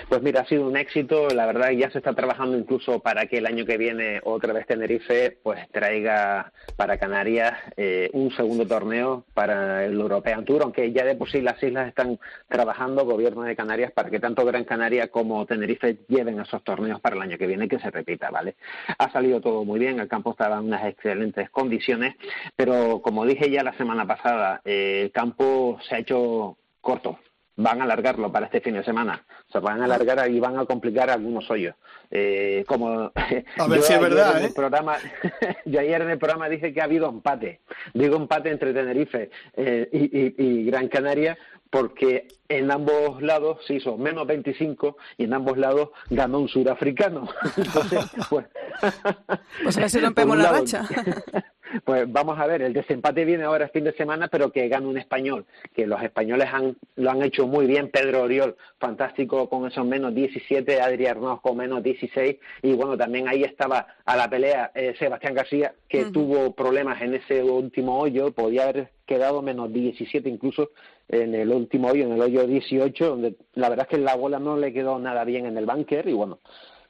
Pues 0.08 0.22
mira, 0.22 0.40
ha 0.40 0.46
sido 0.46 0.66
un 0.66 0.76
éxito, 0.76 1.28
la 1.30 1.46
verdad 1.46 1.70
ya 1.70 1.90
se 1.90 1.98
está 1.98 2.14
trabajando 2.14 2.56
incluso 2.56 3.00
para 3.00 3.26
que 3.26 3.38
el 3.38 3.46
año 3.46 3.64
que 3.64 3.76
viene 3.76 4.20
otra 4.24 4.52
vez 4.52 4.66
Tenerife 4.66 5.38
pues 5.42 5.68
traiga 5.70 6.52
para 6.76 6.98
Canarias 6.98 7.54
eh, 7.76 8.10
un 8.12 8.30
segundo 8.32 8.66
torneo 8.66 9.24
para 9.34 9.84
el 9.84 9.94
European 9.94 10.44
Tour, 10.44 10.62
aunque 10.62 10.92
ya 10.92 11.04
de 11.04 11.14
por 11.14 11.30
sí 11.30 11.40
las 11.40 11.62
islas 11.62 11.88
están 11.88 12.18
trabajando, 12.48 13.04
gobierno 13.04 13.42
de 13.42 13.56
Canarias, 13.56 13.92
para 13.92 14.10
que 14.10 14.20
tanto 14.20 14.44
Gran 14.44 14.64
Canaria 14.64 15.08
como 15.08 15.46
Tenerife 15.46 15.98
lleven 16.08 16.40
esos 16.40 16.62
torneos 16.64 17.00
para 17.00 17.16
el 17.16 17.22
año 17.22 17.38
que 17.38 17.46
viene 17.46 17.68
que 17.68 17.78
se 17.78 17.90
repita, 17.90 18.30
¿vale? 18.30 18.56
Ha 18.98 19.10
salido 19.10 19.40
todo 19.40 19.64
muy 19.64 19.78
bien, 19.78 20.00
el 20.00 20.08
campo 20.08 20.32
estaba 20.32 20.58
en 20.58 20.66
unas 20.66 20.86
excelentes 20.86 21.50
condiciones, 21.50 22.16
pero 22.56 23.00
como 23.02 23.26
dije 23.26 23.50
ya 23.50 23.62
la 23.62 23.76
semana 23.76 24.06
pasada, 24.06 24.60
eh, 24.64 25.02
el 25.04 25.12
campo 25.12 25.78
se 25.88 25.94
ha 25.94 25.98
hecho 25.98 26.56
corto, 26.80 27.18
van 27.58 27.80
a 27.80 27.84
alargarlo 27.84 28.32
para 28.32 28.46
este 28.46 28.60
fin 28.60 28.74
de 28.74 28.82
semana. 28.84 29.22
Se 29.52 29.58
van 29.58 29.82
a 29.82 29.84
alargar 29.84 30.30
y 30.30 30.40
van 30.40 30.58
a 30.58 30.64
complicar 30.64 31.10
algunos 31.10 31.50
hoyos. 31.50 31.74
Eh, 32.10 32.64
como 32.66 33.12
A 33.12 33.12
ver 33.68 33.82
si 33.82 33.92
es 33.92 33.98
ayer 33.98 34.00
verdad, 34.00 34.38
en 34.38 34.44
el 34.44 34.50
¿eh? 34.50 34.54
programa, 34.54 34.96
yo 35.66 35.80
ayer 35.80 36.00
en 36.02 36.10
el 36.10 36.18
programa 36.18 36.48
dije 36.48 36.72
que 36.72 36.80
ha 36.80 36.84
habido 36.84 37.08
empate. 37.08 37.60
Digo 37.92 38.16
empate 38.16 38.50
entre 38.50 38.72
Tenerife 38.72 39.30
eh, 39.56 39.88
y, 39.92 40.18
y- 40.18 40.34
y 40.38 40.64
Gran 40.70 40.88
Canaria 40.88 41.36
porque 41.70 42.28
en 42.48 42.70
ambos 42.70 43.22
lados 43.22 43.58
se 43.66 43.74
hizo 43.74 43.96
menos 43.96 44.26
25 44.26 44.96
y 45.18 45.24
en 45.24 45.34
ambos 45.34 45.58
lados 45.58 45.90
ganó 46.10 46.40
un 46.40 46.48
surafricano. 46.48 47.28
Entonces, 47.56 48.04
pues, 48.30 48.46
Pues 49.62 49.76
a 49.76 49.80
ver 49.80 49.90
si 49.90 49.98
por 49.98 50.06
rompemos 50.06 50.38
la 50.38 50.52
racha. 50.52 50.88
Pues 51.84 52.10
vamos 52.10 52.38
a 52.38 52.46
ver, 52.46 52.62
el 52.62 52.72
desempate 52.72 53.24
viene 53.24 53.44
ahora 53.44 53.66
el 53.66 53.70
fin 53.70 53.84
de 53.84 53.92
semana, 53.92 54.28
pero 54.28 54.50
que 54.50 54.68
gane 54.68 54.86
un 54.86 54.96
español, 54.96 55.44
que 55.74 55.86
los 55.86 56.02
españoles 56.02 56.48
han, 56.50 56.76
lo 56.96 57.10
han 57.10 57.22
hecho 57.22 57.46
muy 57.46 57.66
bien, 57.66 57.90
Pedro 57.90 58.22
Oriol, 58.22 58.56
fantástico 58.78 59.48
con 59.48 59.66
esos 59.66 59.84
menos 59.84 60.14
17, 60.14 60.80
Adri 60.80 61.06
Arnauz 61.06 61.40
con 61.40 61.58
menos 61.58 61.82
16, 61.82 62.36
y 62.62 62.72
bueno, 62.72 62.96
también 62.96 63.28
ahí 63.28 63.42
estaba 63.42 63.86
a 64.04 64.16
la 64.16 64.30
pelea 64.30 64.70
eh, 64.74 64.94
Sebastián 64.98 65.34
García, 65.34 65.74
que 65.88 66.06
tuvo 66.06 66.54
problemas 66.54 67.02
en 67.02 67.14
ese 67.14 67.42
último 67.42 67.98
hoyo, 67.98 68.32
podía 68.32 68.64
haber 68.64 68.90
quedado 69.04 69.42
menos 69.42 69.72
17 69.72 70.28
incluso 70.28 70.70
en 71.08 71.34
el 71.34 71.50
último 71.50 71.88
hoyo, 71.88 72.04
en 72.04 72.12
el 72.12 72.20
hoyo 72.20 72.46
18, 72.46 73.08
donde 73.08 73.36
la 73.54 73.68
verdad 73.68 73.86
es 73.90 73.96
que 73.96 74.02
la 74.02 74.14
bola 74.14 74.38
no 74.38 74.56
le 74.56 74.72
quedó 74.72 74.98
nada 74.98 75.24
bien 75.24 75.46
en 75.46 75.56
el 75.56 75.66
bunker, 75.66 76.06
y 76.08 76.12
bueno, 76.12 76.38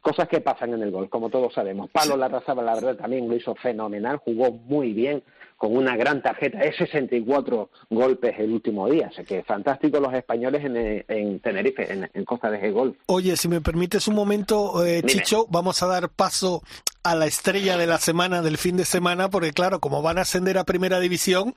cosas 0.00 0.28
que 0.28 0.40
pasan 0.40 0.74
en 0.74 0.82
el 0.82 0.90
gol, 0.90 1.08
como 1.08 1.30
todos 1.30 1.54
sabemos. 1.54 1.90
Pablo 1.90 2.16
Larrazaba, 2.16 2.62
la 2.62 2.74
verdad, 2.74 2.96
también 2.96 3.28
lo 3.28 3.36
hizo 3.36 3.54
fenomenal, 3.54 4.18
jugó 4.18 4.50
muy 4.50 4.92
bien, 4.92 5.22
con 5.58 5.76
una 5.76 5.96
gran 5.96 6.22
tarjeta, 6.22 6.60
es 6.60 6.76
64 6.76 7.68
golpes 7.90 8.34
el 8.38 8.52
último 8.52 8.88
día, 8.88 9.08
o 9.10 9.12
sea 9.12 9.24
que 9.24 9.42
fantástico 9.42 9.98
los 10.00 10.14
españoles 10.14 10.64
en, 10.64 11.04
en 11.08 11.40
Tenerife, 11.40 11.92
en, 11.92 12.08
en 12.14 12.24
Costa 12.24 12.48
de 12.50 12.70
Golf. 12.70 12.96
Oye, 13.06 13.36
si 13.36 13.48
me 13.48 13.60
permites 13.60 14.06
un 14.08 14.14
momento, 14.14 14.84
eh, 14.84 15.02
Dime. 15.02 15.08
Chicho, 15.08 15.46
vamos 15.50 15.82
a 15.82 15.86
dar 15.88 16.08
paso 16.10 16.62
a 17.02 17.14
la 17.14 17.26
estrella 17.26 17.76
de 17.76 17.86
la 17.86 17.98
semana, 17.98 18.40
del 18.40 18.56
fin 18.56 18.76
de 18.76 18.84
semana, 18.84 19.30
porque 19.30 19.52
claro, 19.52 19.80
como 19.80 20.00
van 20.00 20.18
a 20.18 20.22
ascender 20.22 20.58
a 20.58 20.64
Primera 20.64 21.00
División, 21.00 21.54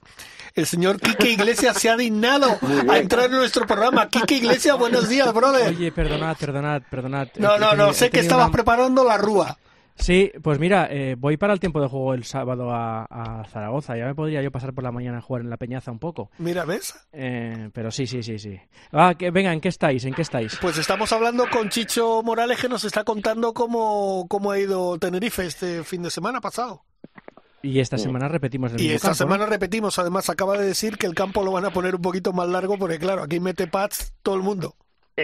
el 0.56 0.66
señor 0.66 1.00
Quique 1.00 1.30
Iglesias 1.30 1.78
se 1.78 1.90
ha 1.90 1.96
dignado 1.98 2.58
a 2.90 2.98
entrar 2.98 3.26
en 3.26 3.34
nuestro 3.34 3.68
programa. 3.68 4.10
Quique 4.10 4.36
Iglesias, 4.36 4.78
buenos 4.80 5.10
días, 5.10 5.32
brother. 5.34 5.70
Oye, 5.70 5.92
perdonad, 5.92 6.36
perdonad, 6.38 6.82
perdonad. 6.90 7.28
no, 7.38 7.58
no, 7.60 7.74
no, 7.76 7.94
sé 7.94 8.10
que 8.10 8.20
estabas 8.22 8.46
una- 8.48 8.54
preparando 8.54 9.04
la 9.04 9.18
rúa. 9.18 9.58
Sí, 9.96 10.32
pues 10.42 10.58
mira, 10.58 10.88
eh, 10.90 11.16
voy 11.18 11.38
para 11.38 11.54
el 11.54 11.60
tiempo 11.60 11.80
de 11.82 11.88
juego 11.88 12.14
el 12.14 12.24
sábado 12.24 12.72
a, 12.72 13.04
a 13.06 13.44
Zaragoza. 13.46 13.96
Ya 13.98 14.06
me 14.06 14.16
podría 14.16 14.42
yo 14.42 14.52
pasar 14.52 14.74
por 14.74 14.84
la 14.84 14.92
mañana 14.92 15.20
a 15.20 15.22
jugar 15.22 15.44
en 15.44 15.50
la 15.50 15.58
Peñaza 15.58 15.92
un 15.92 16.00
poco. 16.00 16.32
Mira, 16.40 16.66
¿ves? 16.66 16.96
Eh, 17.14 17.70
pero 17.74 17.92
sí, 17.92 18.08
sí, 18.08 18.24
sí, 18.24 18.40
sí. 18.40 18.60
Ah, 18.92 19.14
que, 19.18 19.30
venga, 19.32 19.54
¿en 19.54 19.62
qué 19.62 19.70
estáis? 19.70 20.04
¿En 20.06 20.14
qué 20.14 20.24
estáis? 20.24 20.58
Pues 20.62 20.78
estamos 20.78 21.12
hablando 21.12 21.46
con 21.52 21.70
Chicho 21.70 22.24
Morales 22.24 22.60
que 22.60 22.70
nos 22.70 22.84
está 22.84 23.04
contando 23.04 23.54
cómo, 23.54 24.26
cómo 24.28 24.52
ha 24.52 24.60
ido 24.60 24.98
Tenerife 24.98 25.46
este 25.46 25.84
fin 25.84 26.02
de 26.04 26.10
semana 26.10 26.42
pasado. 26.42 26.84
Y 27.64 27.80
esta 27.80 28.00
semana 28.00 28.28
repetimos 28.28 28.72
el 28.74 28.80
Y 28.80 28.84
mismo 28.86 28.96
esta 28.96 29.10
campo, 29.10 29.24
¿no? 29.24 29.30
semana 29.30 29.46
repetimos, 29.46 30.00
además 30.00 30.30
acaba 30.32 30.58
de 30.58 30.66
decir 30.66 30.98
que 30.98 31.06
el 31.06 31.14
campo 31.14 31.44
lo 31.44 31.52
van 31.52 31.66
a 31.66 31.70
poner 31.70 31.94
un 31.96 32.02
poquito 32.02 32.34
más 32.34 32.50
largo 32.50 32.80
porque 32.80 32.98
claro, 32.98 33.22
aquí 33.22 33.40
mete 33.40 33.68
pads 33.68 34.16
todo 34.24 34.34
el 34.34 34.42
mundo. 34.42 34.76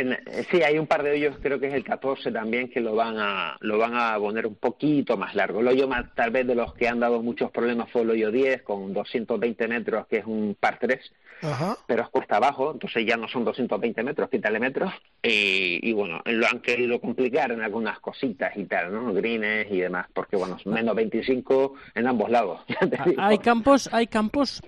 En- 0.02 0.18
sí, 0.52 0.62
hay 0.64 0.78
un 0.80 0.88
par 0.88 1.04
de 1.04 1.12
hoyos, 1.12 1.38
creo 1.42 1.60
que 1.60 1.68
es 1.68 1.74
el 1.74 1.84
14 1.84 2.32
también, 2.32 2.70
que 2.70 2.80
lo 2.80 2.96
van 2.96 3.18
a 3.20 3.58
lo 3.62 3.78
van 3.78 3.96
a 3.96 4.18
poner 4.18 4.46
un 4.48 4.56
poquito 4.56 5.18
más 5.18 5.36
largo. 5.36 5.60
El 5.62 5.68
hoyo 5.68 5.88
más, 5.88 6.06
tal 6.16 6.32
vez 6.32 6.46
de 6.48 6.56
los 6.56 6.74
que 6.74 6.88
han 6.88 7.00
dado 7.00 7.22
muchos 7.22 7.52
problemas 7.52 7.90
fue 7.92 8.02
el 8.04 8.10
hoyo 8.12 8.32
10, 8.32 8.62
con 8.64 8.94
220 8.94 9.68
metros, 9.68 10.08
que 10.08 10.18
es 10.18 10.26
un 10.26 10.56
par 10.60 10.78
3, 10.80 11.00
Ajá. 11.42 11.78
pero 11.88 12.04
es 12.04 12.10
cuesta 12.10 12.38
abajo, 12.38 12.72
entonces 12.74 13.06
ya 13.06 13.18
no 13.18 13.28
son 13.28 13.44
220 13.46 14.04
metros, 14.04 14.30
quítale 14.30 14.60
metros. 14.60 14.92
Y, 15.24 15.80
y 15.82 15.94
bueno, 15.94 16.22
lo 16.26 16.48
han 16.48 16.60
querido 16.62 17.00
complicar 17.02 17.52
en 17.52 17.62
algunas 17.62 18.00
cositas 18.00 18.56
y 18.56 18.66
tal, 18.66 18.94
¿no? 18.94 19.14
Greens 19.14 19.72
y 19.72 19.80
demás, 19.80 20.08
porque 20.14 20.36
bueno, 20.36 20.58
menos 20.66 20.96
25 20.96 21.74
en 21.96 22.08
ambos 22.08 22.30
lados. 22.30 22.62
Ah. 23.18 23.28
Hay 23.28 23.38
campos, 23.40 23.90
hay 23.92 24.08
campos 24.08 24.62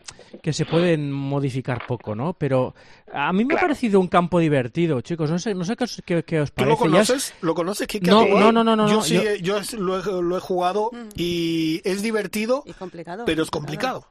que 0.43 0.53
se 0.53 0.65
pueden 0.65 1.11
modificar 1.11 1.85
poco, 1.87 2.15
¿no? 2.15 2.33
Pero 2.33 2.73
a 3.11 3.31
mí 3.33 3.45
me 3.45 3.55
ha 3.55 3.59
parecido 3.59 3.99
un 3.99 4.07
campo 4.07 4.39
divertido, 4.39 5.01
chicos. 5.01 5.18
No 5.27 5.39
sé, 5.39 5.53
no 5.55 5.63
sé 5.65 5.75
qué, 5.75 5.83
os- 5.85 6.01
qué- 6.05 6.23
qué 6.23 6.41
os 6.41 6.51
¿Tú 6.51 6.63
lo 6.65 6.77
parece. 6.77 6.93
Ya 6.95 7.01
es- 7.01 7.07
conoces? 7.09 7.33
¿Lo 7.41 7.55
conoces? 7.55 7.87
Quique? 7.87 8.09
No, 8.11 8.21
¿A 8.21 8.25
ti? 8.25 8.31
no, 8.31 8.51
no, 8.51 8.63
no, 8.63 8.75
no, 8.75 8.87
Yo 8.87 8.95
no, 8.95 9.01
sí, 9.01 9.15
yo- 9.15 9.35
yo 9.35 9.57
es- 9.57 9.73
lo, 9.73 9.99
he, 9.99 10.21
lo 10.21 10.37
he 10.37 10.39
jugado 10.39 10.91
y 11.15 11.81
es 11.83 12.01
divertido, 12.01 12.63
Y 12.65 12.73
complicado. 12.73 13.25
pero 13.25 13.43
es 13.43 13.49
complicado. 13.51 14.05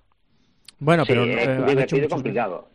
Bueno, 0.81 1.05
Sí, 1.05 1.09
pero 1.09 1.25
es 1.25 1.29
eh, 1.31 1.51
han, 1.51 1.57
hecho 1.59 1.66
divertido 1.66 1.99
y 1.99 2.01
muchos, 2.03 2.14
complicado. 2.14 2.68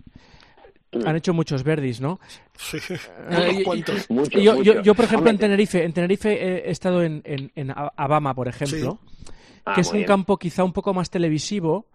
han 1.06 1.15
hecho 1.15 1.34
muchos 1.34 1.63
verdis, 1.63 2.02
¿no? 2.02 2.19
Sí. 2.58 2.78
Eh, 2.89 3.52
y- 3.60 3.63
cuantos. 3.63 4.10
Mucho, 4.10 4.39
yo, 4.39 4.62
yo, 4.62 4.74
mucho. 4.74 4.82
yo, 4.82 4.96
por 4.96 5.06
ejemplo, 5.06 5.30
en 5.30 5.38
Tenerife, 5.38 5.84
en 5.84 5.93
Tenerife 5.93 6.67
he 6.67 6.72
estado 6.72 7.02
en, 7.04 7.22
en, 7.26 7.52
en 7.56 7.72
Abama, 7.96 8.34
por 8.34 8.48
ejemplo, 8.48 9.00
Ah, 9.65 9.76
que 9.76 9.82
es 9.82 9.88
muy 9.88 9.93
un 9.93 9.98
bien. 10.00 10.08
campo 10.08 10.38
quizá 10.38 10.65
un 10.65 10.74
poco 10.74 10.93
más 10.93 11.10
televisivo, 11.10 11.86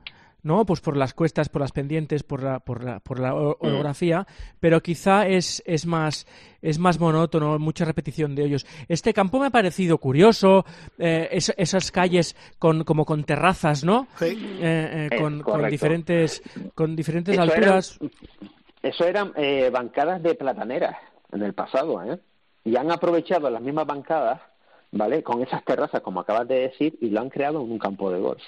¿no? 0.42 0.64
Pues 0.64 0.80
por 0.80 0.96
las 0.96 1.14
cuestas, 1.14 1.48
por 1.48 1.60
las 1.60 1.72
pendientes, 1.72 2.22
por 2.22 2.42
la, 2.42 2.60
por 2.60 2.84
la, 2.84 3.00
por 3.00 3.18
la 3.18 3.34
orografía, 3.34 4.26
pero 4.60 4.80
quizá 4.80 5.26
es, 5.26 5.62
es 5.66 5.86
más 5.86 6.26
es 6.60 6.78
más 6.78 6.98
monótono, 6.98 7.58
mucha 7.58 7.84
repetición 7.84 8.34
de 8.34 8.44
ellos. 8.44 8.66
Este 8.88 9.12
campo 9.12 9.38
me 9.38 9.46
ha 9.46 9.50
parecido 9.50 9.98
curioso, 9.98 10.64
eh, 10.98 11.28
esas 11.30 11.90
calles 11.92 12.36
con 12.58 12.84
como 12.84 13.04
con 13.04 13.24
terrazas, 13.24 13.84
¿no? 13.84 14.08
Sí. 14.18 14.58
Eh, 14.60 15.08
eh, 15.10 15.18
con, 15.18 15.40
con, 15.42 15.68
diferentes 15.68 16.42
con 16.74 16.96
diferentes 16.96 17.38
alturas. 17.38 17.98
eso 18.82 19.04
eran 19.04 19.32
bancadas 19.72 20.22
de 20.22 20.34
plataneras 20.34 20.96
en 21.32 21.42
el 21.42 21.54
pasado, 21.54 22.02
¿eh? 22.04 22.18
Y 22.64 22.76
han 22.76 22.90
aprovechado 22.90 23.48
las 23.48 23.62
mismas 23.62 23.86
bancadas, 23.86 24.40
¿vale? 24.90 25.22
Con 25.22 25.42
esas 25.42 25.64
terrazas, 25.64 26.02
como 26.02 26.20
acabas 26.20 26.48
de 26.48 26.60
decir, 26.68 26.98
y 27.00 27.08
lo 27.10 27.20
han 27.20 27.30
creado 27.30 27.62
en 27.62 27.70
un 27.70 27.78
campo 27.78 28.10
de 28.10 28.20
golf. 28.20 28.42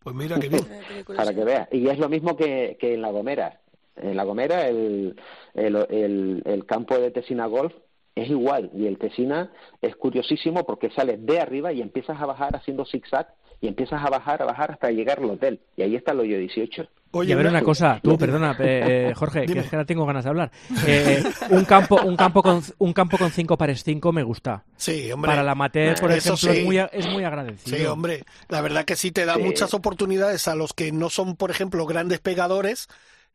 Pues 0.00 0.14
mira 0.14 0.38
qué 0.38 0.48
bien. 0.48 0.64
Para 1.16 1.34
que 1.34 1.44
veas. 1.44 1.68
Y 1.72 1.88
es 1.88 1.98
lo 1.98 2.08
mismo 2.08 2.36
que, 2.36 2.76
que 2.80 2.94
en 2.94 3.02
La 3.02 3.10
Gomera. 3.10 3.60
En 3.96 4.16
La 4.16 4.24
Gomera, 4.24 4.68
el, 4.68 5.16
el, 5.54 5.76
el, 5.90 6.42
el 6.44 6.66
campo 6.66 6.98
de 6.98 7.10
Tesina 7.10 7.46
Golf 7.46 7.74
es 8.14 8.30
igual. 8.30 8.70
Y 8.74 8.86
el 8.86 8.98
Tesina 8.98 9.52
es 9.80 9.96
curiosísimo 9.96 10.64
porque 10.64 10.90
sales 10.90 11.24
de 11.24 11.40
arriba 11.40 11.72
y 11.72 11.80
empiezas 11.80 12.20
a 12.20 12.26
bajar 12.26 12.54
haciendo 12.56 12.84
zigzag 12.84 13.34
y 13.60 13.68
empiezas 13.68 14.04
a 14.04 14.10
bajar, 14.10 14.42
a 14.42 14.46
bajar 14.46 14.72
hasta 14.72 14.90
llegar 14.90 15.18
al 15.18 15.30
hotel. 15.30 15.60
Y 15.76 15.82
ahí 15.82 15.96
está 15.96 16.12
el 16.12 16.20
hoyo 16.20 16.38
18. 16.38 16.88
Oye, 17.10 17.30
y 17.30 17.32
a 17.32 17.36
ver 17.36 17.46
una 17.46 17.62
cosa, 17.62 18.00
tú, 18.02 18.18
perdona, 18.18 18.56
eh, 18.60 19.12
Jorge, 19.16 19.46
que 19.46 19.60
es 19.60 19.68
que 19.68 19.76
ahora 19.76 19.86
tengo 19.86 20.04
ganas 20.04 20.24
de 20.24 20.30
hablar. 20.30 20.50
Eh, 20.86 21.22
un 21.50 21.64
campo, 21.64 22.00
un 22.02 22.16
campo 22.16 22.42
con 22.42 22.62
un 22.78 22.92
campo 22.92 23.16
con 23.16 23.30
cinco 23.30 23.56
pares 23.56 23.82
cinco 23.82 24.12
me 24.12 24.22
gusta. 24.22 24.64
Sí, 24.76 25.10
hombre. 25.10 25.30
Para 25.30 25.42
la 25.42 25.52
amateur, 25.52 25.98
por 25.98 26.12
ejemplo, 26.12 26.50
es, 26.52 26.64
muy, 26.64 26.78
es 26.78 27.06
muy 27.08 27.24
agradecido. 27.24 27.76
Sí, 27.76 27.86
hombre. 27.86 28.24
La 28.48 28.60
verdad 28.60 28.84
que 28.84 28.96
sí 28.96 29.10
te 29.10 29.24
da 29.24 29.38
muchas 29.38 29.72
oportunidades 29.74 30.48
a 30.48 30.54
los 30.54 30.74
que 30.74 30.92
no 30.92 31.08
son, 31.10 31.36
por 31.36 31.50
ejemplo, 31.50 31.86
grandes 31.86 32.20
pegadores 32.20 32.88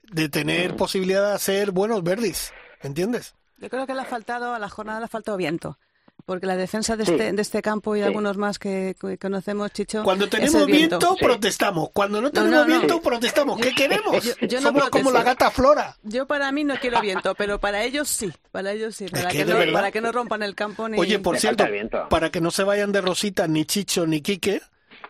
de 0.03 0.29
tener 0.29 0.75
posibilidad 0.75 1.29
de 1.29 1.35
hacer 1.35 1.71
buenos 1.71 2.03
verdes, 2.03 2.53
¿entiendes? 2.81 3.35
Yo 3.57 3.69
creo 3.69 3.87
que 3.87 3.93
le 3.93 4.01
ha 4.01 4.05
faltado, 4.05 4.53
a 4.53 4.59
la 4.59 4.69
jornada 4.69 4.99
le 4.99 5.05
ha 5.05 5.09
faltado 5.09 5.37
viento. 5.37 5.77
Porque 6.25 6.45
la 6.45 6.55
defensa 6.55 6.95
de, 6.95 7.03
este, 7.03 7.33
de 7.33 7.41
este 7.41 7.61
campo 7.61 7.95
y 7.97 8.01
algunos 8.01 8.37
más 8.37 8.57
que, 8.57 8.95
conocemos, 9.19 9.71
Chicho. 9.73 10.03
Cuando 10.03 10.29
tenemos 10.29 10.65
viento, 10.65 11.15
protestamos. 11.19 11.89
Cuando 11.91 12.21
no 12.21 12.31
tenemos 12.31 12.65
viento, 12.65 13.01
protestamos. 13.01 13.59
¿Qué 13.59 13.73
queremos? 13.73 14.23
Yo, 14.41 14.61
Somos 14.61 14.89
como 14.89 15.11
la 15.11 15.23
gata 15.23 15.51
Flora. 15.51 15.97
Yo 16.03 16.25
para 16.25 16.51
mí 16.51 16.63
no 16.63 16.75
quiero 16.75 17.01
viento, 17.01 17.35
pero 17.35 17.59
para 17.59 17.83
ellos 17.83 18.07
sí. 18.07 18.31
Para 18.51 18.71
ellos 18.71 18.95
sí. 18.95 19.07
Para, 19.07 19.29
que, 19.29 19.43
no, 19.43 19.73
para 19.73 19.91
que 19.91 19.99
no 19.99 20.11
rompan 20.11 20.43
el 20.43 20.55
campo 20.55 20.87
ni. 20.87 20.97
Oye, 20.97 21.19
por 21.19 21.37
cierto, 21.37 21.65
para 22.09 22.31
que 22.31 22.39
no 22.39 22.51
se 22.51 22.63
vayan 22.63 22.91
de 22.91 23.01
Rosita 23.01 23.47
ni 23.47 23.65
Chicho 23.65 24.07
ni 24.07 24.21
Quique, 24.21 24.61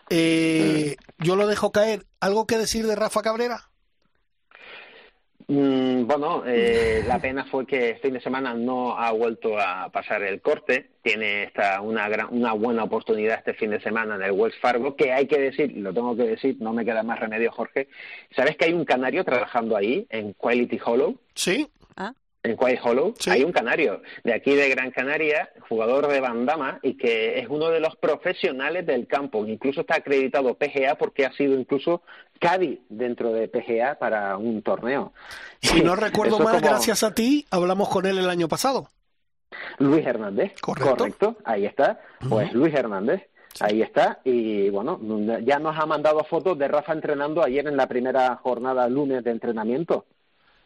eh, 0.10 0.96
yo 1.20 1.36
lo 1.36 1.46
dejo 1.48 1.72
caer. 1.72 2.08
¿Algo 2.20 2.48
que 2.48 2.58
decir 2.58 2.88
de 2.88 2.96
Rafa 2.96 3.22
Cabrera? 3.22 3.70
Mm, 5.48 6.06
bueno, 6.06 6.44
eh, 6.46 7.04
la 7.08 7.20
pena 7.20 7.46
fue 7.46 7.66
que 7.66 7.92
este 7.92 8.08
fin 8.08 8.14
de 8.14 8.22
semana 8.22 8.54
no 8.54 8.98
ha 8.98 9.12
vuelto 9.12 9.60
a 9.60 9.90
pasar 9.90 10.24
el 10.24 10.42
corte. 10.42 10.90
Tiene 11.02 11.44
esta, 11.44 11.82
una, 11.82 12.08
gran, 12.10 12.28
una 12.32 12.54
buena 12.54 12.84
oportunidad 12.84 13.40
este 13.40 13.54
fin 13.54 13.72
de 13.72 13.82
semana 13.82 14.16
en 14.16 14.24
el 14.24 14.32
Wells 14.32 14.58
Fargo, 14.60 14.96
que 14.96 15.12
hay 15.12 15.28
que 15.28 15.40
decir, 15.40 15.72
y 15.72 15.82
lo 15.82 15.94
tengo 15.94 16.16
que 16.16 16.24
decir, 16.24 16.58
no 16.60 16.74
me 16.74 16.86
queda 16.86 17.04
más 17.04 17.20
remedio, 17.20 17.52
Jorge. 17.52 17.88
¿Sabes 18.36 18.56
que 18.56 18.66
hay 18.66 18.74
un 18.74 18.86
canario 18.86 19.24
trabajando 19.24 19.76
ahí, 19.76 20.06
en 20.10 20.34
Quality 20.34 20.80
Hollow? 20.84 21.18
Sí. 21.36 21.68
En 22.44 22.58
Quiet 22.58 22.80
Hollow, 22.84 23.14
hay 23.28 23.44
un 23.46 23.54
canario 23.54 24.02
de 24.26 24.34
aquí 24.34 24.54
de 24.54 24.68
Gran 24.68 24.92
Canaria, 24.92 25.50
jugador 25.70 26.08
de 26.10 26.20
bandama 26.20 26.80
y 26.84 26.98
que 26.98 27.40
es 27.40 27.48
uno 27.48 27.70
de 27.70 27.80
los 27.80 27.96
profesionales 27.96 28.86
del 28.86 29.08
campo. 29.08 29.48
Incluso 29.48 29.82
está 29.82 29.96
acreditado 29.96 30.54
PGA 30.56 30.96
porque 30.96 31.26
ha 31.26 31.32
sido 31.32 31.58
incluso 31.58 32.02
Caddy 32.40 32.82
dentro 32.90 33.32
de 33.32 33.48
PGA 33.48 33.98
para 33.98 34.36
un 34.36 34.62
torneo. 34.62 35.14
Si 35.62 35.82
no 35.82 35.96
recuerdo 35.96 36.38
mal, 36.40 36.60
gracias 36.60 37.04
a 37.04 37.16
ti, 37.16 37.46
hablamos 37.50 37.88
con 37.88 38.06
él 38.06 38.18
el 38.18 38.30
año 38.30 38.50
pasado. 38.50 38.90
Luis 39.80 40.06
Hernández. 40.06 40.54
Correcto. 40.60 41.38
ahí 41.46 41.66
está. 41.66 42.02
Pues 42.28 42.52
Luis 42.52 42.74
Hernández. 42.74 43.22
Ahí 43.60 43.84
está, 43.84 44.20
y 44.24 44.70
bueno, 44.72 45.00
ya 45.44 45.60
nos 45.60 45.78
ha 45.78 45.86
mandado 45.86 46.24
fotos 46.24 46.58
de 46.58 46.68
Rafa 46.68 46.92
entrenando 46.92 47.44
ayer 47.44 47.68
en 47.68 47.78
la 47.78 47.88
primera 47.88 48.36
jornada 48.38 48.90
lunes 48.90 49.24
de 49.24 49.30
entrenamiento. 49.30 50.06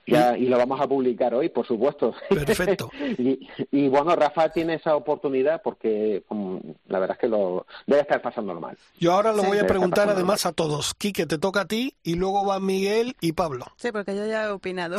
Ya, 0.08 0.38
y 0.38 0.46
lo 0.46 0.58
vamos 0.58 0.80
a 0.80 0.88
publicar 0.88 1.34
hoy, 1.34 1.50
por 1.50 1.68
supuesto. 1.68 2.14
Perfecto. 2.30 2.90
y, 3.18 3.90
bueno, 3.90 4.16
Rafa 4.16 4.50
tiene 4.50 4.76
esa 4.76 4.96
oportunidad 4.96 5.62
porque 5.62 6.24
la 6.88 7.00
verdad 7.00 7.18
es 7.18 7.22
que 7.22 7.28
lo 7.28 7.66
debe 7.86 8.02
estar 8.02 8.22
pasando 8.22 8.58
mal. 8.60 8.78
Yo 9.00 9.14
ahora 9.14 9.34
lo 9.34 9.44
voy 9.44 9.60
a 9.60 9.68
preguntar 9.68 10.10
además 10.10 10.46
a 10.46 10.54
todos. 10.54 10.94
Quique, 10.94 11.26
te 11.26 11.38
toca 11.38 11.62
a 11.62 11.68
ti 11.68 11.96
y 12.04 12.16
luego 12.16 12.46
van 12.46 12.66
Miguel 12.66 13.16
y 13.20 13.34
Pablo. 13.34 13.66
Sí, 13.76 13.92
porque 13.92 14.16
yo 14.16 14.26
ya 14.26 14.46
he 14.46 14.50
opinado. 14.50 14.98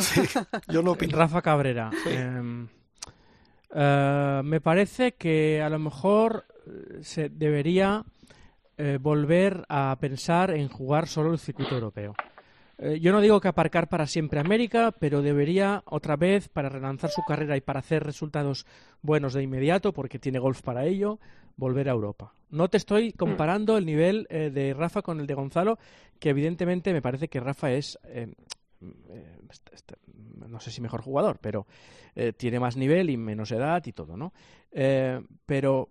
yo 0.67 0.83
no 0.83 0.91
opino. 0.93 1.17
Rafa 1.17 1.41
Cabrera. 1.41 1.89
Em, 2.05 2.67
eh, 3.73 4.41
me 4.43 4.61
parece 4.61 5.13
que 5.13 5.61
a 5.61 5.69
lo 5.69 5.79
mejor 5.79 6.45
eh, 6.67 6.99
se 7.01 7.29
debería 7.29 8.03
eh, 8.77 8.97
volver 9.01 9.65
a 9.69 9.97
pensar 9.99 10.51
en 10.51 10.69
jugar 10.69 11.07
solo 11.07 11.33
el 11.33 11.39
circuito 11.39 11.75
europeo. 11.75 12.15
Eh, 12.81 12.99
yo 13.01 13.11
no 13.11 13.19
digo 13.19 13.41
que 13.41 13.49
aparcar 13.49 13.89
para 13.89 14.07
siempre 14.07 14.39
América, 14.39 14.93
pero 14.97 15.21
debería 15.21 15.83
otra 15.85 16.15
vez, 16.15 16.47
para 16.47 16.69
relanzar 16.69 17.09
su 17.09 17.23
carrera 17.23 17.57
y 17.57 17.61
para 17.61 17.79
hacer 17.79 18.03
resultados 18.03 18.65
buenos 19.01 19.33
de 19.33 19.43
inmediato, 19.43 19.91
porque 19.91 20.17
tiene 20.17 20.39
golf 20.39 20.61
para 20.61 20.85
ello, 20.85 21.19
volver 21.57 21.89
a 21.89 21.91
Europa. 21.91 22.33
No 22.49 22.69
te 22.69 22.77
estoy 22.77 23.11
comparando 23.11 23.77
el 23.77 23.85
nivel 23.85 24.27
eh, 24.29 24.49
de 24.49 24.73
Rafa 24.73 25.01
con 25.01 25.19
el 25.19 25.27
de 25.27 25.33
Gonzalo, 25.33 25.77
que 26.19 26.29
evidentemente 26.29 26.93
me 26.93 27.01
parece 27.01 27.27
que 27.27 27.41
Rafa 27.41 27.71
es, 27.71 27.99
eh, 28.05 28.33
este, 29.49 29.75
este, 29.75 29.95
no 30.47 30.61
sé 30.61 30.71
si 30.71 30.79
mejor 30.79 31.01
jugador, 31.01 31.37
pero 31.41 31.67
tiene 32.35 32.59
más 32.59 32.75
nivel 32.75 33.09
y 33.09 33.15
menos 33.15 33.49
edad 33.51 33.81
y 33.85 33.93
todo, 33.93 34.17
¿no? 34.17 34.33
pero 35.45 35.87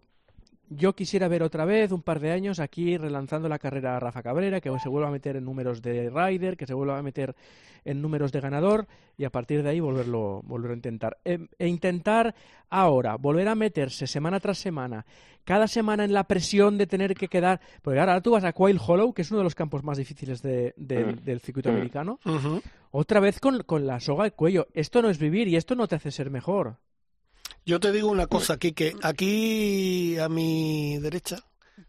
yo 0.71 0.95
quisiera 0.95 1.29
ver 1.29 1.43
otra 1.43 1.65
vez, 1.65 1.93
un 1.93 2.03
par 2.03 2.21
de 2.21 2.31
años, 2.31 2.61
aquí 2.61 2.97
relanzando 2.97 3.49
la 3.49 3.59
carrera 3.59 3.97
a 3.97 4.01
Rafa 4.01 4.23
Cabrera, 4.23 4.61
que 4.61 4.71
se 4.79 4.89
vuelva 4.89 5.09
a 5.09 5.13
meter 5.13 5.37
en 5.37 5.45
números 5.45 5.83
de 5.83 6.11
rider, 6.11 6.57
que 6.57 6.67
se 6.67 6.75
vuelva 6.75 6.99
a 6.99 7.03
meter 7.03 7.35
en 7.85 8.03
números 8.03 8.33
de 8.33 8.41
ganador 8.41 8.87
y 9.17 9.25
a 9.25 9.31
partir 9.31 9.63
de 9.63 9.71
ahí 9.71 9.81
volverlo, 9.81 10.43
volverlo 10.45 10.75
a 10.75 10.77
intentar. 10.77 11.19
E, 11.25 11.39
e, 11.59 11.67
intentar 11.67 12.35
ahora, 12.71 13.17
volver 13.17 13.49
a 13.49 13.55
meterse 13.55 14.07
semana 14.07 14.41
tras 14.41 14.59
semana, 14.59 15.07
cada 15.45 15.67
semana 15.67 16.05
en 16.05 16.13
la 16.13 16.25
presión 16.25 16.77
de 16.77 16.87
tener 16.87 17.15
que 17.15 17.29
quedar. 17.29 17.61
Porque 17.83 17.99
ahora 17.99 18.21
tú 18.21 18.33
vas 18.33 18.45
a 18.45 18.53
Quail 18.53 18.79
Hollow, 18.85 19.13
que 19.15 19.23
es 19.23 19.31
uno 19.31 19.39
de 19.39 19.45
los 19.45 19.55
campos 19.55 19.83
más 19.83 19.99
difíciles 19.99 20.43
de, 20.43 20.75
mm. 20.77 21.25
del 21.25 21.41
circuito 21.41 21.71
mm. 21.71 21.75
americano, 21.75 22.21
otra 22.91 23.21
vez 23.21 23.41
con, 23.41 23.63
con 23.63 23.87
la 23.87 24.01
soga 24.01 24.25
al 24.25 24.35
cuello. 24.35 24.69
Esto 24.75 25.03
no 25.03 25.09
es 25.09 25.19
vivir 25.19 25.49
y 25.49 25.57
esto 25.57 25.75
no 25.75 25.89
te 25.89 25.97
hace 25.97 26.11
ser 26.11 26.31
mejor. 26.31 26.77
Yo 27.69 27.81
te 27.81 27.93
digo 27.93 28.09
una 28.09 28.29
cosa, 28.29 28.55
aquí 28.55 28.73
que 28.73 28.95
aquí 29.03 30.17
a 30.17 30.31
mi 30.31 30.97
derecha 31.01 31.45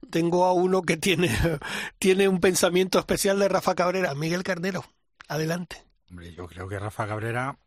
tengo 0.09 0.43
a 0.43 0.51
uno 0.51 0.81
que 0.81 0.97
tiene, 0.97 1.29
tiene 1.99 2.27
un 2.27 2.41
pensamiento 2.41 2.99
especial 2.99 3.39
de 3.39 3.47
Rafa 3.47 3.75
Cabrera, 3.75 4.13
Miguel 4.13 4.43
Carnero. 4.43 4.83
Adelante. 5.29 5.85
Hombre, 6.09 6.33
yo 6.33 6.47
creo 6.47 6.67
que 6.67 6.77
Rafa 6.77 7.07
Cabrera 7.07 7.59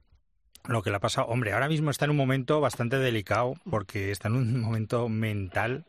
lo 0.69 0.83
que 0.83 0.91
le 0.91 0.97
ha 0.97 1.01
pasado, 1.01 1.29
hombre, 1.29 1.55
ahora 1.55 1.71
mismo 1.71 1.91
está 1.91 2.05
en 2.05 2.11
un 2.11 2.19
momento 2.19 2.61
bastante 2.61 2.99
delicado 2.99 3.55
porque 3.71 4.11
está 4.11 4.29
en 4.29 4.35
un 4.35 4.61
momento 4.61 5.09
mental 5.09 5.87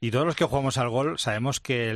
y 0.00 0.10
todos 0.12 0.24
los 0.24 0.36
que 0.36 0.46
jugamos 0.46 0.78
al 0.78 0.88
gol 0.88 1.18
sabemos 1.18 1.60
que 1.60 1.92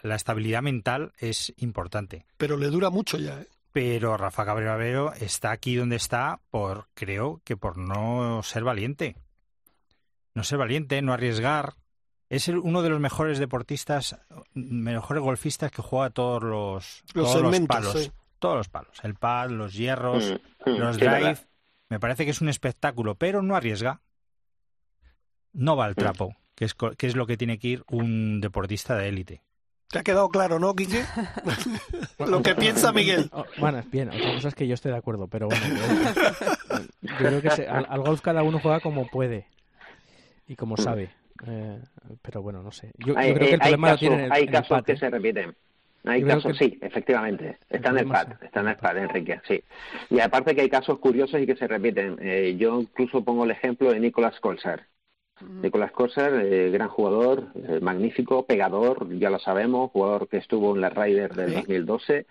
la 0.00 0.14
estabilidad 0.14 0.62
mental 0.62 1.12
es 1.18 1.52
importante. 1.56 2.24
Pero 2.36 2.56
le 2.56 2.68
dura 2.68 2.90
mucho 2.90 3.18
ya, 3.18 3.40
¿eh? 3.40 3.48
Pero 3.76 4.16
Rafa 4.16 4.46
Cabrera 4.46 4.74
Vero 4.76 5.12
está 5.20 5.50
aquí 5.50 5.76
donde 5.76 5.96
está 5.96 6.40
por, 6.48 6.88
creo 6.94 7.42
que 7.44 7.58
por 7.58 7.76
no 7.76 8.42
ser 8.42 8.64
valiente. 8.64 9.16
No 10.32 10.44
ser 10.44 10.56
valiente, 10.56 11.02
no 11.02 11.12
arriesgar. 11.12 11.74
Es 12.30 12.48
uno 12.48 12.80
de 12.80 12.88
los 12.88 13.00
mejores 13.00 13.38
deportistas, 13.38 14.18
mejores 14.54 15.22
golfistas 15.22 15.70
que 15.70 15.82
juega 15.82 16.08
todos 16.08 16.42
los, 16.42 17.04
los, 17.12 17.60
palos. 17.66 18.12
Todos 18.38 18.56
los 18.56 18.68
palos. 18.70 18.98
El 19.02 19.14
pad, 19.14 19.50
los 19.50 19.74
hierros, 19.74 20.24
mm, 20.64 20.70
mm, 20.70 20.78
los 20.78 20.96
drive. 20.96 21.36
Me 21.90 22.00
parece 22.00 22.24
que 22.24 22.30
es 22.30 22.40
un 22.40 22.48
espectáculo, 22.48 23.16
pero 23.16 23.42
no 23.42 23.56
arriesga. 23.56 24.00
No 25.52 25.76
va 25.76 25.84
al 25.84 25.92
mm. 25.92 25.96
trapo, 25.96 26.34
que 26.54 26.64
es, 26.64 26.74
que 26.74 27.06
es 27.06 27.14
lo 27.14 27.26
que 27.26 27.36
tiene 27.36 27.58
que 27.58 27.68
ir 27.68 27.84
un 27.90 28.40
deportista 28.40 28.96
de 28.96 29.08
élite. 29.08 29.45
¿Te 29.90 30.00
ha 30.00 30.02
quedado 30.02 30.28
claro, 30.28 30.58
no, 30.58 30.74
Quique? 30.74 31.04
Lo 32.18 32.42
que 32.42 32.54
piensa 32.54 32.92
Miguel. 32.92 33.30
Oh, 33.32 33.44
bueno, 33.58 33.82
bien, 33.90 34.08
otra 34.08 34.34
cosa 34.34 34.48
es 34.48 34.54
que 34.54 34.66
yo 34.66 34.74
estoy 34.74 34.92
de 34.92 34.98
acuerdo, 34.98 35.28
pero 35.28 35.48
bueno, 35.48 35.64
yo, 37.02 37.16
creo 37.16 37.40
que 37.40 37.66
al, 37.66 38.00
golf 38.00 38.20
cada 38.20 38.42
uno 38.42 38.58
juega 38.58 38.80
como 38.80 39.06
puede 39.06 39.46
y 40.48 40.56
como 40.56 40.76
sabe. 40.76 41.10
Eh, 41.46 41.78
pero 42.22 42.42
bueno, 42.42 42.62
no 42.62 42.72
sé. 42.72 42.90
Yo, 42.98 43.14
creo 43.14 43.38
que 43.38 43.54
el 43.54 43.60
problema 43.60 43.90
lo 43.92 43.98
tiene 43.98 44.28
Hay 44.30 44.46
casos 44.46 44.82
que 44.82 44.96
se 44.96 45.08
repiten. 45.10 45.54
Hay 46.04 46.22
casos, 46.22 46.56
sí, 46.56 46.78
efectivamente. 46.80 47.58
Está 47.68 47.90
en 47.90 47.98
el 47.98 48.06
pad, 48.06 48.28
está 48.40 48.60
en 48.60 48.68
el 48.68 48.76
pad, 48.76 48.96
Enrique, 48.96 49.40
sí. 49.46 49.62
Y 50.08 50.20
aparte 50.20 50.54
que 50.54 50.62
hay 50.62 50.68
casos 50.68 51.00
curiosos 51.00 51.40
y 51.40 51.46
que 51.46 51.56
se 51.56 51.66
repiten. 51.66 52.16
Eh, 52.20 52.56
yo 52.56 52.80
incluso 52.80 53.24
pongo 53.24 53.44
el 53.44 53.50
ejemplo 53.50 53.92
de 53.92 53.98
Nicolás 53.98 54.38
Colsar. 54.40 54.86
Nicolás 55.40 55.92
Kosser, 55.92 56.34
eh, 56.34 56.70
gran 56.70 56.88
jugador, 56.88 57.48
eh, 57.54 57.78
magnífico, 57.80 58.46
pegador, 58.46 59.08
ya 59.18 59.30
lo 59.30 59.38
sabemos, 59.38 59.90
jugador 59.90 60.28
que 60.28 60.38
estuvo 60.38 60.74
en 60.74 60.80
la 60.80 60.88
Ryder 60.88 61.34
del 61.34 61.54
2012, 61.54 62.26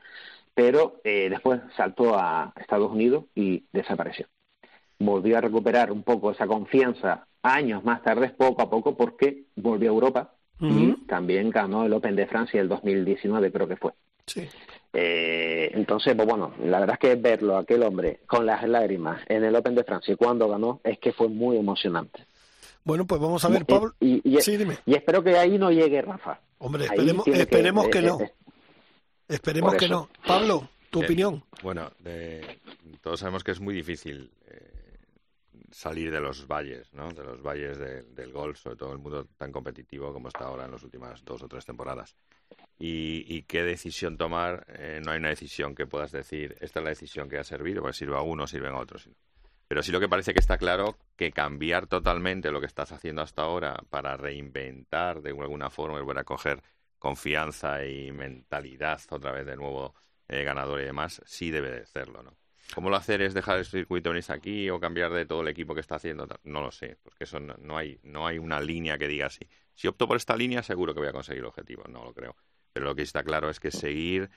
pero 0.54 1.02
eh, 1.04 1.30
después 1.30 1.62
saltó 1.76 2.18
a 2.18 2.54
Estados 2.60 2.91
Unidos 2.91 3.26
y 3.36 3.63
desapareció. 3.72 4.28
Volvió 4.98 5.38
a 5.38 5.41
recuperar 5.41 5.91
un 5.91 6.04
poco 6.04 6.32
esa 6.32 6.48
confianza 6.48 7.28
años 7.44 7.84
más 7.84 8.02
tarde, 8.02 8.30
poco 8.30 8.63
a 8.63 8.70
poco, 8.70 8.96
porque 8.96 9.44
volvió 9.56 9.91
a 9.91 9.94
Europa 9.94 10.32
y 10.60 10.94
también 11.06 11.50
ganó 11.50 11.86
el 11.86 11.94
Open 11.94 12.15
de 12.15 12.28
Francia 12.28 12.62
el 12.62 12.70
2019, 12.70 13.52
creo 13.52 13.68
que 13.68 13.76
fue. 13.76 13.91
Sí. 14.26 14.48
Eh, 14.94 15.72
entonces, 15.74 16.15
pues 16.15 16.28
bueno, 16.28 16.54
la 16.63 16.80
verdad 16.80 16.98
es 17.00 17.10
que 17.10 17.15
verlo, 17.15 17.58
aquel 17.58 17.84
hombre, 17.84 18.22
con 18.26 18.46
las 18.46 18.68
lágrimas 18.68 19.22
en 19.28 19.44
el 19.44 19.56
Open 19.56 19.76
de 19.76 19.84
Francia 19.84 20.13
y 20.13 20.18
cuando 20.18 20.48
ganó, 20.48 20.80
es 20.84 20.98
que 21.00 21.12
fue 21.12 21.28
muy 21.28 21.58
emocionante. 21.58 22.26
Bueno, 22.86 23.06
pues 23.06 23.19
vamos 23.19 23.43
a 23.43 23.50
ver, 23.50 23.65
Pablo. 23.65 23.93
Y, 24.00 24.21
y- 24.24 24.39
sí, 24.41 24.56
dime. 24.58 24.78
y 24.86 24.93
espero 24.95 25.21
que 25.24 25.38
ahí 25.38 25.58
no 25.58 25.71
llegue 25.71 26.02
Rafa. 26.02 26.39
Hombre, 26.60 26.86
esperemos, 26.86 27.28
esperemos 27.28 27.88
que, 27.89 27.98
eh, 27.98 28.02
no. 28.04 28.21
eh, 28.21 28.34
Esperemos 29.28 29.71
por 29.71 29.80
que 29.80 29.89
no. 29.89 30.10
Pablo, 30.26 30.69
tu 30.91 31.04
opinión. 31.04 31.43
Bueno, 31.63 31.91
de- 32.00 32.60
todos 33.02 33.19
sabemos 33.19 33.43
que 33.43 33.52
es 33.52 33.60
muy 33.60 33.74
difícil 33.74 34.32
eh, 34.48 34.98
salir 35.71 36.12
de 36.12 36.19
los 36.21 36.48
valles, 36.48 36.93
¿no? 36.93 37.10
De 37.10 37.24
los 37.24 37.41
valles 37.41 37.78
de- 37.80 38.04
del 38.04 38.32
golf, 38.32 38.60
sobre 38.60 38.76
todo 38.78 38.91
el 38.93 39.00
mundo 39.00 39.26
tan 39.36 39.52
competitivo 39.52 40.13
como 40.13 40.28
está 40.28 40.45
ahora 40.45 40.65
en 40.65 40.71
las 40.71 40.84
últimas 40.84 41.26
dos 41.26 41.41
o 41.41 41.48
tres 41.48 41.65
temporadas. 41.65 42.15
Y, 42.78 43.26
y 43.28 43.41
qué 43.43 43.63
decisión 43.63 44.15
tomar, 44.15 44.65
eh, 44.78 45.02
no 45.04 45.12
hay 45.12 45.17
una 45.17 45.30
decisión 45.30 45.74
que 45.74 45.88
puedas 45.88 46.12
decir, 46.12 46.56
esta 46.62 46.80
es 46.80 46.84
la 46.84 46.89
decisión 46.89 47.28
que 47.30 47.39
ha 47.39 47.43
servido, 47.43 47.82
pues 47.82 47.98
sirve 47.98 48.15
a 48.15 48.21
uno, 48.21 48.45
sirven 48.45 48.74
a 48.74 48.80
otros. 48.80 49.10
Pero 49.67 49.82
sí 49.82 49.91
lo 49.91 49.99
que 49.99 50.10
parece 50.10 50.34
que 50.34 50.39
está 50.39 50.58
claro 50.58 50.97
que 51.15 51.32
cambiar 51.32 51.88
totalmente 51.88 52.51
lo 52.51 52.60
que 52.60 52.67
estás 52.67 52.91
haciendo 52.91 53.21
hasta 53.21 53.41
ahora 53.41 53.84
para 53.89 54.15
reinventar 54.15 55.21
de 55.21 55.32
alguna 55.32 55.69
forma 55.69 55.97
y 55.97 56.01
volver 56.01 56.19
a 56.19 56.23
coger 56.23 56.62
confianza 56.99 57.86
y 57.86 58.12
mentalidad 58.12 59.01
otra 59.10 59.32
vez 59.32 59.45
de 59.45 59.56
nuevo 59.56 59.95
eh, 60.28 60.43
ganador 60.43 60.82
y 60.82 60.86
demás, 60.86 61.21
sí 61.25 61.51
debe 61.51 61.71
de 61.71 61.82
hacerlo, 61.82 62.23
¿no? 62.23 62.36
¿Cómo 62.73 62.89
lo 62.89 62.95
hacer 62.95 63.21
es 63.21 63.34
dejar 63.36 63.60
el 63.60 63.65
circuito 63.65 64.10
venirse 64.10 64.34
aquí 64.34 64.69
o 64.71 64.80
cambiar 64.80 65.13
de 65.13 65.25
todo 65.25 65.41
el 65.41 65.47
equipo 65.49 65.75
que 65.75 65.82
está 65.82 65.95
haciendo? 65.95 66.28
No 66.43 66.62
lo 66.62 66.71
sé, 66.71 66.97
porque 67.04 67.25
eso 67.25 67.39
no, 67.39 67.54
no 67.60 67.78
hay, 67.78 67.99
no 68.01 68.25
hay 68.25 68.39
una 68.39 68.60
línea 68.60 68.97
que 68.97 69.08
diga 69.08 69.28
así. 69.28 69.47
Si 69.75 69.88
opto 69.88 70.08
por 70.08 70.17
esta 70.17 70.36
línea, 70.36 70.63
seguro 70.63 70.93
que 70.93 70.99
voy 70.99 71.10
a 71.10 71.13
conseguir 71.13 71.41
el 71.41 71.45
objetivo, 71.45 71.84
no 71.88 72.04
lo 72.04 72.13
creo. 72.13 72.36
Pero 72.73 72.88
lo 72.88 72.95
que 72.95 73.04
está 73.04 73.23
claro 73.23 73.49
es 73.49 73.60
que 73.60 73.69
seguir 73.71 74.30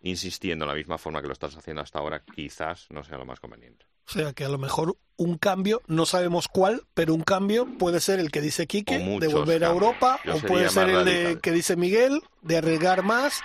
insistiendo 0.00 0.64
en 0.64 0.70
la 0.70 0.74
misma 0.74 0.98
forma 0.98 1.22
que 1.22 1.28
lo 1.28 1.32
estás 1.32 1.56
haciendo 1.56 1.80
hasta 1.80 1.98
ahora 2.00 2.24
quizás 2.24 2.88
no 2.90 3.04
sea 3.04 3.18
lo 3.18 3.24
más 3.24 3.40
conveniente. 3.40 3.86
O 4.08 4.12
sea, 4.12 4.32
que 4.32 4.44
a 4.44 4.48
lo 4.48 4.58
mejor 4.58 4.96
un 5.16 5.38
cambio, 5.38 5.82
no 5.86 6.06
sabemos 6.06 6.46
cuál, 6.48 6.82
pero 6.94 7.14
un 7.14 7.22
cambio 7.22 7.66
puede 7.78 8.00
ser 8.00 8.20
el 8.20 8.30
que 8.30 8.40
dice 8.40 8.66
Quique, 8.66 8.98
de 8.98 9.28
volver 9.28 9.64
a. 9.64 9.68
Europa, 9.68 10.20
Yo 10.24 10.36
o 10.36 10.40
puede 10.40 10.68
ser 10.68 10.88
el 10.90 11.04
de 11.04 11.38
que 11.40 11.52
dice 11.52 11.76
Miguel, 11.76 12.20
de 12.42 12.58
arriesgar 12.58 13.02
más. 13.02 13.40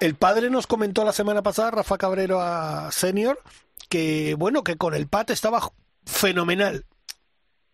El 0.00 0.16
padre 0.16 0.50
nos 0.50 0.66
comentó 0.66 1.04
la 1.04 1.12
semana 1.12 1.42
pasada, 1.42 1.70
Rafa 1.70 1.96
Cabrero 1.96 2.40
a 2.40 2.90
Senior, 2.92 3.38
que 3.88 4.34
bueno, 4.36 4.64
que 4.64 4.76
con 4.76 4.94
el 4.94 5.06
PAT 5.06 5.30
estaba 5.30 5.70
fenomenal. 6.04 6.84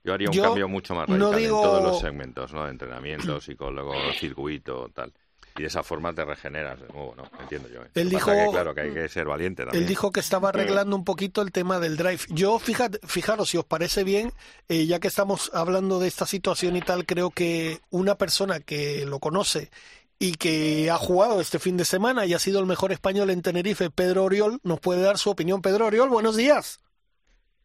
Yo 0.05 0.14
haría 0.14 0.29
un 0.29 0.35
Yo 0.35 0.42
cambio 0.44 0.68
mucho 0.68 0.94
más 0.94 1.09
no 1.09 1.14
radical 1.33 1.38
digo- 1.40 1.57
en 1.59 1.62
todos 1.70 1.83
los 1.83 2.00
segmentos, 2.00 2.53
¿no? 2.53 2.64
De 2.64 2.70
entrenamiento, 2.70 3.40
psicólogo, 3.40 3.94
circuito, 4.18 4.90
tal. 4.94 5.12
Y 5.56 5.62
de 5.62 5.68
esa 5.68 5.82
forma 5.82 6.12
te 6.14 6.24
regeneras 6.24 6.80
de 6.80 6.86
nuevo, 6.88 7.14
¿no? 7.16 7.24
Entiendo 7.40 7.68
yo. 7.68 7.82
¿eh? 7.82 7.90
Él 7.94 8.04
Lo 8.10 8.18
dijo- 8.18 8.30
que, 8.30 8.48
claro, 8.50 8.74
que 8.74 8.80
hay 8.82 8.94
que 8.94 9.08
ser 9.08 9.26
valiente 9.26 9.64
también. 9.64 9.82
Él 9.82 9.88
dijo 9.88 10.10
que 10.12 10.20
estaba 10.20 10.50
arreglando 10.50 10.94
un 10.96 11.04
poquito 11.04 11.42
el 11.42 11.52
tema 11.52 11.78
del 11.80 11.96
drive. 11.96 12.20
Yo, 12.28 12.58
fíjate, 12.58 13.00
fijaros, 13.06 13.50
si 13.50 13.58
os 13.58 13.64
parece 13.64 14.04
bien, 14.04 14.32
eh, 14.68 14.86
ya 14.86 15.00
que 15.00 15.08
estamos 15.08 15.50
hablando 15.52 15.98
de 16.00 16.08
esta 16.08 16.26
situación 16.26 16.76
y 16.76 16.80
tal, 16.82 17.04
creo 17.06 17.30
que 17.30 17.80
una 17.90 18.14
persona 18.14 18.60
que 18.60 19.04
lo 19.06 19.18
conoce 19.18 19.70
y 20.18 20.32
que 20.34 20.90
ha 20.90 20.98
jugado 20.98 21.40
este 21.40 21.58
fin 21.58 21.76
de 21.76 21.84
semana 21.84 22.26
y 22.26 22.34
ha 22.34 22.38
sido 22.38 22.60
el 22.60 22.66
mejor 22.66 22.92
español 22.92 23.30
en 23.30 23.42
Tenerife, 23.42 23.90
Pedro 23.90 24.24
Oriol, 24.24 24.60
nos 24.62 24.78
puede 24.80 25.00
dar 25.02 25.18
su 25.18 25.30
opinión. 25.30 25.62
Pedro 25.62 25.86
Oriol, 25.86 26.10
buenos 26.10 26.36
días. 26.36 26.78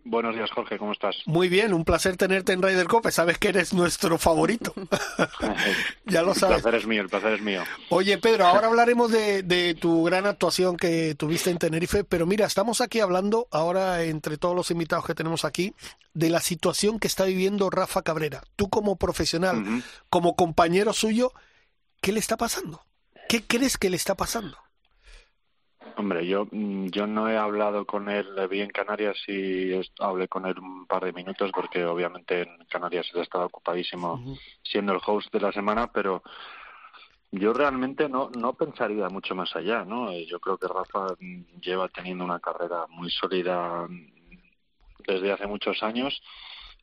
Buenos 0.07 0.35
días, 0.35 0.51
Jorge, 0.51 0.77
¿cómo 0.77 0.91
estás? 0.91 1.15
Muy 1.25 1.49
bien, 1.49 1.73
un 1.73 1.83
placer 1.83 2.15
tenerte 2.15 2.53
en 2.53 2.61
Ryder 2.61 2.85
Cope. 2.85 3.11
Sabes 3.11 3.39
que 3.39 3.47
eres 3.47 3.73
nuestro 3.73 4.19
favorito. 4.19 4.71
ya 6.05 6.21
lo 6.21 6.33
El 6.33 6.37
sabes. 6.39 6.61
placer 6.61 6.79
es 6.79 6.85
mío, 6.85 7.01
el 7.01 7.09
placer 7.09 7.33
es 7.33 7.41
mío. 7.41 7.63
Oye, 7.89 8.19
Pedro, 8.19 8.45
ahora 8.45 8.67
hablaremos 8.67 9.11
de, 9.11 9.41
de 9.41 9.73
tu 9.73 10.03
gran 10.03 10.27
actuación 10.27 10.77
que 10.77 11.15
tuviste 11.15 11.49
en 11.49 11.57
Tenerife, 11.57 12.03
pero 12.03 12.27
mira, 12.27 12.45
estamos 12.45 12.81
aquí 12.81 12.99
hablando 12.99 13.47
ahora 13.49 14.03
entre 14.03 14.37
todos 14.37 14.55
los 14.55 14.69
invitados 14.69 15.05
que 15.07 15.15
tenemos 15.15 15.43
aquí 15.43 15.73
de 16.13 16.29
la 16.29 16.39
situación 16.39 16.99
que 16.99 17.07
está 17.07 17.23
viviendo 17.25 17.71
Rafa 17.71 18.03
Cabrera. 18.03 18.43
Tú 18.55 18.69
como 18.69 18.97
profesional, 18.97 19.83
como 20.11 20.35
compañero 20.35 20.93
suyo, 20.93 21.33
¿qué 22.01 22.11
le 22.11 22.19
está 22.19 22.37
pasando? 22.37 22.85
¿Qué 23.27 23.43
crees 23.43 23.79
que 23.79 23.89
le 23.89 23.97
está 23.97 24.13
pasando? 24.13 24.55
Hombre, 25.97 26.27
yo, 26.27 26.45
mm, 26.51 26.87
yo 26.87 27.07
no 27.07 27.29
he 27.29 27.37
hablado 27.37 27.85
con 27.85 28.09
él, 28.09 28.35
le 28.35 28.47
vi 28.47 28.61
en 28.61 28.69
Canarias 28.69 29.17
y 29.27 29.71
hablé 29.99 30.27
con 30.27 30.45
él 30.45 30.59
un 30.59 30.85
par 30.85 31.05
de 31.05 31.13
minutos 31.13 31.51
porque 31.53 31.85
obviamente 31.85 32.41
en 32.41 32.65
Canarias 32.69 33.09
él 33.13 33.21
estaba 33.21 33.45
ocupadísimo 33.45 34.21
siendo 34.61 34.93
el 34.93 34.99
host 35.05 35.31
de 35.31 35.39
la 35.39 35.53
semana, 35.53 35.87
pero 35.91 36.21
yo 37.31 37.53
realmente 37.53 38.09
no, 38.09 38.29
no 38.37 38.53
pensaría 38.53 39.07
mucho 39.09 39.35
más 39.35 39.55
allá, 39.55 39.85
¿no? 39.85 40.11
Eh, 40.11 40.25
Yo 40.25 40.39
creo 40.39 40.57
que 40.57 40.67
Rafa 40.67 41.15
mm, 41.19 41.61
lleva 41.61 41.87
teniendo 41.87 42.25
una 42.25 42.39
carrera 42.39 42.87
muy 42.89 43.09
sólida 43.09 43.87
mm, 43.87 44.11
desde 45.07 45.31
hace 45.31 45.47
muchos 45.47 45.81
años 45.81 46.21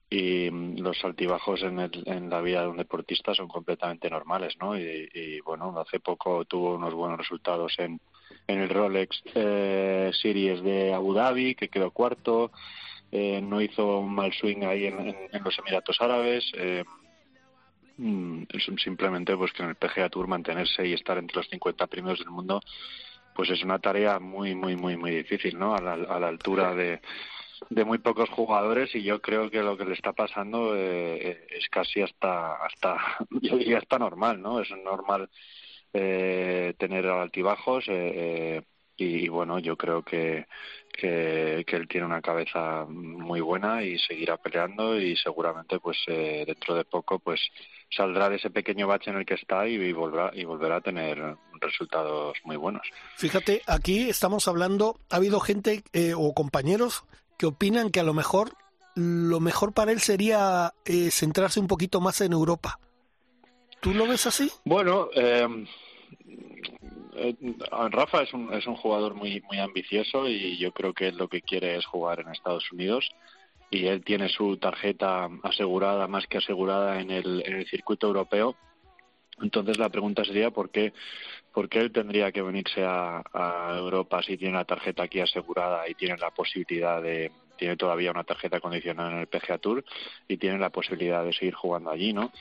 y 0.09 0.51
los 0.81 1.03
altibajos 1.05 1.63
en, 1.63 1.81
el, 1.81 2.03
en 2.07 2.29
la 2.31 2.41
vida 2.41 2.63
de 2.63 2.69
un 2.69 2.77
deportista 2.77 3.35
son 3.35 3.49
completamente 3.49 4.11
normales, 4.11 4.57
¿no? 4.61 4.77
Y, 4.77 5.09
y, 5.15 5.41
bueno, 5.41 5.79
hace 5.81 6.01
poco 6.01 6.45
tuvo 6.45 6.75
unos 6.75 6.93
buenos 6.93 7.19
resultados 7.19 7.75
en, 7.79 7.99
en 8.47 8.61
el 8.61 8.69
Rolex 8.69 9.23
eh, 9.35 10.11
Series 10.21 10.63
de 10.63 10.93
Abu 10.93 11.15
Dhabi, 11.15 11.55
que 11.55 11.69
quedó 11.69 11.91
cuarto, 11.91 12.51
eh, 13.11 13.41
no 13.43 13.61
hizo 13.61 13.99
un 13.99 14.15
mal 14.15 14.33
swing 14.33 14.65
ahí 14.65 14.87
en, 14.87 15.15
los 15.45 15.59
Emiratos 15.59 16.01
Árabes. 16.01 16.51
eh, 16.55 16.85
mm, 17.97 18.45
simplemente 18.83 19.37
pues 19.37 19.53
que 19.53 19.63
en 19.63 19.71
el 19.71 19.77
PGA 19.77 20.09
Tour 20.09 20.27
mantenerse 20.27 20.87
y 20.87 20.95
estar 20.95 21.19
entre 21.19 21.37
los 21.37 21.49
50 21.49 21.87
primeros 21.89 22.19
del 22.19 22.31
mundo 22.31 22.61
pues 23.35 23.51
es 23.51 23.63
una 23.63 23.79
tarea 23.79 24.19
muy 24.19 24.55
muy 24.55 24.77
muy 24.77 24.97
muy 24.97 25.11
difícil 25.11 25.59
no 25.59 25.75
a 25.75 25.81
la, 25.81 25.93
a 25.93 26.21
la 26.21 26.29
altura 26.29 26.75
de, 26.75 27.01
de 27.71 27.85
muy 27.85 27.99
pocos 27.99 28.29
jugadores 28.31 28.95
y 28.95 29.03
yo 29.03 29.21
creo 29.21 29.51
que 29.51 29.63
lo 29.63 29.77
que 29.77 29.85
le 29.85 29.95
está 29.95 30.13
pasando 30.13 30.75
eh, 30.77 31.47
es 31.51 31.69
casi 31.69 32.03
hasta 32.03 32.57
hasta 32.57 32.97
yo 33.43 33.57
diría 33.57 33.79
hasta 33.79 33.99
normal 33.99 34.41
no 34.41 34.61
es 34.61 34.71
normal 34.71 35.29
eh, 35.93 36.75
tener 36.79 37.07
altibajos 37.07 37.85
eh, 37.89 38.13
eh, 38.15 38.63
y, 38.97 39.29
bueno 39.29 39.59
yo 39.59 39.77
creo 39.77 40.03
que, 40.03 40.47
que 40.93 41.65
que 41.67 41.77
él 41.77 41.89
tiene 41.89 42.07
una 42.07 42.21
cabeza 42.21 42.85
muy 42.89 43.41
buena 43.41 43.83
y 43.83 43.99
seguirá 43.99 44.37
peleando 44.37 44.99
y 45.01 45.17
seguramente 45.17 45.79
pues 45.81 45.99
eh, 46.07 46.45
dentro 46.47 46.75
de 46.75 46.85
poco 46.85 47.19
pues 47.19 47.41
saldrá 47.91 48.29
de 48.29 48.37
ese 48.37 48.51
pequeño 48.51 48.87
bache 48.87 49.11
en 49.11 49.17
el 49.17 49.27
que 49.27 49.35
está 49.35 49.67
y, 49.67 49.75
y 49.75 49.93
volverá 49.93 50.31
y 50.35 50.45
volverá 50.45 50.77
a 50.77 50.81
tener 50.81 51.19
resultados 51.61 52.39
muy 52.45 52.57
buenos 52.57 52.83
Fíjate, 53.17 53.63
aquí 53.67 54.09
estamos 54.09 54.49
hablando, 54.49 54.99
ha 55.11 55.17
habido 55.17 55.41
gente 55.41 55.83
eh, 55.93 56.15
o 56.17 56.33
compañeros 56.35 57.05
que 57.39 57.47
opinan 57.47 57.91
que 57.91 58.01
a 58.01 58.05
lo 58.05 58.15
mejor 58.15 58.53
lo 58.95 59.41
mejor 59.41 59.73
para 59.73 59.93
él 59.93 60.01
sería 60.01 60.75
eh, 60.85 61.11
centrarse 61.11 61.61
un 61.61 61.67
poquito 61.67 62.01
más 62.01 62.21
en 62.21 62.33
Europa. 62.33 62.79
¿Tú 63.83 63.93
lo 63.93 64.07
ves 64.07 64.29
así? 64.29 64.49
Bueno, 64.65 65.09
eh, 65.13 65.67
eh, 67.17 67.35
Rafa 67.91 68.23
es 68.23 68.33
un, 68.33 68.55
es 68.55 68.65
un 68.69 68.77
jugador 68.77 69.15
muy, 69.15 69.41
muy 69.41 69.59
ambicioso 69.59 70.29
y 70.29 70.57
yo 70.57 70.71
creo 70.71 70.95
que 70.95 71.09
él 71.09 71.17
lo 71.17 71.27
que 71.27 71.43
quiere 71.43 71.77
es 71.77 71.85
jugar 71.85 72.21
en 72.21 72.29
Estados 72.29 72.71
Unidos 72.71 73.11
y 73.73 73.87
él 73.87 74.05
tiene 74.05 74.29
su 74.29 74.57
tarjeta 74.57 75.29
asegurada, 75.43 76.07
más 76.07 76.29
que 76.29 76.39
asegurada 76.39 77.01
en 77.01 77.11
el, 77.11 77.43
en 77.45 77.55
el 77.55 77.67
circuito 77.67 78.07
europeo. 78.07 78.55
Entonces 79.41 79.79
la 79.79 79.89
pregunta 79.89 80.25
sería 80.25 80.53
por 80.53 80.71
qué, 80.71 80.93
por 81.53 81.69
qué 81.69 81.81
él 81.81 81.91
tendría 81.91 82.31
que 82.31 82.43
venirse 82.43 82.85
a, 82.85 83.25
a 83.33 83.77
Europa 83.77 84.23
si 84.23 84.37
tiene 84.37 84.55
la 84.55 84.65
tarjeta 84.65 85.03
aquí 85.03 85.19
asegurada 85.19 85.89
y 85.89 85.95
tiene 85.95 86.17
la 86.19 86.31
posibilidad 86.31 87.03
de 87.03 87.33
tiene 87.57 87.77
todavía 87.77 88.11
una 88.13 88.25
tarjeta 88.25 88.61
condicional 88.61 89.13
en 89.13 89.19
el 89.19 89.27
PGA 89.27 89.59
Tour 89.59 89.85
y 90.29 90.37
tiene 90.37 90.59
la 90.59 90.71
posibilidad 90.71 91.25
de 91.25 91.33
seguir 91.33 91.55
jugando 91.55 91.91
allí, 91.91 92.13
¿no? 92.13 92.33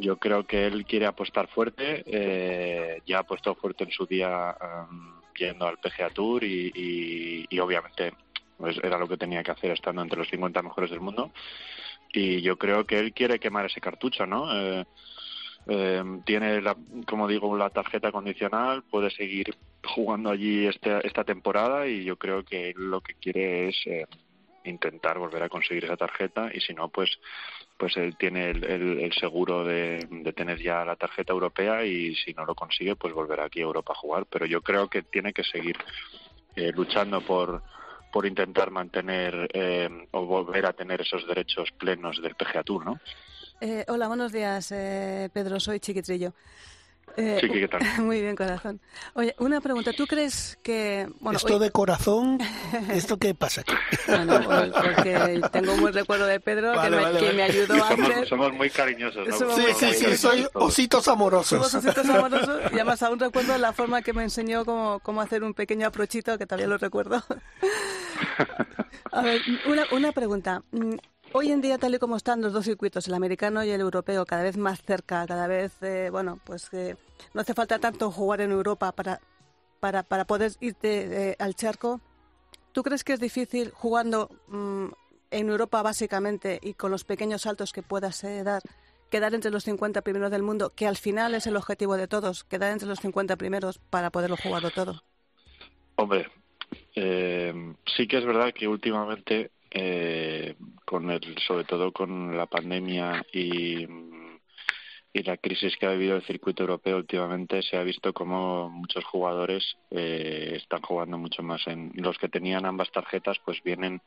Yo 0.00 0.16
creo 0.16 0.46
que 0.46 0.66
él 0.66 0.84
quiere 0.84 1.06
apostar 1.06 1.48
fuerte, 1.48 2.02
eh, 2.06 3.02
ya 3.06 3.20
apostó 3.20 3.54
fuerte 3.54 3.84
en 3.84 3.90
su 3.90 4.06
día 4.06 4.56
um, 4.90 5.20
yendo 5.36 5.66
al 5.66 5.78
PGA 5.78 6.10
Tour 6.10 6.42
y, 6.44 6.72
y, 6.74 7.46
y 7.48 7.58
obviamente 7.58 8.14
pues 8.56 8.78
era 8.82 8.98
lo 8.98 9.08
que 9.08 9.16
tenía 9.16 9.42
que 9.42 9.52
hacer 9.52 9.70
estando 9.70 10.02
entre 10.02 10.18
los 10.18 10.28
50 10.28 10.62
mejores 10.62 10.90
del 10.90 11.00
mundo 11.00 11.32
y 12.12 12.40
yo 12.40 12.56
creo 12.56 12.86
que 12.86 12.98
él 12.98 13.12
quiere 13.12 13.38
quemar 13.38 13.66
ese 13.66 13.80
cartucho, 13.80 14.26
¿no? 14.26 14.46
Eh, 14.54 14.84
eh, 15.66 16.02
tiene, 16.24 16.60
la, 16.60 16.76
como 17.06 17.28
digo, 17.28 17.56
la 17.56 17.70
tarjeta 17.70 18.10
condicional, 18.10 18.82
puede 18.82 19.10
seguir 19.10 19.54
jugando 19.84 20.30
allí 20.30 20.66
este, 20.66 21.06
esta 21.06 21.24
temporada 21.24 21.86
y 21.86 22.04
yo 22.04 22.16
creo 22.16 22.44
que 22.44 22.70
él 22.70 22.90
lo 22.90 23.00
que 23.00 23.14
quiere 23.14 23.68
es 23.68 23.76
eh, 23.86 24.06
intentar 24.64 25.18
volver 25.18 25.42
a 25.42 25.48
conseguir 25.48 25.84
esa 25.84 25.96
tarjeta 25.96 26.50
y 26.52 26.60
si 26.60 26.74
no, 26.74 26.88
pues 26.88 27.18
pues 27.76 27.96
él 27.96 28.16
tiene 28.18 28.50
el, 28.50 29.10
seguro 29.18 29.64
de, 29.64 30.06
tener 30.36 30.60
ya 30.62 30.84
la 30.84 30.96
tarjeta 30.96 31.32
europea 31.32 31.82
y 31.84 32.14
si 32.14 32.34
no 32.34 32.44
lo 32.44 32.54
consigue, 32.54 32.94
pues 32.94 33.14
volverá 33.14 33.46
aquí 33.46 33.60
a 33.60 33.64
Europa 33.64 33.94
a 33.94 33.96
jugar. 33.96 34.26
Pero 34.26 34.44
yo 34.44 34.60
creo 34.60 34.88
que 34.88 35.02
tiene 35.02 35.32
que 35.32 35.44
seguir 35.44 35.78
eh, 36.56 36.72
luchando 36.74 37.22
por 37.22 37.62
por 38.12 38.26
intentar 38.26 38.70
mantener 38.70 39.48
eh, 39.52 39.88
o 40.10 40.26
volver 40.26 40.66
a 40.66 40.72
tener 40.72 41.00
esos 41.00 41.26
derechos 41.26 41.70
plenos 41.78 42.20
del 42.20 42.34
PGA 42.34 42.62
Tour, 42.64 42.84
¿no? 42.84 43.00
Eh, 43.60 43.84
hola, 43.88 44.08
buenos 44.08 44.32
días, 44.32 44.72
eh, 44.72 45.28
Pedro. 45.32 45.60
Soy 45.60 45.80
Chiquitrillo. 45.80 46.32
Eh, 47.16 47.38
Chiqui, 47.40 47.60
¿qué 47.60 47.68
tal? 47.68 47.80
Muy 48.04 48.20
bien, 48.20 48.36
corazón. 48.36 48.80
Oye, 49.14 49.34
una 49.38 49.60
pregunta. 49.60 49.92
¿Tú 49.92 50.06
crees 50.06 50.58
que... 50.62 51.08
Bueno, 51.20 51.36
¿Esto 51.36 51.58
de 51.58 51.70
corazón? 51.70 52.38
¿Esto 52.92 53.18
qué 53.18 53.34
pasa 53.34 53.62
aquí? 53.62 53.74
Bueno, 54.06 54.40
pues, 54.44 54.72
porque 54.72 55.40
tengo 55.52 55.74
un 55.74 55.80
buen 55.80 55.94
recuerdo 55.94 56.26
de 56.26 56.40
Pedro 56.40 56.72
que, 56.80 56.90
me, 56.90 57.32
me, 57.32 57.42
ayudó 57.42 57.74
a 57.74 57.88
somos, 57.88 58.10
hacer... 58.10 58.28
Somos 58.28 58.52
muy 58.52 58.70
cariñosos, 58.70 59.28
¿no? 59.28 59.56
sí, 59.56 59.64
sí, 59.78 59.92
sí, 59.94 60.16
soy 60.16 60.46
ositos 60.54 61.08
amorosos. 61.08 61.70
Somos 61.70 61.74
ositos 61.74 62.08
amorosos 62.08 62.60
y 62.70 62.74
además 62.74 63.02
aún 63.02 63.18
recuerdo 63.18 63.56
la 63.58 63.72
forma 63.72 64.02
que 64.02 64.12
me 64.12 64.22
enseñó 64.22 64.64
cómo, 64.64 65.00
cómo 65.00 65.20
hacer 65.20 65.42
un 65.42 65.54
pequeño 65.54 65.86
aprochito, 65.86 66.38
que 66.38 66.46
todavía 66.46 66.68
lo 66.68 66.78
recuerdo. 66.78 67.22
A 69.12 69.22
ver, 69.22 69.40
una, 69.66 69.84
una 69.92 70.12
pregunta. 70.12 70.62
Hoy 71.32 71.52
en 71.52 71.60
día, 71.60 71.78
tal 71.78 71.94
y 71.94 72.00
como 72.00 72.16
están 72.16 72.40
los 72.40 72.52
dos 72.52 72.64
circuitos, 72.64 73.06
el 73.06 73.14
americano 73.14 73.62
y 73.62 73.70
el 73.70 73.80
europeo, 73.80 74.26
cada 74.26 74.42
vez 74.42 74.56
más 74.56 74.82
cerca, 74.82 75.24
cada 75.28 75.46
vez, 75.46 75.80
eh, 75.80 76.08
bueno, 76.10 76.40
pues 76.44 76.68
que 76.68 76.96
no 77.34 77.40
hace 77.40 77.54
falta 77.54 77.78
tanto 77.78 78.10
jugar 78.10 78.40
en 78.40 78.50
Europa 78.50 78.90
para, 78.90 79.20
para, 79.78 80.02
para 80.02 80.24
poder 80.24 80.50
irte 80.58 81.30
eh, 81.30 81.36
al 81.38 81.54
charco. 81.54 82.00
¿Tú 82.72 82.82
crees 82.82 83.04
que 83.04 83.12
es 83.12 83.20
difícil 83.20 83.70
jugando 83.70 84.28
mm, 84.48 84.86
en 85.30 85.48
Europa 85.48 85.82
básicamente 85.82 86.58
y 86.60 86.74
con 86.74 86.90
los 86.90 87.04
pequeños 87.04 87.42
saltos 87.42 87.72
que 87.72 87.82
puedas 87.82 88.24
eh, 88.24 88.42
dar, 88.42 88.62
quedar 89.08 89.32
entre 89.32 89.52
los 89.52 89.62
50 89.62 90.02
primeros 90.02 90.32
del 90.32 90.42
mundo, 90.42 90.72
que 90.74 90.88
al 90.88 90.96
final 90.96 91.36
es 91.36 91.46
el 91.46 91.56
objetivo 91.56 91.96
de 91.96 92.08
todos, 92.08 92.42
quedar 92.42 92.72
entre 92.72 92.88
los 92.88 92.98
50 92.98 93.36
primeros 93.36 93.78
para 93.78 94.10
poderlo 94.10 94.36
jugarlo 94.36 94.70
todo? 94.70 95.04
Hombre, 95.94 96.26
sí 96.92 98.08
que 98.08 98.18
es 98.18 98.24
verdad 98.24 98.52
que 98.52 98.66
últimamente 98.66 99.52
eh, 99.70 100.56
con 100.84 101.10
el, 101.10 101.38
sobre 101.46 101.64
todo 101.64 101.92
con 101.92 102.36
la 102.36 102.46
pandemia 102.46 103.24
y, 103.32 103.86
y 105.12 105.22
la 105.22 105.36
crisis 105.36 105.76
que 105.76 105.86
ha 105.86 105.92
vivido 105.92 106.16
el 106.16 106.22
circuito 106.22 106.62
europeo 106.62 106.96
últimamente, 106.96 107.62
se 107.62 107.76
ha 107.76 107.82
visto 107.82 108.12
como 108.12 108.70
muchos 108.70 109.04
jugadores 109.04 109.76
eh, 109.90 110.54
están 110.56 110.82
jugando 110.82 111.18
mucho 111.18 111.42
más 111.42 111.66
en 111.66 111.92
los 111.94 112.18
que 112.18 112.28
tenían 112.28 112.66
ambas 112.66 112.90
tarjetas, 112.90 113.38
pues 113.44 113.62
vienen 113.62 114.00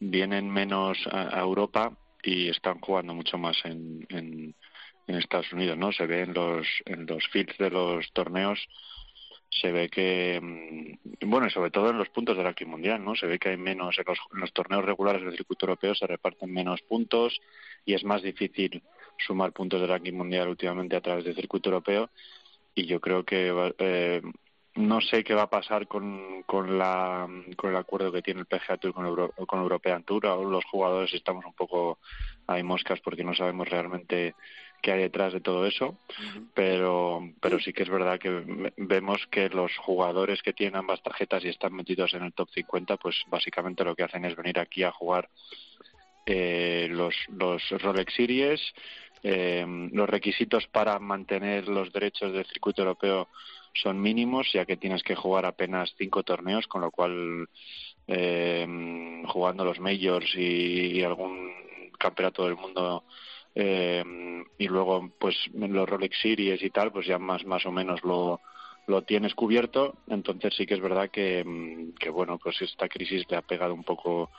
vienen 0.00 0.50
menos 0.50 0.98
a, 1.10 1.40
Europa 1.40 1.92
y 2.22 2.48
están 2.48 2.80
jugando 2.80 3.14
mucho 3.14 3.38
más 3.38 3.56
en, 3.64 4.06
en, 4.10 4.54
Estados 5.06 5.52
Unidos, 5.52 5.76
¿no? 5.76 5.92
Se 5.92 6.06
ve 6.06 6.22
en 6.22 6.34
los 6.34 6.66
en 6.86 7.06
los 7.06 7.26
fields 7.28 7.56
de 7.58 7.70
los 7.70 8.10
torneos 8.12 8.58
se 9.60 9.70
ve 9.70 9.88
que, 9.88 10.40
mm, 10.42 11.28
bueno, 11.30 11.46
y 11.46 11.50
sobre 11.50 11.70
todo 11.70 11.90
en 11.90 11.98
los 11.98 12.08
puntos 12.08 12.36
del 12.36 12.44
ranking 12.44 12.66
mundial, 12.66 13.04
¿no? 13.04 13.14
Se 13.14 13.26
ve 13.26 13.38
que 13.38 13.50
hay 13.50 13.56
menos, 13.56 13.96
en 13.98 14.04
los, 14.40 14.52
torneos 14.52 14.84
regulares 14.84 15.22
del 15.22 15.36
circuito 15.36 15.66
europeo 15.66 15.94
se 15.94 16.06
reparten 16.06 16.52
menos 16.52 16.82
puntos 16.82 17.40
y 17.84 17.94
es 17.94 18.04
más 18.04 18.22
difícil 18.22 18.82
sumar 19.18 19.52
puntos 19.52 19.80
del 19.80 19.90
ranking 19.90 20.14
mundial 20.14 20.48
últimamente 20.48 20.96
a 20.96 21.00
través 21.00 21.24
del 21.24 21.36
circuito 21.36 21.70
europeo 21.70 22.10
y 22.74 22.86
yo 22.86 23.00
creo 23.00 23.24
que 23.24 23.72
eh, 23.78 24.22
no 24.74 25.00
sé 25.00 25.22
qué 25.22 25.34
va 25.34 25.42
a 25.42 25.50
pasar 25.50 25.86
con, 25.86 26.42
con, 26.42 26.76
la, 26.76 27.28
con 27.56 27.70
el 27.70 27.76
acuerdo 27.76 28.10
que 28.10 28.22
tiene 28.22 28.40
el 28.40 28.46
PGA 28.46 28.76
Tour 28.76 28.92
con, 28.92 29.06
Euro, 29.06 29.30
con 29.46 29.60
European 29.60 30.02
Tour. 30.02 30.24
Los 30.24 30.64
jugadores 30.64 31.14
estamos 31.14 31.44
un 31.44 31.54
poco 31.54 31.98
ahí 32.48 32.64
moscas 32.64 33.00
porque 33.00 33.22
no 33.22 33.34
sabemos 33.34 33.68
realmente 33.68 34.34
qué 34.84 34.92
hay 34.92 35.00
detrás 35.00 35.32
de 35.32 35.40
todo 35.40 35.64
eso, 35.66 35.96
pero, 36.52 37.32
pero 37.40 37.58
sí 37.58 37.72
que 37.72 37.84
es 37.84 37.88
verdad 37.88 38.18
que 38.18 38.70
vemos 38.76 39.26
que 39.30 39.48
los 39.48 39.74
jugadores 39.78 40.42
que 40.42 40.52
tienen 40.52 40.76
ambas 40.76 41.02
tarjetas 41.02 41.42
y 41.42 41.48
están 41.48 41.72
metidos 41.72 42.12
en 42.12 42.22
el 42.22 42.34
top 42.34 42.50
50, 42.50 42.98
pues 42.98 43.16
básicamente 43.28 43.82
lo 43.82 43.96
que 43.96 44.02
hacen 44.02 44.26
es 44.26 44.36
venir 44.36 44.58
aquí 44.58 44.82
a 44.82 44.92
jugar 44.92 45.30
eh, 46.26 46.86
los, 46.90 47.14
los 47.30 47.62
Rolex 47.70 48.12
Series. 48.14 48.60
Eh, 49.22 49.64
los 49.92 50.06
requisitos 50.06 50.66
para 50.66 50.98
mantener 50.98 51.66
los 51.66 51.90
derechos 51.90 52.30
del 52.34 52.44
circuito 52.44 52.82
europeo 52.82 53.28
son 53.72 54.02
mínimos, 54.02 54.52
ya 54.52 54.66
que 54.66 54.76
tienes 54.76 55.02
que 55.02 55.14
jugar 55.14 55.46
apenas 55.46 55.94
cinco 55.96 56.22
torneos, 56.24 56.66
con 56.66 56.82
lo 56.82 56.90
cual 56.90 57.48
eh, 58.06 59.22
jugando 59.28 59.64
los 59.64 59.80
majors 59.80 60.30
y 60.34 61.02
algún 61.02 61.54
campeonato 61.98 62.44
del 62.44 62.56
mundo 62.56 63.04
eh, 63.54 64.04
y 64.58 64.68
luego 64.68 65.10
pues 65.18 65.36
los 65.54 65.88
Rolex 65.88 66.20
Series 66.20 66.62
y 66.62 66.70
tal 66.70 66.92
pues 66.92 67.06
ya 67.06 67.18
más 67.18 67.44
más 67.44 67.64
o 67.66 67.72
menos 67.72 68.02
lo 68.02 68.40
lo 68.86 69.02
tienes 69.02 69.34
cubierto. 69.34 69.96
Entonces 70.08 70.54
sí 70.56 70.66
que 70.66 70.74
es 70.74 70.80
verdad 70.80 71.10
que, 71.10 71.44
mm, 71.44 71.94
que 71.94 72.10
bueno 72.10 72.38
pues 72.38 72.60
esta 72.62 72.88
crisis 72.88 73.24
le 73.30 73.36
ha 73.36 73.42
pegado 73.42 73.74
un 73.74 73.84
poco 73.84 74.30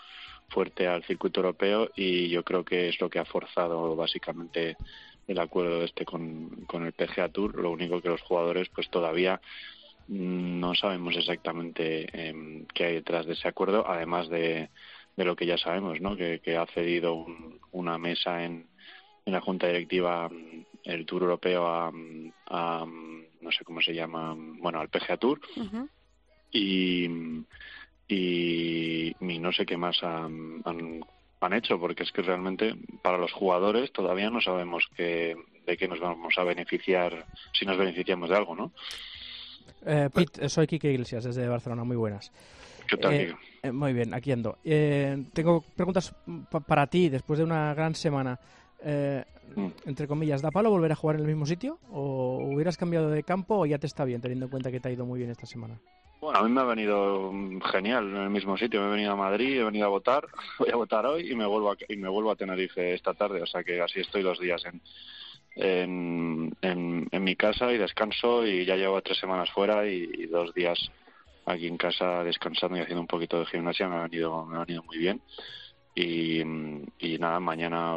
fuerte 0.49 0.88
al 0.88 1.04
circuito 1.04 1.39
europeo 1.39 1.89
y 1.95 2.30
yo 2.30 2.43
creo 2.43 2.63
que 2.63 2.89
es 2.89 2.99
lo 3.01 3.10
que 3.10 3.19
ha 3.19 3.25
forzado 3.25 3.95
básicamente 3.95 4.78
el 5.28 5.39
acuerdo 5.39 5.84
este 5.84 6.06
con, 6.06 6.65
con 6.67 6.86
el 6.86 6.93
PGA 6.93 7.30
Tour. 7.30 7.56
Lo 7.56 7.71
único 7.71 8.01
que 8.01 8.10
los 8.10 8.21
jugadores 8.21 8.69
pues 8.69 8.89
todavía 8.89 9.41
mm, 10.08 10.60
no 10.60 10.75
sabemos 10.75 11.15
exactamente 11.17 12.08
eh, 12.13 12.65
qué 12.73 12.86
hay 12.86 12.93
detrás 12.95 13.25
de 13.25 13.34
ese 13.34 13.47
acuerdo 13.47 13.86
además 13.88 14.30
de, 14.30 14.69
de 15.15 15.25
lo 15.25 15.36
que 15.36 15.45
ya 15.47 15.58
sabemos 15.58 15.99
no 16.01 16.15
que, 16.15 16.39
que 16.43 16.58
ha 16.58 16.65
cedido 16.67 17.25
una 17.71 17.97
mesa 17.97 18.43
en 18.43 18.67
en 19.25 19.33
la 19.33 19.41
junta 19.41 19.67
directiva 19.67 20.29
mm, 20.29 20.65
el 20.83 21.05
Tour 21.05 21.23
Europeo 21.23 21.67
a, 21.67 21.91
a 22.47 22.85
no 23.41 23.51
sé 23.51 23.63
cómo 23.63 23.81
se 23.81 23.93
llama, 23.93 24.35
bueno, 24.38 24.79
al 24.79 24.89
PGA 24.89 25.17
Tour 25.17 25.39
y, 26.51 27.05
y, 28.07 29.15
no 29.19 29.51
sé 29.51 29.65
qué 29.65 29.77
más 29.77 30.01
han, 30.03 30.61
han, 30.65 31.53
hecho, 31.53 31.79
porque 31.79 32.03
es 32.03 32.11
que 32.11 32.23
realmente 32.23 32.75
para 33.03 33.19
los 33.19 33.31
jugadores 33.31 33.91
todavía 33.91 34.31
no 34.31 34.41
sabemos 34.41 34.88
que, 34.95 35.35
de 35.65 35.77
qué 35.77 35.88
nos 35.88 35.99
vamos 35.99 36.33
a 36.38 36.43
beneficiar, 36.43 37.25
si 37.53 37.65
nos 37.65 37.77
beneficiamos 37.77 38.29
de 38.29 38.35
algo, 38.35 38.55
¿no? 38.55 38.71
Eh, 39.85 40.09
Pete, 40.11 40.49
soy 40.49 40.65
Kike 40.65 40.91
Iglesias 40.91 41.23
desde 41.23 41.47
Barcelona, 41.47 41.83
muy 41.83 41.97
buenas. 41.97 42.31
¿Qué 42.88 42.97
tal, 42.97 43.13
eh, 43.13 43.35
eh, 43.61 43.71
Muy 43.71 43.93
bien, 43.93 44.13
aquí 44.13 44.31
ando. 44.31 44.57
Eh, 44.63 45.25
tengo 45.33 45.61
preguntas 45.61 46.15
para 46.67 46.88
ti 46.88 47.09
después 47.09 47.38
de 47.38 47.45
una 47.45 47.73
gran 47.73 47.93
semana 47.93 48.39
eh, 48.83 49.23
mm. 49.55 49.67
entre 49.85 50.07
comillas, 50.07 50.41
¿da 50.41 50.51
palo 50.51 50.69
volver 50.69 50.91
a 50.91 50.95
jugar 50.95 51.17
en 51.17 51.23
el 51.23 51.27
mismo 51.27 51.45
sitio? 51.45 51.79
¿O 51.91 52.39
hubieras 52.43 52.77
cambiado 52.77 53.09
de 53.09 53.23
campo 53.23 53.59
o 53.59 53.65
ya 53.65 53.77
te 53.77 53.88
está 53.88 54.05
bien, 54.05 54.21
teniendo 54.21 54.45
en 54.45 54.51
cuenta 54.51 54.71
que 54.71 54.79
te 54.79 54.89
ha 54.89 54.91
ido 54.91 55.05
muy 55.05 55.19
bien 55.19 55.31
esta 55.31 55.45
semana? 55.45 55.79
Bueno, 56.25 56.39
a 56.39 56.43
mí 56.43 56.49
me 56.49 56.61
ha 56.61 56.65
venido 56.65 57.31
genial 57.71 58.09
en 58.09 58.15
el 58.15 58.29
mismo 58.31 58.57
sitio. 58.57 58.81
Me 58.81 58.88
he 58.88 58.91
venido 58.91 59.11
a 59.11 59.15
Madrid, 59.15 59.59
he 59.59 59.63
venido 59.63 59.85
a 59.85 59.89
votar, 59.89 60.25
voy 60.59 60.69
a 60.71 60.75
votar 60.75 61.05
hoy 61.05 61.31
y 61.31 61.35
me 61.35 61.45
vuelvo 61.45 61.71
a, 61.71 61.77
y 61.88 61.97
me 61.97 62.09
vuelvo 62.09 62.31
a 62.31 62.35
Tenerife 62.35 62.95
esta 62.95 63.13
tarde. 63.13 63.43
O 63.43 63.45
sea 63.45 63.63
que 63.63 63.79
así 63.79 63.99
estoy 63.99 64.23
dos 64.23 64.39
días 64.39 64.63
en, 64.65 64.81
en, 65.55 67.07
en, 67.11 67.23
mi 67.23 67.35
casa 67.35 67.71
y 67.71 67.77
descanso 67.77 68.45
y 68.45 68.65
ya 68.65 68.75
llevo 68.75 69.01
tres 69.01 69.19
semanas 69.19 69.51
fuera 69.51 69.88
y, 69.88 70.25
dos 70.25 70.53
días 70.53 70.79
aquí 71.45 71.67
en 71.67 71.77
casa 71.77 72.23
descansando 72.23 72.77
y 72.77 72.81
haciendo 72.81 73.01
un 73.01 73.07
poquito 73.07 73.39
de 73.39 73.45
gimnasia. 73.45 73.88
Me 73.88 73.97
ha 73.97 74.03
venido, 74.03 74.45
me 74.45 74.55
ha 74.57 74.59
venido 74.61 74.83
muy 74.83 74.97
bien. 74.97 75.21
Y, 75.95 76.43
nada, 77.19 77.39
mañana, 77.39 77.95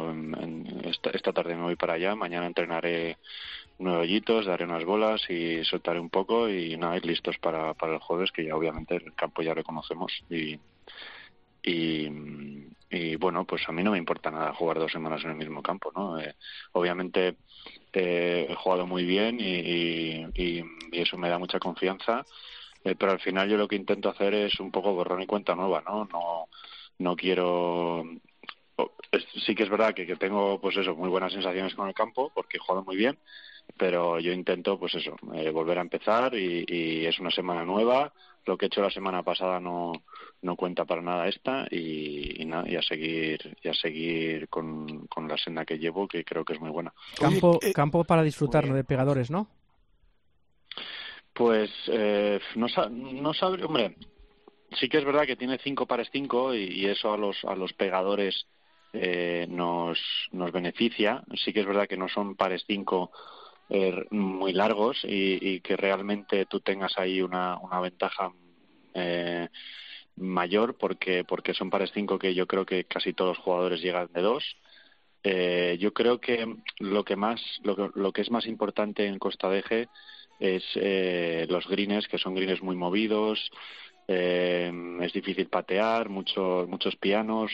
esta, 0.83 1.33
tarde 1.33 1.55
me 1.55 1.63
voy 1.63 1.75
para 1.75 1.93
allá, 1.93 2.15
mañana 2.15 2.47
entrenaré 2.47 3.17
nueve 3.77 4.03
hoyitos, 4.03 4.45
daré 4.45 4.63
unas 4.63 4.85
bolas 4.85 5.29
y 5.29 5.63
soltaré 5.65 5.99
un 5.99 6.09
poco 6.09 6.49
y 6.49 6.77
nada, 6.77 6.95
ir 6.95 7.05
listos 7.05 7.37
para, 7.39 7.73
para 7.73 7.95
el 7.95 7.99
jueves, 7.99 8.31
que 8.31 8.45
ya 8.45 8.55
obviamente 8.55 8.95
el 8.95 9.13
campo 9.15 9.41
ya 9.41 9.53
lo 9.53 9.63
conocemos 9.63 10.13
y, 10.29 10.57
y, 11.61 13.15
bueno, 13.17 13.45
pues 13.45 13.67
a 13.67 13.71
mí 13.73 13.83
no 13.83 13.91
me 13.91 13.97
importa 13.97 14.31
nada 14.31 14.53
jugar 14.53 14.79
dos 14.79 14.91
semanas 14.91 15.23
en 15.25 15.31
el 15.31 15.37
mismo 15.37 15.61
campo, 15.61 15.91
¿no? 15.93 16.19
Eh, 16.19 16.35
obviamente 16.71 17.35
eh, 17.93 18.47
he 18.49 18.55
jugado 18.55 18.87
muy 18.87 19.03
bien 19.05 19.39
y, 19.39 20.25
y, 20.35 20.63
eso 20.91 21.17
me 21.17 21.29
da 21.29 21.37
mucha 21.37 21.59
confianza, 21.59 22.25
eh, 22.83 22.95
pero 22.97 23.11
al 23.11 23.19
final 23.19 23.49
yo 23.49 23.57
lo 23.57 23.67
que 23.67 23.75
intento 23.75 24.09
hacer 24.09 24.33
es 24.33 24.59
un 24.59 24.71
poco 24.71 24.93
borrón 24.93 25.21
y 25.21 25.27
cuenta 25.27 25.55
nueva, 25.55 25.83
¿no? 25.85 26.05
No 26.05 26.47
no 26.99 27.15
quiero 27.15 28.03
sí 29.45 29.55
que 29.55 29.63
es 29.63 29.69
verdad 29.69 29.93
que, 29.93 30.05
que, 30.05 30.15
tengo 30.15 30.61
pues 30.61 30.77
eso 30.77 30.95
muy 30.95 31.09
buenas 31.09 31.33
sensaciones 31.33 31.73
con 31.73 31.87
el 31.87 31.93
campo 31.93 32.31
porque 32.33 32.57
he 32.57 32.59
jugado 32.59 32.85
muy 32.85 32.95
bien 32.95 33.17
pero 33.77 34.19
yo 34.19 34.31
intento 34.31 34.77
pues 34.79 34.95
eso 34.95 35.15
eh, 35.33 35.49
volver 35.51 35.77
a 35.77 35.81
empezar 35.81 36.33
y, 36.35 37.05
es 37.05 37.19
una 37.19 37.31
semana 37.31 37.65
nueva. 37.65 38.11
Lo 38.45 38.57
que 38.57 38.65
he 38.65 38.67
hecho 38.67 38.81
la 38.81 38.89
semana 38.89 39.23
pasada 39.23 39.59
no 39.59 39.91
no 40.41 40.55
cuenta 40.55 40.85
para 40.85 41.01
nada 41.01 41.27
esta 41.27 41.67
y, 41.69 42.41
y, 42.41 42.75
a 42.75 42.81
seguir 42.81 43.57
y 43.61 43.67
a 43.67 43.73
seguir 43.73 44.47
con, 44.47 45.07
con 45.07 45.27
la 45.27 45.37
senda 45.37 45.65
que 45.65 45.77
llevo 45.77 46.07
que 46.07 46.23
creo 46.23 46.45
que 46.45 46.53
es 46.53 46.61
muy 46.61 46.69
buena. 46.69 46.93
Campo 47.19 47.59
eh, 47.61 47.73
campo 47.73 48.03
para 48.03 48.23
disfrutar 48.23 48.65
de 48.65 48.83
pegadores 48.83 49.29
no 49.29 49.47
pues 51.33 51.69
eh, 51.87 52.39
no 52.55 52.67
no 52.89 53.33
sabe 53.33 53.63
hombre 53.63 53.95
sí 54.73 54.89
que 54.89 54.97
es 54.97 55.05
verdad 55.05 55.25
que 55.25 55.35
tiene 55.35 55.57
cinco 55.59 55.85
pares 55.85 56.09
cinco 56.11 56.53
y, 56.53 56.85
eso 56.85 57.13
a 57.13 57.17
los 57.17 57.43
a 57.45 57.55
los 57.55 57.73
pegadores 57.73 58.45
eh, 58.93 59.47
nos 59.49 59.99
nos 60.31 60.51
beneficia. 60.51 61.23
Sí 61.35 61.53
que 61.53 61.61
es 61.61 61.65
verdad 61.65 61.87
que 61.87 61.97
no 61.97 62.09
son 62.09 62.35
pares 62.35 62.63
cinco 62.67 63.11
eh, 63.69 64.05
muy 64.11 64.53
largos 64.53 64.99
y, 65.03 65.59
que 65.61 65.77
realmente 65.77 66.45
tú 66.45 66.59
tengas 66.59 66.97
ahí 66.97 67.21
una, 67.21 67.57
una 67.57 67.79
ventaja 67.79 68.31
eh, 68.93 69.47
mayor 70.15 70.77
porque 70.77 71.23
porque 71.23 71.53
son 71.53 71.69
pares 71.69 71.91
cinco 71.93 72.19
que 72.19 72.33
yo 72.33 72.47
creo 72.47 72.65
que 72.65 72.85
casi 72.85 73.13
todos 73.13 73.37
los 73.37 73.43
jugadores 73.43 73.81
llegan 73.81 74.09
de 74.13 74.21
dos. 74.21 74.43
Eh, 75.23 75.77
yo 75.79 75.93
creo 75.93 76.19
que 76.21 76.45
lo 76.79 77.03
que 77.03 77.15
más 77.15 77.41
lo, 77.63 77.91
lo 77.93 78.11
que 78.13 78.21
es 78.21 78.31
más 78.31 78.45
importante 78.45 79.05
en 79.05 79.19
Costa 79.19 79.49
de 79.49 79.59
Eje 79.59 79.89
es 80.39 80.63
eh, 80.75 81.45
los 81.49 81.67
greens 81.67 82.07
que 82.07 82.17
son 82.17 82.35
greens 82.35 82.61
muy 82.63 82.75
movidos 82.75 83.51
eh, 84.09 84.71
es 85.01 85.13
difícil 85.13 85.47
patear 85.47 86.09
muchos 86.09 86.67
muchos 86.67 86.95
pianos 86.97 87.51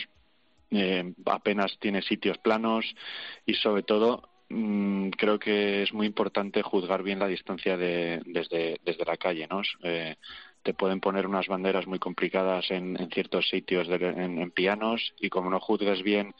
eh, 0.70 1.12
apenas 1.26 1.78
tiene 1.78 2.02
sitios 2.02 2.38
planos 2.38 2.84
y 3.46 3.54
sobre 3.54 3.82
todo 3.82 4.22
Mm, 4.48 5.10
creo 5.10 5.38
que 5.40 5.82
es 5.82 5.92
muy 5.92 6.06
importante 6.06 6.62
juzgar 6.62 7.02
bien 7.02 7.18
la 7.18 7.26
distancia 7.26 7.76
de, 7.76 8.22
desde, 8.26 8.80
desde 8.84 9.04
la 9.04 9.16
calle, 9.16 9.48
¿no? 9.50 9.62
Eh, 9.82 10.16
te 10.62 10.72
pueden 10.74 11.00
poner 11.00 11.26
unas 11.26 11.48
banderas 11.48 11.86
muy 11.86 11.98
complicadas 11.98 12.70
en, 12.70 13.00
en 13.00 13.10
ciertos 13.10 13.48
sitios 13.48 13.88
en, 13.88 14.50
pianos 14.52 15.14
y 15.20 15.30
como 15.30 15.50
no 15.50 15.60
juzgues 15.60 16.02
bien 16.02 16.34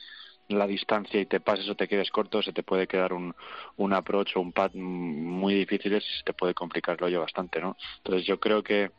la 0.48 0.66
distancia 0.66 1.20
y 1.20 1.26
te 1.26 1.40
pases 1.40 1.68
o 1.68 1.74
te 1.74 1.88
quedes 1.88 2.10
corto, 2.10 2.42
se 2.42 2.52
te 2.52 2.62
puede 2.62 2.86
quedar 2.86 3.12
un, 3.12 3.34
un 3.76 3.92
approach 3.92 4.36
o 4.36 4.40
un 4.40 4.52
pad 4.52 4.72
muy 4.74 5.54
difíciles 5.54 6.04
y 6.04 6.18
se 6.18 6.24
te 6.24 6.32
puede 6.32 6.54
complicar 6.54 6.96
el 6.98 7.04
hoyo 7.04 7.20
bastante, 7.20 7.60
¿no? 7.60 7.76
Entonces 7.98 8.26
yo 8.26 8.38
creo 8.38 8.62
que 8.62 8.90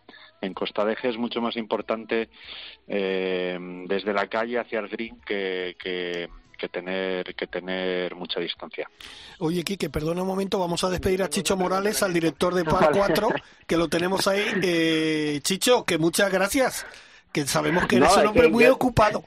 en 0.42 0.54
Costa 0.54 0.86
de 0.86 0.94
Eje 0.94 1.10
es 1.10 1.18
mucho 1.18 1.42
más 1.42 1.56
importante 1.58 2.30
eh, 2.88 3.58
desde 3.88 4.14
la 4.14 4.28
calle 4.28 4.60
hacia 4.60 4.80
el 4.80 4.88
green 4.88 5.20
que, 5.26 5.76
que 5.80 6.30
que 6.58 6.68
tener 6.68 7.36
que 7.36 7.48
tener 7.48 8.16
mucha 8.16 8.40
distancia. 8.40 8.90
Oye, 9.40 9.64
Quique, 9.64 9.90
perdona 9.90 10.24
un 10.24 10.28
momento, 10.28 10.60
vamos 10.60 10.84
a 10.84 10.90
despedir 10.90 11.22
a 11.22 11.30
Chicho 11.30 11.56
Morales, 11.56 12.04
al 12.04 12.14
director 12.14 12.54
de 12.54 12.66
PAR 12.66 12.92
4, 12.92 13.30
que 13.66 13.78
lo 13.78 13.88
tenemos 13.88 14.28
ahí. 14.28 14.44
Eh, 14.70 15.40
Chicho, 15.44 15.86
que 15.86 15.98
muchas 15.98 16.32
gracias, 16.32 16.86
que 17.32 17.46
sabemos 17.46 17.86
que 17.86 17.98
eres 17.98 18.16
un 18.18 18.28
hombre 18.28 18.50
muy 18.50 18.66
ocupado. 18.66 19.24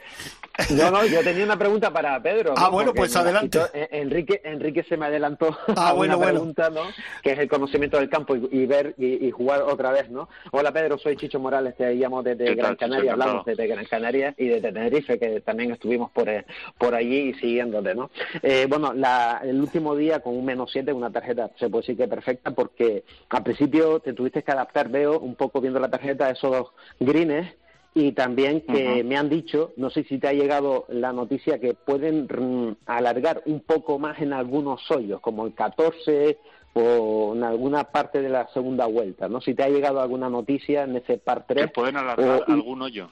No, 0.71 0.91
no, 0.91 1.05
yo 1.05 1.23
tenía 1.23 1.45
una 1.45 1.59
pregunta 1.59 1.93
para 1.93 2.21
Pedro. 2.23 2.55
Ah, 2.57 2.69
bueno, 2.69 2.93
pues 2.93 3.15
adelante. 3.17 3.59
Eh, 3.73 3.89
Enrique, 3.93 4.41
Enrique 4.45 4.85
se 4.85 4.97
me 4.97 5.07
adelantó 5.07 5.57
ah, 5.77 5.91
a 5.91 5.95
una 5.95 6.19
pregunta, 6.19 6.71
¿no? 6.71 6.83
Que 7.23 7.33
es 7.33 7.39
el 7.39 7.49
conocimiento 7.49 7.99
del 7.99 8.09
campo 8.09 8.37
y, 8.37 8.67
ver 8.67 8.95
y, 8.99 9.31
jugar 9.31 9.63
otra 9.63 9.93
vez, 9.93 10.11
¿no? 10.11 10.29
Hola 10.53 10.73
Pedro, 10.73 10.99
soy 10.99 11.17
Chicho 11.17 11.39
Morales, 11.39 11.77
te 11.77 11.95
llamo 11.95 12.23
desde 12.23 12.55
Gran 12.55 12.77
Canaria, 12.77 13.13
hablamos 13.13 13.45
desde 13.45 13.67
Gran 13.67 13.85
Canaria 13.85 14.35
y 14.37 14.49
desde 14.49 14.73
Tenerife, 14.73 15.19
que 15.19 15.41
también 15.41 15.73
estuvimos 15.73 16.11
por, 16.11 16.29
eh, 16.29 16.45
por 16.79 16.95
allí 16.95 17.31
y 17.31 17.35
siguiéndote, 17.35 17.95
¿no? 17.95 18.11
Eh, 18.43 18.67
bueno, 18.69 18.93
la, 18.93 19.41
el 19.45 19.61
último 19.61 19.97
día 19.97 20.21
con 20.21 20.37
un 20.37 20.45
menos 20.45 20.71
7, 20.73 20.93
una 20.93 21.11
tarjeta, 21.11 21.51
se 21.59 21.69
puede 21.69 21.83
decir 21.83 21.97
que 21.97 22.09
perfecta, 22.09 22.51
porque 22.51 23.05
al 23.29 23.43
principio 23.43 24.01
te 24.01 24.13
tuviste 24.13 24.43
que 24.43 24.53
adaptar, 24.53 24.89
veo, 24.89 25.19
un 25.19 25.35
poco 25.35 25.61
viendo 25.61 25.81
la 25.81 25.91
tarjeta, 25.91 26.31
esos 26.31 26.69
greens 26.99 27.49
y 27.95 28.12
también 28.12 28.61
que 28.61 29.03
me 29.03 29.16
han 29.16 29.28
dicho, 29.28 29.72
no 29.76 29.91
sé 29.91 30.05
si 30.05 30.18
te 30.18 30.28
ha 30.28 30.32
llegado 30.32 30.86
la 30.88 31.12
noticia, 31.12 31.59
que 31.59 31.74
pueden 31.74 32.24
mm, 32.26 32.76
alargar 32.86 33.43
un 33.47 33.61
poco 33.61 33.99
más 33.99 34.20
en 34.20 34.32
algunos 34.32 34.88
hoyos, 34.91 35.20
como 35.20 35.47
el 35.47 35.55
14 35.55 36.38
o 36.74 37.32
en 37.34 37.43
alguna 37.43 37.84
parte 37.84 38.22
de 38.22 38.28
la 38.28 38.47
segunda 38.49 38.86
vuelta, 38.86 39.28
¿no? 39.28 39.41
Si 39.41 39.55
te 39.55 39.64
ha 39.64 39.68
llegado 39.68 40.01
alguna 40.01 40.30
noticia 40.30 40.84
en 40.84 40.97
ese 40.97 41.18
par 41.18 41.47
3. 41.49 41.66
Que 41.66 41.72
pueden 41.72 41.97
alargar 41.97 42.45
algún 42.47 42.82
hoyo. 42.82 43.11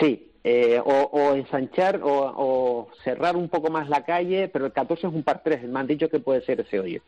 Sí, 0.00 0.29
eh, 0.42 0.80
o, 0.82 1.34
ensanchar 1.34 2.00
o, 2.02 2.88
cerrar 3.04 3.36
un 3.36 3.50
poco 3.50 3.70
más 3.70 3.90
la 3.90 4.04
calle, 4.04 4.48
pero 4.48 4.64
el 4.64 4.72
14 4.72 5.06
es 5.06 5.12
un 5.12 5.22
par 5.22 5.42
3, 5.42 5.64
me 5.64 5.80
han 5.80 5.86
dicho 5.86 6.08
que 6.08 6.18
puede 6.18 6.40
ser 6.42 6.60
ese 6.60 6.80
hoyo. 6.80 7.02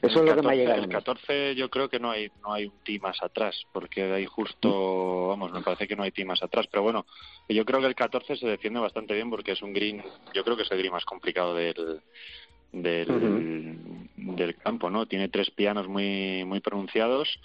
Eso 0.00 0.20
es 0.20 0.24
lo 0.24 0.34
que 0.34 0.42
me 0.42 0.52
ha 0.52 0.56
llegado. 0.56 0.82
El 0.82 0.88
14 0.88 1.54
yo 1.56 1.68
creo 1.68 1.90
que 1.90 2.00
no 2.00 2.10
hay 2.10 2.30
no 2.42 2.54
hay 2.54 2.66
un 2.66 2.72
tee 2.82 2.98
más 2.98 3.22
atrás, 3.22 3.66
porque 3.72 4.02
ahí 4.04 4.24
justo, 4.24 5.28
vamos, 5.28 5.52
me 5.52 5.60
parece 5.60 5.86
que 5.86 5.94
no 5.94 6.04
hay 6.04 6.10
tee 6.10 6.24
más 6.24 6.42
atrás, 6.42 6.66
pero 6.70 6.82
bueno, 6.82 7.04
yo 7.48 7.64
creo 7.66 7.80
que 7.80 7.86
el 7.86 7.94
14 7.94 8.36
se 8.36 8.46
defiende 8.46 8.80
bastante 8.80 9.14
bien 9.14 9.28
porque 9.28 9.52
es 9.52 9.60
un 9.60 9.74
green, 9.74 10.02
yo 10.32 10.42
creo 10.42 10.56
que 10.56 10.62
es 10.62 10.70
el 10.70 10.78
green 10.78 10.92
más 10.92 11.04
complicado 11.04 11.54
del 11.54 12.00
del, 12.72 13.76
del 14.16 14.56
campo, 14.56 14.88
¿no? 14.88 15.04
Tiene 15.06 15.28
tres 15.28 15.50
pianos 15.50 15.86
muy 15.86 16.44
muy 16.44 16.60
pronunciados 16.60 17.40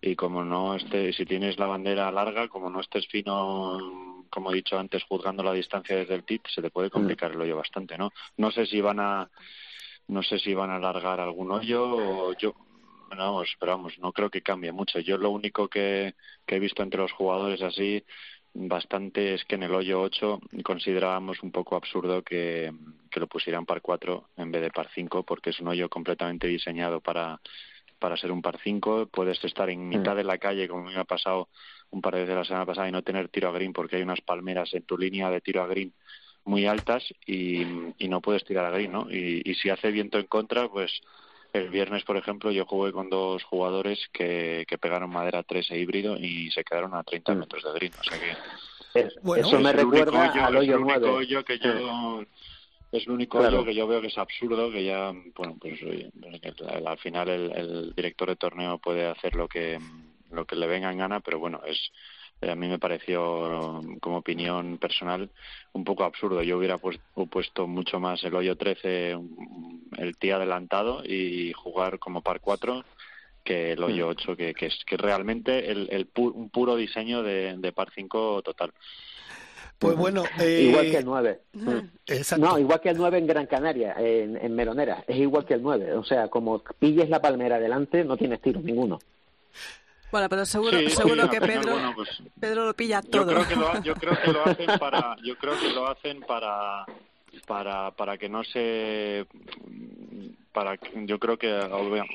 y 0.00 0.16
como 0.16 0.44
no 0.44 0.74
esté, 0.74 1.12
si 1.12 1.26
tienes 1.26 1.58
la 1.58 1.66
bandera 1.66 2.10
larga, 2.10 2.48
como 2.48 2.70
no 2.70 2.80
estés 2.80 3.06
fino, 3.08 3.78
como 4.30 4.50
he 4.50 4.56
dicho 4.56 4.78
antes, 4.78 5.04
juzgando 5.04 5.42
la 5.42 5.52
distancia 5.52 5.96
desde 5.96 6.14
el 6.14 6.24
tit, 6.24 6.46
se 6.48 6.62
te 6.62 6.70
puede 6.70 6.90
complicar 6.90 7.32
el 7.32 7.40
hoyo 7.40 7.56
bastante, 7.56 7.98
¿no? 7.98 8.12
No 8.36 8.50
sé 8.50 8.66
si 8.66 8.80
van 8.80 9.00
a, 9.00 9.28
no 10.08 10.22
sé 10.22 10.38
si 10.38 10.54
van 10.54 10.70
a 10.70 10.76
alargar 10.76 11.20
algún 11.20 11.50
hoyo 11.50 11.84
o 11.84 12.32
yo, 12.34 12.54
vamos, 13.08 13.54
pero 13.58 13.72
vamos, 13.72 13.98
no 13.98 14.12
creo 14.12 14.30
que 14.30 14.42
cambie 14.42 14.72
mucho. 14.72 15.00
Yo 15.00 15.18
lo 15.18 15.30
único 15.30 15.68
que, 15.68 16.14
que 16.46 16.56
he 16.56 16.60
visto 16.60 16.82
entre 16.82 17.00
los 17.00 17.12
jugadores 17.12 17.60
así 17.62 18.04
bastante 18.52 19.34
es 19.34 19.44
que 19.44 19.54
en 19.54 19.62
el 19.62 19.74
hoyo 19.74 20.00
8 20.00 20.40
considerábamos 20.64 21.42
un 21.42 21.52
poco 21.52 21.76
absurdo 21.76 22.22
que, 22.22 22.72
que 23.10 23.20
lo 23.20 23.28
pusieran 23.28 23.64
par 23.64 23.80
4 23.80 24.30
en 24.38 24.50
vez 24.50 24.62
de 24.62 24.70
par 24.70 24.88
5 24.92 25.22
porque 25.22 25.50
es 25.50 25.60
un 25.60 25.68
hoyo 25.68 25.88
completamente 25.88 26.48
diseñado 26.48 27.00
para 27.00 27.40
para 28.00 28.16
ser 28.16 28.32
un 28.32 28.42
par 28.42 28.58
5. 28.58 29.06
Puedes 29.12 29.44
estar 29.44 29.70
en 29.70 29.88
mitad 29.88 30.14
mm. 30.14 30.16
de 30.16 30.24
la 30.24 30.38
calle, 30.38 30.66
como 30.66 30.84
me 30.84 30.96
ha 30.96 31.04
pasado 31.04 31.48
un 31.90 32.00
par 32.00 32.14
de 32.14 32.20
veces 32.20 32.36
la 32.36 32.44
semana 32.44 32.66
pasada, 32.66 32.88
y 32.88 32.92
no 32.92 33.02
tener 33.02 33.28
tiro 33.28 33.48
a 33.48 33.52
green 33.52 33.72
porque 33.72 33.96
hay 33.96 34.02
unas 34.02 34.20
palmeras 34.20 34.72
en 34.74 34.82
tu 34.82 34.96
línea 34.96 35.30
de 35.30 35.40
tiro 35.40 35.62
a 35.62 35.66
green 35.66 35.92
muy 36.44 36.66
altas 36.66 37.04
y, 37.26 37.64
no 38.08 38.20
puedes 38.20 38.44
tirar 38.44 38.64
a 38.64 38.70
green, 38.70 38.92
¿no? 38.92 39.10
Y, 39.10 39.54
si 39.54 39.70
hace 39.70 39.90
viento 39.90 40.18
en 40.18 40.26
contra, 40.26 40.68
pues 40.68 41.00
el 41.52 41.68
viernes, 41.68 42.04
por 42.04 42.16
ejemplo, 42.16 42.50
yo 42.50 42.64
jugué 42.64 42.92
con 42.92 43.10
dos 43.10 43.42
jugadores 43.44 43.98
que, 44.12 44.64
que 44.68 44.78
pegaron 44.78 45.10
madera 45.10 45.42
3 45.42 45.70
e 45.70 45.78
híbrido 45.78 46.16
y 46.16 46.50
se 46.50 46.64
quedaron 46.64 46.94
a 46.94 47.02
30 47.02 47.34
mm. 47.34 47.38
metros 47.38 47.64
de 47.64 47.72
green. 47.72 47.92
O 47.98 48.04
sea 48.04 48.18
que. 48.20 49.40
eso 49.40 49.60
me 49.60 49.72
recuerda 49.72 50.46
al 50.46 50.56
hoyo 50.56 50.78
9. 50.78 51.44
que 51.44 51.58
yo 51.58 52.24
es 52.92 53.06
lo 53.06 53.14
único 53.14 53.64
que 53.64 53.74
yo 53.74 53.86
veo 53.86 54.00
que 54.00 54.08
es 54.08 54.18
absurdo, 54.18 54.70
que 54.70 54.84
ya, 54.84 55.12
bueno, 55.36 55.56
pues 55.60 55.80
al 56.86 56.98
final 56.98 57.28
el, 57.28 57.94
director 57.94 58.28
de 58.28 58.36
torneo 58.36 58.78
puede 58.78 59.06
hacer 59.06 59.34
lo 59.36 59.46
que 59.46 59.78
lo 60.30 60.44
que 60.44 60.56
le 60.56 60.66
venga 60.66 60.90
en 60.90 60.98
gana, 60.98 61.20
pero 61.20 61.38
bueno, 61.38 61.60
es 61.66 61.90
a 62.48 62.54
mí 62.54 62.68
me 62.68 62.78
pareció 62.78 63.82
como 64.00 64.18
opinión 64.18 64.78
personal 64.78 65.28
un 65.72 65.84
poco 65.84 66.04
absurdo. 66.04 66.42
Yo 66.42 66.56
hubiera 66.56 66.78
puesto 66.78 67.66
mucho 67.66 68.00
más 68.00 68.24
el 68.24 68.34
hoyo 68.34 68.56
13, 68.56 69.18
el 69.98 70.16
tee 70.16 70.32
adelantado 70.32 71.02
y 71.04 71.52
jugar 71.52 71.98
como 71.98 72.22
par 72.22 72.40
4 72.40 72.84
que 73.44 73.72
el 73.72 73.82
hoyo 73.82 74.08
8, 74.08 74.36
que, 74.36 74.54
que 74.54 74.66
es 74.66 74.78
que 74.86 74.96
realmente 74.96 75.70
el, 75.70 76.08
un 76.16 76.50
puro 76.50 76.76
diseño 76.76 77.22
de, 77.22 77.56
de 77.56 77.72
par 77.72 77.90
5 77.94 78.42
total. 78.42 78.72
Pues 79.78 79.96
bueno. 79.96 80.24
Eh... 80.38 80.66
Igual 80.68 80.90
que 80.90 80.98
el 80.98 81.04
9. 81.06 81.40
Exacto. 82.06 82.46
No, 82.46 82.58
igual 82.58 82.80
que 82.80 82.90
el 82.90 82.98
9 82.98 83.18
en 83.18 83.26
Gran 83.26 83.46
Canaria, 83.46 83.94
en, 83.98 84.36
en 84.36 84.54
Meronera. 84.54 85.04
Es 85.06 85.16
igual 85.16 85.46
que 85.46 85.54
el 85.54 85.62
9. 85.62 85.94
O 85.94 86.04
sea, 86.04 86.28
como 86.28 86.62
pilles 86.78 87.08
la 87.08 87.22
palmera 87.22 87.56
adelante, 87.56 88.04
no 88.04 88.18
tienes 88.18 88.42
tiro 88.42 88.60
ninguno. 88.60 88.98
Bueno, 90.10 90.28
pero 90.28 90.44
seguro, 90.44 90.78
seguro 90.88 91.30
que 91.30 91.40
Pedro, 91.40 91.92
pues, 91.94 92.22
Pedro 92.38 92.66
lo 92.66 92.74
pilla 92.74 93.00
todo. 93.02 93.30
Yo 93.30 93.44
creo 93.44 93.48
que 93.48 93.56
lo, 93.56 93.82
yo 93.82 93.94
creo 93.94 94.20
que 94.20 94.32
lo 94.32 94.44
hacen 94.44 94.66
para, 94.80 95.16
yo 95.22 95.36
creo 95.36 95.58
que 95.58 95.70
lo 95.70 95.86
hacen 95.88 96.20
para, 96.22 96.84
para, 97.46 97.90
para 97.92 98.18
que 98.18 98.28
no 98.28 98.42
se, 98.44 99.26
para, 100.52 100.78
yo 101.06 101.18
creo 101.18 101.38
que 101.38 101.52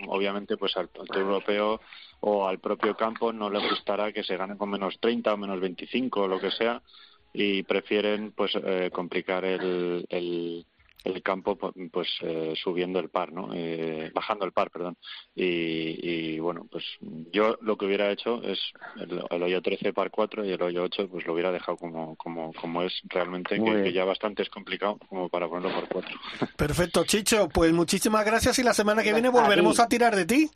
obviamente 0.07 0.57
pues 0.57 0.75
al, 0.77 0.89
al 1.09 1.17
europeo 1.17 1.79
o 2.19 2.47
al 2.47 2.59
propio 2.59 2.95
campo 2.95 3.31
no 3.31 3.49
le 3.49 3.59
gustará 3.59 4.11
que 4.11 4.23
se 4.23 4.37
gane 4.37 4.57
con 4.57 4.69
menos 4.69 4.99
30 4.99 5.33
o 5.33 5.37
menos 5.37 5.59
25 5.59 6.21
o 6.21 6.27
lo 6.27 6.39
que 6.39 6.51
sea 6.51 6.81
y 7.33 7.63
prefieren 7.63 8.31
pues 8.31 8.51
eh, 8.55 8.89
complicar 8.93 9.43
el, 9.45 10.05
el, 10.09 10.65
el 11.05 11.21
campo 11.21 11.57
pues 11.91 12.09
eh, 12.21 12.53
subiendo 12.61 12.99
el 12.99 13.09
par 13.09 13.31
no 13.31 13.49
eh, 13.53 14.11
bajando 14.13 14.45
el 14.45 14.51
par 14.51 14.71
perdón. 14.71 14.97
Y, 15.35 16.33
y, 16.35 16.39
bueno 16.39 16.67
pues 16.69 16.83
yo 17.31 17.57
lo 17.61 17.77
que 17.77 17.85
hubiera 17.85 18.11
hecho 18.11 18.41
es 18.43 18.59
el, 18.99 19.43
hoyo 19.43 19.61
13 19.61 19.93
par 19.93 20.09
4 20.09 20.45
y 20.45 20.51
el 20.51 20.61
hoyo 20.61 20.83
8 20.83 21.07
pues 21.09 21.25
lo 21.25 21.33
hubiera 21.33 21.51
dejado 21.51 21.77
como 21.77 22.15
como 22.15 22.51
como 22.53 22.81
es 22.81 22.93
realmente 23.05 23.59
que, 23.63 23.93
ya 23.93 24.03
bastante 24.03 24.43
es 24.43 24.49
complicado 24.49 24.97
como 25.07 25.29
para 25.29 25.47
ponerlo 25.47 25.79
por 25.79 25.87
4 25.87 26.19
perfecto 26.57 27.03
Chicho. 27.05 27.47
Pues 27.49 27.71
muchísimas 27.71 28.25
gracias 28.25 28.57
y 28.59 28.63
la 28.63 28.73
semana 28.73 29.03
que 29.03 29.13
viene 29.13 29.29
volveremos 29.29 29.79
a, 29.79 29.87
tirar 29.87 30.15
de 30.15 30.25
ti. 30.25 30.49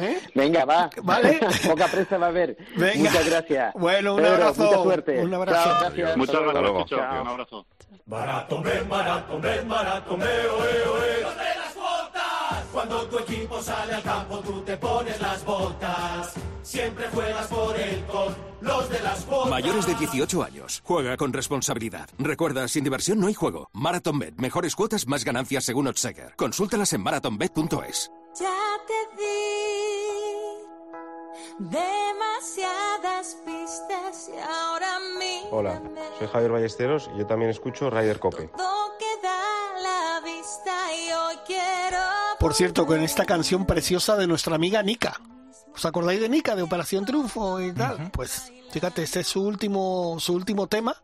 ¿Eh? 0.00 0.20
venga 0.34 0.64
va. 0.64 0.90
Vale. 1.02 1.38
Poca 1.66 1.86
presa 1.86 2.18
va 2.18 2.26
a 2.26 2.28
haber. 2.30 2.56
Venga. 2.76 3.10
muchas 3.10 3.26
gracias. 3.26 3.74
Bueno 3.74 4.16
un 4.16 4.24
abrazo. 4.24 4.64
mucha 4.64 4.82
suerte. 4.82 5.20
Un 5.20 5.34
abrazo. 5.34 5.68
Muchas 6.16 6.42
gracias 6.42 6.84
Chicho. 6.84 6.96
Un 6.96 7.28
abrazo. 7.28 7.66
Barato 8.04 8.62
barato 8.88 9.38
me, 9.38 9.62
barato 9.76 10.16
me, 10.16 10.24
oe, 10.24 10.88
oe. 10.88 11.20
las 11.22 11.72
cuotas! 11.74 12.64
Cuando 12.72 13.06
tu 13.08 13.18
equipo 13.18 13.62
sale 13.62 13.94
al 13.94 14.02
campo, 14.02 14.38
tú 14.40 14.60
te 14.62 14.76
pones 14.76 15.20
las 15.20 15.44
botas. 15.44 16.32
Siempre 16.62 17.06
juegas 17.12 17.46
por 17.46 17.78
el 17.78 18.04
con 18.06 18.34
los 18.60 18.88
de 18.88 19.00
las 19.00 19.26
botas. 19.26 19.50
Mayores 19.50 19.86
de 19.86 19.94
18 19.94 20.42
años. 20.42 20.82
Juega 20.84 21.16
con 21.16 21.32
responsabilidad. 21.32 22.08
Recuerda, 22.18 22.66
sin 22.68 22.84
diversión 22.84 23.20
no 23.20 23.26
hay 23.26 23.34
juego. 23.34 23.68
MarathonBet. 23.72 24.36
Mejores 24.36 24.74
cuotas, 24.74 25.06
más 25.06 25.24
ganancias 25.24 25.64
según 25.64 25.86
Odseger. 25.88 26.34
Consúltalas 26.36 26.92
en 26.92 27.02
marathonbet.es. 27.02 28.10
Ya 28.40 28.54
te 28.86 29.22
di 29.22 29.36
demasiadas 31.58 33.38
pistas 33.46 34.28
y 34.28 34.38
ahora 34.38 34.98
mí 35.18 35.40
Hola, 35.50 35.80
soy 36.18 36.28
Javier 36.28 36.50
Ballesteros 36.52 37.10
y 37.14 37.18
yo 37.18 37.26
también 37.26 37.50
escucho 37.50 37.88
Ryder 37.88 38.18
Cope. 38.18 38.48
todo 38.48 38.98
queda 38.98 39.05
Por 42.38 42.54
cierto, 42.54 42.86
con 42.86 43.02
esta 43.02 43.24
canción 43.24 43.66
preciosa 43.66 44.16
de 44.16 44.26
nuestra 44.26 44.54
amiga 44.54 44.82
Nika. 44.82 45.20
¿Os 45.74 45.84
acordáis 45.84 46.20
de 46.20 46.28
Nika, 46.28 46.54
de 46.56 46.62
Operación 46.62 47.04
Triunfo 47.04 47.60
y 47.60 47.72
tal? 47.72 48.10
Pues 48.12 48.52
fíjate, 48.70 49.02
este 49.02 49.20
es 49.20 49.26
su 49.26 49.42
último, 49.42 50.16
su 50.20 50.34
último 50.34 50.66
tema 50.66 50.96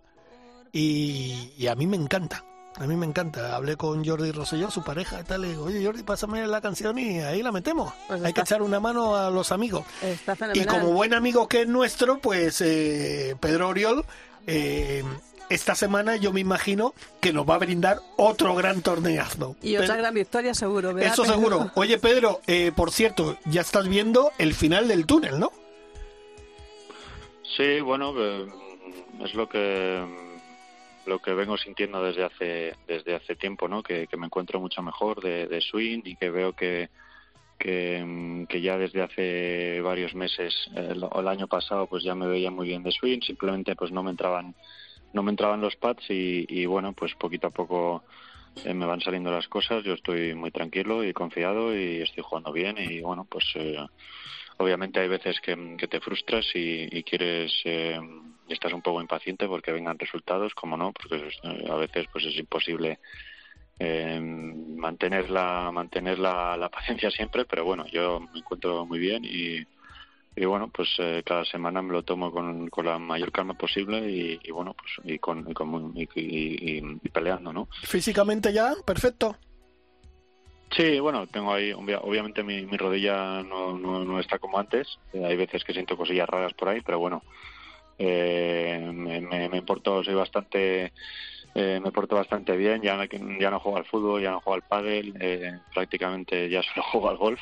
y, 0.72 1.52
y 1.56 1.66
a 1.66 1.74
mí 1.74 1.86
me 1.86 1.96
encanta. 1.96 2.44
A 2.76 2.86
mí 2.86 2.96
me 2.96 3.04
encanta. 3.04 3.54
Hablé 3.54 3.76
con 3.76 4.02
Jordi 4.04 4.32
Rosselló, 4.32 4.70
su 4.70 4.82
pareja 4.82 5.20
y 5.20 5.24
tal. 5.24 5.42
Le 5.42 5.48
digo, 5.50 5.64
oye 5.64 5.84
Jordi, 5.84 6.02
pásame 6.02 6.46
la 6.46 6.60
canción 6.62 6.98
y 6.98 7.20
ahí 7.20 7.42
la 7.42 7.52
metemos. 7.52 7.92
Pues 8.08 8.22
Hay 8.22 8.32
que 8.32 8.40
echar 8.40 8.62
una 8.62 8.80
mano 8.80 9.14
a 9.16 9.30
los 9.30 9.52
amigos. 9.52 9.84
Está 10.00 10.36
Y 10.54 10.64
como 10.64 10.92
buen 10.92 11.12
amigo 11.12 11.48
que 11.48 11.62
es 11.62 11.68
nuestro, 11.68 12.18
pues 12.18 12.60
eh, 12.62 13.36
Pedro 13.40 13.68
Oriol, 13.68 14.06
eh, 14.46 15.02
esta 15.52 15.74
semana 15.74 16.16
yo 16.16 16.32
me 16.32 16.40
imagino 16.40 16.94
que 17.20 17.32
nos 17.32 17.48
va 17.48 17.56
a 17.56 17.58
brindar 17.58 17.98
otro 18.16 18.54
gran 18.54 18.80
torneazo. 18.82 19.56
Y 19.62 19.76
otra 19.76 19.96
gran 19.96 20.14
victoria 20.14 20.54
seguro, 20.54 20.94
¿verdad? 20.94 21.12
Eso 21.12 21.24
seguro. 21.24 21.70
Oye, 21.74 21.98
Pedro, 21.98 22.40
eh, 22.46 22.72
por 22.74 22.90
cierto, 22.90 23.36
ya 23.44 23.60
estás 23.60 23.88
viendo 23.88 24.32
el 24.38 24.54
final 24.54 24.88
del 24.88 25.06
túnel, 25.06 25.38
¿no? 25.38 25.52
Sí, 27.56 27.80
bueno, 27.80 28.14
eh, 28.16 28.46
es 29.24 29.34
lo 29.34 29.48
que 29.48 30.32
lo 31.04 31.18
que 31.18 31.34
vengo 31.34 31.58
sintiendo 31.58 32.02
desde 32.02 32.24
hace 32.24 32.76
desde 32.86 33.14
hace 33.14 33.34
tiempo, 33.36 33.68
¿no? 33.68 33.82
Que, 33.82 34.06
que 34.06 34.16
me 34.16 34.26
encuentro 34.26 34.60
mucho 34.60 34.82
mejor 34.82 35.20
de, 35.20 35.48
de 35.48 35.60
swing 35.60 36.00
y 36.04 36.16
que 36.16 36.30
veo 36.30 36.54
que 36.54 36.88
que, 37.62 38.02
mm, 38.04 38.46
que 38.46 38.60
ya 38.60 38.76
desde 38.76 39.02
hace 39.02 39.80
varios 39.80 40.14
meses 40.14 40.52
el, 40.74 41.04
el 41.14 41.28
año 41.28 41.46
pasado 41.46 41.86
pues 41.86 42.02
ya 42.02 42.14
me 42.16 42.26
veía 42.26 42.50
muy 42.50 42.66
bien 42.66 42.82
de 42.82 42.90
swing 42.90 43.20
simplemente 43.20 43.76
pues 43.76 43.92
no 43.92 44.02
me 44.02 44.10
entraban 44.10 44.54
no 45.12 45.22
me 45.22 45.30
entraban 45.30 45.60
los 45.60 45.76
pads 45.76 46.04
y, 46.08 46.66
bueno 46.66 46.92
pues 46.92 47.14
poquito 47.14 47.46
a 47.46 47.50
poco 47.50 48.02
eh, 48.64 48.74
me 48.74 48.86
van 48.86 49.00
saliendo 49.00 49.30
las 49.30 49.48
cosas. 49.48 49.84
Yo 49.84 49.94
estoy 49.94 50.34
muy 50.34 50.50
tranquilo 50.50 51.04
y 51.04 51.12
confiado 51.12 51.74
y 51.74 52.02
estoy 52.02 52.22
jugando 52.22 52.52
bien 52.52 52.76
y 52.78 53.00
bueno 53.00 53.26
pues 53.28 53.44
eh, 53.54 53.78
obviamente 54.58 55.00
hay 55.00 55.08
veces 55.08 55.40
que, 55.40 55.76
que 55.78 55.88
te 55.88 56.00
frustras 56.00 56.46
y, 56.54 57.02
quieres 57.04 57.52
eh, 57.64 58.00
estás 58.48 58.72
un 58.72 58.82
poco 58.82 59.00
impaciente 59.00 59.46
porque 59.46 59.72
vengan 59.72 59.98
resultados 59.98 60.54
como 60.54 60.76
no 60.76 60.92
porque 60.92 61.28
eh, 61.42 61.66
a 61.70 61.76
veces 61.76 62.06
pues 62.12 62.24
es 62.24 62.36
imposible 62.36 62.98
eh, 63.78 64.20
mantener 64.20 65.30
la 65.30 65.70
mantener 65.72 66.18
la, 66.18 66.56
la 66.56 66.68
paciencia 66.68 67.10
siempre 67.10 67.44
pero 67.44 67.64
bueno 67.64 67.86
yo 67.86 68.20
me 68.20 68.38
encuentro 68.40 68.84
muy 68.86 68.98
bien 68.98 69.24
y 69.24 69.64
y 70.34 70.44
bueno 70.46 70.70
pues 70.70 70.88
eh, 70.98 71.22
cada 71.26 71.44
semana 71.44 71.82
me 71.82 71.92
lo 71.92 72.02
tomo 72.04 72.30
con, 72.32 72.68
con 72.68 72.86
la 72.86 72.98
mayor 72.98 73.30
calma 73.32 73.54
posible 73.54 73.98
y, 74.10 74.40
y 74.42 74.50
bueno 74.50 74.74
pues 74.74 75.12
y 75.14 75.18
con 75.18 75.48
y, 75.50 75.52
con- 75.54 75.92
y- 75.94 76.08
y- 76.14 76.78
y- 76.78 76.98
y 77.02 77.08
peleando 77.10 77.52
no 77.52 77.68
Físicamente 77.82 78.52
ya, 78.52 78.74
perfecto. 78.86 79.36
Sí, 80.74 80.98
bueno, 81.00 81.26
tengo 81.26 81.52
ahí, 81.52 81.70
obvia- 81.72 82.00
obviamente 82.02 82.42
mi, 82.42 82.64
mi 82.64 82.78
rodilla 82.78 83.42
no, 83.42 83.76
no, 83.76 84.04
no 84.06 84.18
está 84.18 84.38
como 84.38 84.58
antes, 84.58 84.98
Eh, 85.12 85.22
hay 85.22 85.36
veces 85.36 85.62
que 85.64 85.74
siento 85.74 85.98
cosillas 85.98 86.26
raras 86.26 86.54
por 86.54 86.70
ahí, 86.70 86.80
pero 86.80 86.98
bueno, 86.98 87.22
eh, 87.98 88.90
me, 88.94 89.20
me, 89.20 89.50
me 89.50 89.60
porto, 89.62 90.02
soy 90.02 90.14
bastante, 90.14 90.94
eh, 91.54 91.80
me 91.82 91.92
porto 91.92 92.16
bastante 92.16 92.56
bien, 92.56 92.82
ya 92.82 92.98
ya 93.38 93.50
no 93.50 93.60
juego 93.60 93.78
al 93.78 93.84
fútbol, 93.86 94.22
ya 94.22 94.30
no 94.30 94.40
juego 94.40 94.54
al 94.56 94.62
pádel, 94.62 95.14
eh, 95.20 95.60
prácticamente 95.72 96.48
ya 96.48 96.62
solo 96.74 96.82
juego 96.84 97.10
al 97.10 97.16
golf 97.18 97.40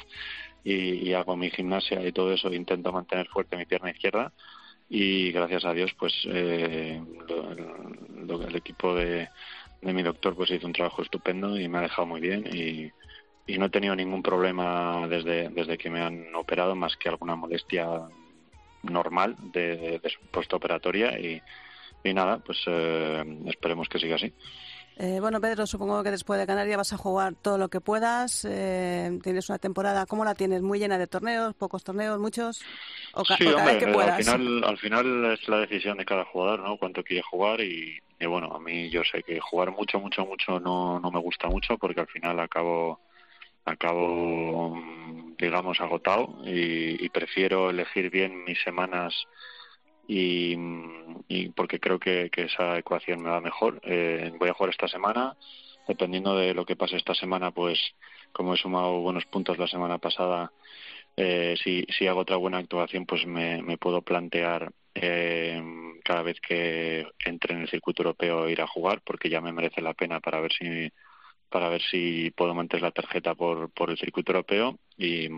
y, 0.63 1.13
hago 1.15 1.37
mi 1.37 1.51
gimnasia 1.51 2.07
y 2.07 2.13
todo 2.13 2.33
eso, 2.33 2.53
intento 2.53 2.93
mantener 2.93 3.29
fuerte 3.29 3.57
mi 3.57 3.67
pierna 3.67 3.91
izquierda 3.91 4.33
y 4.89 5.33
gracias 5.33 5.65
a 5.65 5.73
Dios 5.73 5.93
pues 5.99 6.13
eh, 6.27 7.03
lo- 7.29 8.47
el 8.47 8.57
equipo 8.57 8.95
de, 8.95 9.29
de 9.81 9.93
mi 9.93 10.03
doctor 10.03 10.35
pues 10.37 10.51
hizo 10.51 10.67
un 10.67 10.73
trabajo 10.73 11.03
estupendo 11.03 11.59
y 11.59 11.69
me 11.69 11.79
ha 11.79 11.83
dejado 11.83 12.07
muy 12.07 12.21
bien 12.21 12.45
y, 12.53 12.93
y 13.47 13.59
no 13.59 13.67
he 13.67 13.71
tenido 13.71 13.95
ningún 13.97 14.23
problema 14.23 15.07
desde, 15.09 15.49
desde 15.51 15.79
que 15.79 15.91
me 15.91 16.01
han 16.01 16.35
operado 16.35 16.75
más 16.77 16.97
que 16.97 17.09
alguna 17.09 17.37
molestia 17.37 17.89
normal 18.83 19.37
de, 19.39 19.77
de, 19.77 19.99
de 20.01 20.13
postoperatoria 20.31 21.19
y, 21.19 21.43
y 22.05 22.15
nada 22.15 22.39
pues 22.41 22.59
eh, 22.67 23.25
esperemos 23.47 23.89
que 23.89 23.99
siga 23.99 24.17
así 24.17 24.33
Eh, 24.97 25.19
bueno, 25.21 25.41
Pedro, 25.41 25.67
supongo 25.67 26.03
que 26.03 26.11
después 26.11 26.39
de 26.39 26.47
Canarias 26.47 26.77
vas 26.77 26.93
a 26.93 26.99
jugar 26.99 27.35
todo 27.35 27.57
lo 27.59 27.69
que 27.71 27.81
puedas. 27.81 28.45
eh, 28.49 29.19
tienes 29.23 29.49
una 29.49 29.59
temporada, 29.59 30.05
¿cómo 30.07 30.25
la 30.25 30.35
tienes? 30.35 30.61
¿Muy 30.63 30.79
llena 30.79 30.99
de 30.99 31.07
torneos? 31.07 31.55
¿Pocos 31.55 31.83
torneos? 31.85 32.19
¿Muchos? 32.19 32.69
¿O, 33.13 33.25
Sí, 33.25 33.53
o 33.53 33.57
hombre, 33.57 33.77
que 33.79 33.89
puedas? 33.89 34.09
al 34.09 34.13
final, 34.13 34.65
al 34.65 34.79
final 34.79 35.25
es 35.33 35.49
la 35.49 35.59
decisión 35.61 35.99
de 35.99 36.05
cada 36.05 36.25
jugador, 36.25 36.61
¿no? 36.61 36.77
Cuánto 36.79 37.03
quiere 37.05 37.23
jugar 37.23 37.61
y, 37.61 37.99
y 38.19 38.27
bueno, 38.27 38.49
a 38.55 38.61
mí 38.61 38.91
yo 38.91 39.03
sé 39.05 39.23
que 39.23 39.41
jugar 39.41 39.71
mucho, 39.73 40.01
mucho, 40.01 40.25
mucho 40.27 40.61
no, 40.61 41.01
no 41.01 41.11
me 41.11 41.21
gusta 41.21 41.49
mucho 41.49 41.79
porque 41.79 42.01
al 42.01 42.09
final 42.09 42.41
acabo, 42.41 43.01
acabo, 43.65 44.77
mm, 44.77 45.37
digamos, 45.39 45.81
agotado 45.81 46.39
y, 46.45 47.05
y 47.05 47.09
prefiero 47.11 47.71
elegir 47.71 48.11
bien 48.11 48.45
mis 48.45 48.63
semanas 48.63 49.15
y, 50.07 50.57
porque 51.55 51.79
creo 51.79 51.99
que, 51.99 52.31
que 52.31 52.43
esa 52.43 52.79
ecuación 52.79 53.23
me 53.23 53.31
va 53.31 53.41
mejor. 53.41 53.81
Eh, 53.85 54.33
voy 54.39 54.49
a 54.49 54.55
jugar 54.55 54.71
esta 54.71 54.89
semana, 54.89 55.37
dependiendo 55.87 56.37
de 56.37 56.55
lo 56.55 56.65
que 56.65 56.77
pase 56.77 56.97
esta 56.97 57.15
semana, 57.15 57.51
pues 57.53 57.79
como 58.33 58.55
he 58.55 58.57
sumado 58.57 59.01
buenos 59.01 59.27
puntos 59.27 59.59
la 59.59 59.69
semana 59.69 59.99
pasada, 59.99 60.53
eh, 61.17 61.55
si, 61.63 61.85
si 61.97 62.07
hago 62.07 62.21
otra 62.21 62.37
buena 62.37 62.59
actuación, 62.59 63.07
pues 63.07 63.27
me, 63.27 63.63
me 63.63 63.79
puedo 63.79 64.03
plantear 64.03 64.73
eh, 64.95 65.63
cada 66.05 66.23
vez 66.23 66.41
que 66.41 67.07
entre 67.25 67.55
en 67.55 67.63
el 67.63 67.69
circuito 67.69 68.03
europeo 68.03 68.49
ir 68.49 68.61
a 68.61 68.67
jugar, 68.67 69.03
porque 69.03 69.29
ya 69.29 69.41
me 69.41 69.53
merece 69.53 69.83
la 69.83 69.95
pena 69.95 70.21
para 70.21 70.41
ver 70.41 70.53
si 70.53 70.91
para 71.49 71.69
ver 71.69 71.83
si 71.83 72.31
puedo 72.31 72.55
mantener 72.55 72.83
la 72.83 72.93
tarjeta 72.93 73.35
por, 73.35 73.71
por 73.73 73.91
el 73.91 73.99
circuito 73.99 74.31
europeo 74.31 74.79
y, 74.97 75.29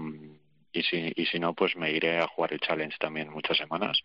y 0.72 0.82
si 0.82 1.12
y 1.16 1.26
si 1.26 1.38
no, 1.38 1.54
pues 1.54 1.74
me 1.76 1.90
iré 1.90 2.18
a 2.18 2.28
jugar 2.28 2.52
el 2.52 2.60
Challenge 2.60 2.96
también 2.98 3.30
muchas 3.30 3.56
semanas. 3.56 3.98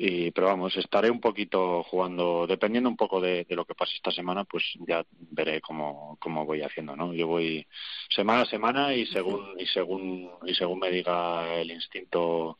Y, 0.00 0.30
pero 0.30 0.46
vamos, 0.46 0.76
estaré 0.76 1.10
un 1.10 1.20
poquito 1.20 1.82
jugando, 1.82 2.46
dependiendo 2.46 2.88
un 2.88 2.96
poco 2.96 3.20
de, 3.20 3.44
de 3.44 3.56
lo 3.56 3.64
que 3.64 3.74
pase 3.74 3.96
esta 3.96 4.12
semana, 4.12 4.44
pues 4.44 4.62
ya 4.86 5.04
veré 5.10 5.60
cómo, 5.60 6.16
cómo 6.20 6.46
voy 6.46 6.62
haciendo, 6.62 6.94
¿no? 6.94 7.12
Yo 7.12 7.26
voy 7.26 7.66
semana 8.08 8.42
a 8.42 8.46
semana 8.46 8.94
y 8.94 9.06
según 9.06 9.58
y 9.58 9.66
según 9.66 10.30
y 10.46 10.54
según 10.54 10.78
me 10.78 10.90
diga 10.92 11.52
el 11.56 11.72
instinto 11.72 12.58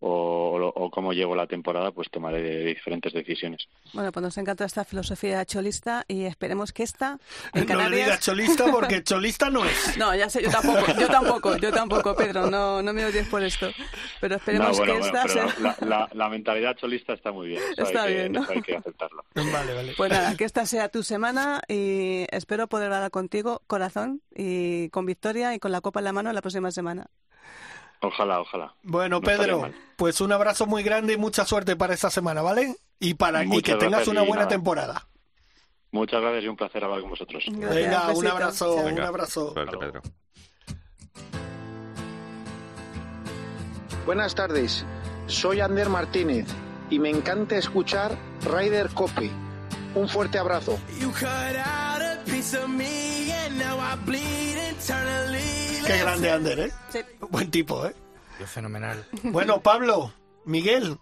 o, 0.00 0.72
o, 0.74 0.90
cómo 0.90 1.12
llevo 1.12 1.34
la 1.34 1.46
temporada, 1.46 1.90
pues 1.90 2.10
tomaré 2.10 2.64
diferentes 2.66 3.12
decisiones. 3.12 3.66
Bueno, 3.94 4.12
pues 4.12 4.22
nos 4.22 4.36
encanta 4.38 4.64
esta 4.64 4.84
filosofía 4.84 5.44
cholista 5.46 6.04
y 6.06 6.24
esperemos 6.24 6.72
que 6.72 6.82
esta 6.82 7.18
en 7.52 7.60
No 7.60 7.60
le 7.60 7.66
Canarias... 7.66 8.04
digas 8.06 8.20
cholista 8.20 8.64
porque 8.70 9.02
cholista 9.02 9.50
no 9.50 9.64
es. 9.64 9.96
No, 9.98 10.14
ya 10.14 10.28
sé, 10.28 10.42
yo 10.42 10.50
tampoco, 10.50 10.84
yo 10.98 11.08
tampoco, 11.08 11.56
yo 11.56 11.72
tampoco, 11.72 12.14
Pedro, 12.14 12.50
no, 12.50 12.82
no 12.82 12.92
me 12.92 13.04
odies 13.06 13.26
por 13.28 13.42
esto. 13.42 13.70
Pero 14.20 14.36
esperemos 14.36 14.68
No, 14.70 14.76
bueno, 14.76 14.92
que 14.94 14.98
bueno, 15.00 15.16
esta 15.18 15.28
sea... 15.32 15.46
la, 15.60 15.76
la- 15.80 16.08
la 16.12 16.28
mentalidad 16.28 16.76
cholista 16.76 17.14
está 17.14 17.32
muy 17.32 17.48
bien. 17.48 17.62
eso 17.72 17.82
Está 17.84 18.02
hay 18.02 18.08
que- 18.08 18.20
bien, 18.20 18.32
¿no? 18.32 18.46
hay 18.48 18.62
que 18.62 18.76
aceptarlo. 18.76 19.24
Vale, 19.34 19.74
vale. 19.74 19.94
Pues 19.96 20.10
nada, 20.10 20.36
que 20.36 20.44
esta 20.44 20.66
sea 20.66 20.88
tu 20.90 21.02
semana 21.02 21.62
y 21.68 22.26
espero 22.30 22.66
poder 22.68 22.92
hablar 22.92 23.10
contigo, 23.10 23.62
corazón, 23.66 24.20
y 24.34 24.88
con 24.90 25.06
victoria 25.06 25.54
y 25.54 25.58
con 25.58 25.72
la 25.72 25.80
copa 25.80 26.00
en 26.00 26.04
la 26.04 26.12
mano 26.12 26.32
la 26.32 26.42
próxima 26.42 26.70
semana. 26.70 27.06
Ojalá, 28.00 28.40
ojalá. 28.40 28.74
Bueno, 28.82 29.16
No 29.16 29.20
Pedro, 29.20 29.70
pues 29.96 30.20
un 30.20 30.32
abrazo 30.32 30.66
muy 30.66 30.82
grande 30.82 31.14
y 31.14 31.16
mucha 31.16 31.44
suerte 31.44 31.76
para 31.76 31.94
esta 31.94 32.10
semana, 32.10 32.42
¿vale? 32.42 32.76
Y 33.00 33.14
para 33.14 33.44
y 33.44 33.62
que 33.62 33.74
tengas 33.76 34.08
una 34.08 34.20
buena 34.22 34.44
nada. 34.44 34.48
temporada. 34.48 35.06
Muchas 35.92 36.20
gracias 36.20 36.44
y 36.44 36.48
un 36.48 36.56
placer 36.56 36.84
hablar 36.84 37.00
con 37.00 37.10
vosotros. 37.10 37.44
Venga, 37.50 38.12
un 38.12 38.26
abrazo, 38.26 38.74
un 38.76 39.00
abrazo. 39.00 39.52
Suerte, 39.52 39.76
Pedro. 39.78 40.02
Buenas 44.04 44.34
tardes, 44.34 44.84
soy 45.26 45.60
Ander 45.60 45.88
Martínez 45.88 46.46
y 46.90 46.98
me 46.98 47.10
encanta 47.10 47.56
escuchar 47.56 48.16
Ryder 48.44 48.90
Cope. 48.90 49.30
Un 49.94 50.08
fuerte 50.08 50.38
abrazo. 50.38 50.78
Qué 55.86 55.98
grande 55.98 56.30
Ander, 56.30 56.58
¿eh? 56.60 56.72
Sí. 56.90 57.00
Buen 57.30 57.50
tipo, 57.50 57.86
¿eh? 57.86 57.94
Yo 58.40 58.46
fenomenal. 58.46 59.04
Bueno, 59.24 59.60
Pablo, 59.62 60.12
Miguel, 60.44 60.98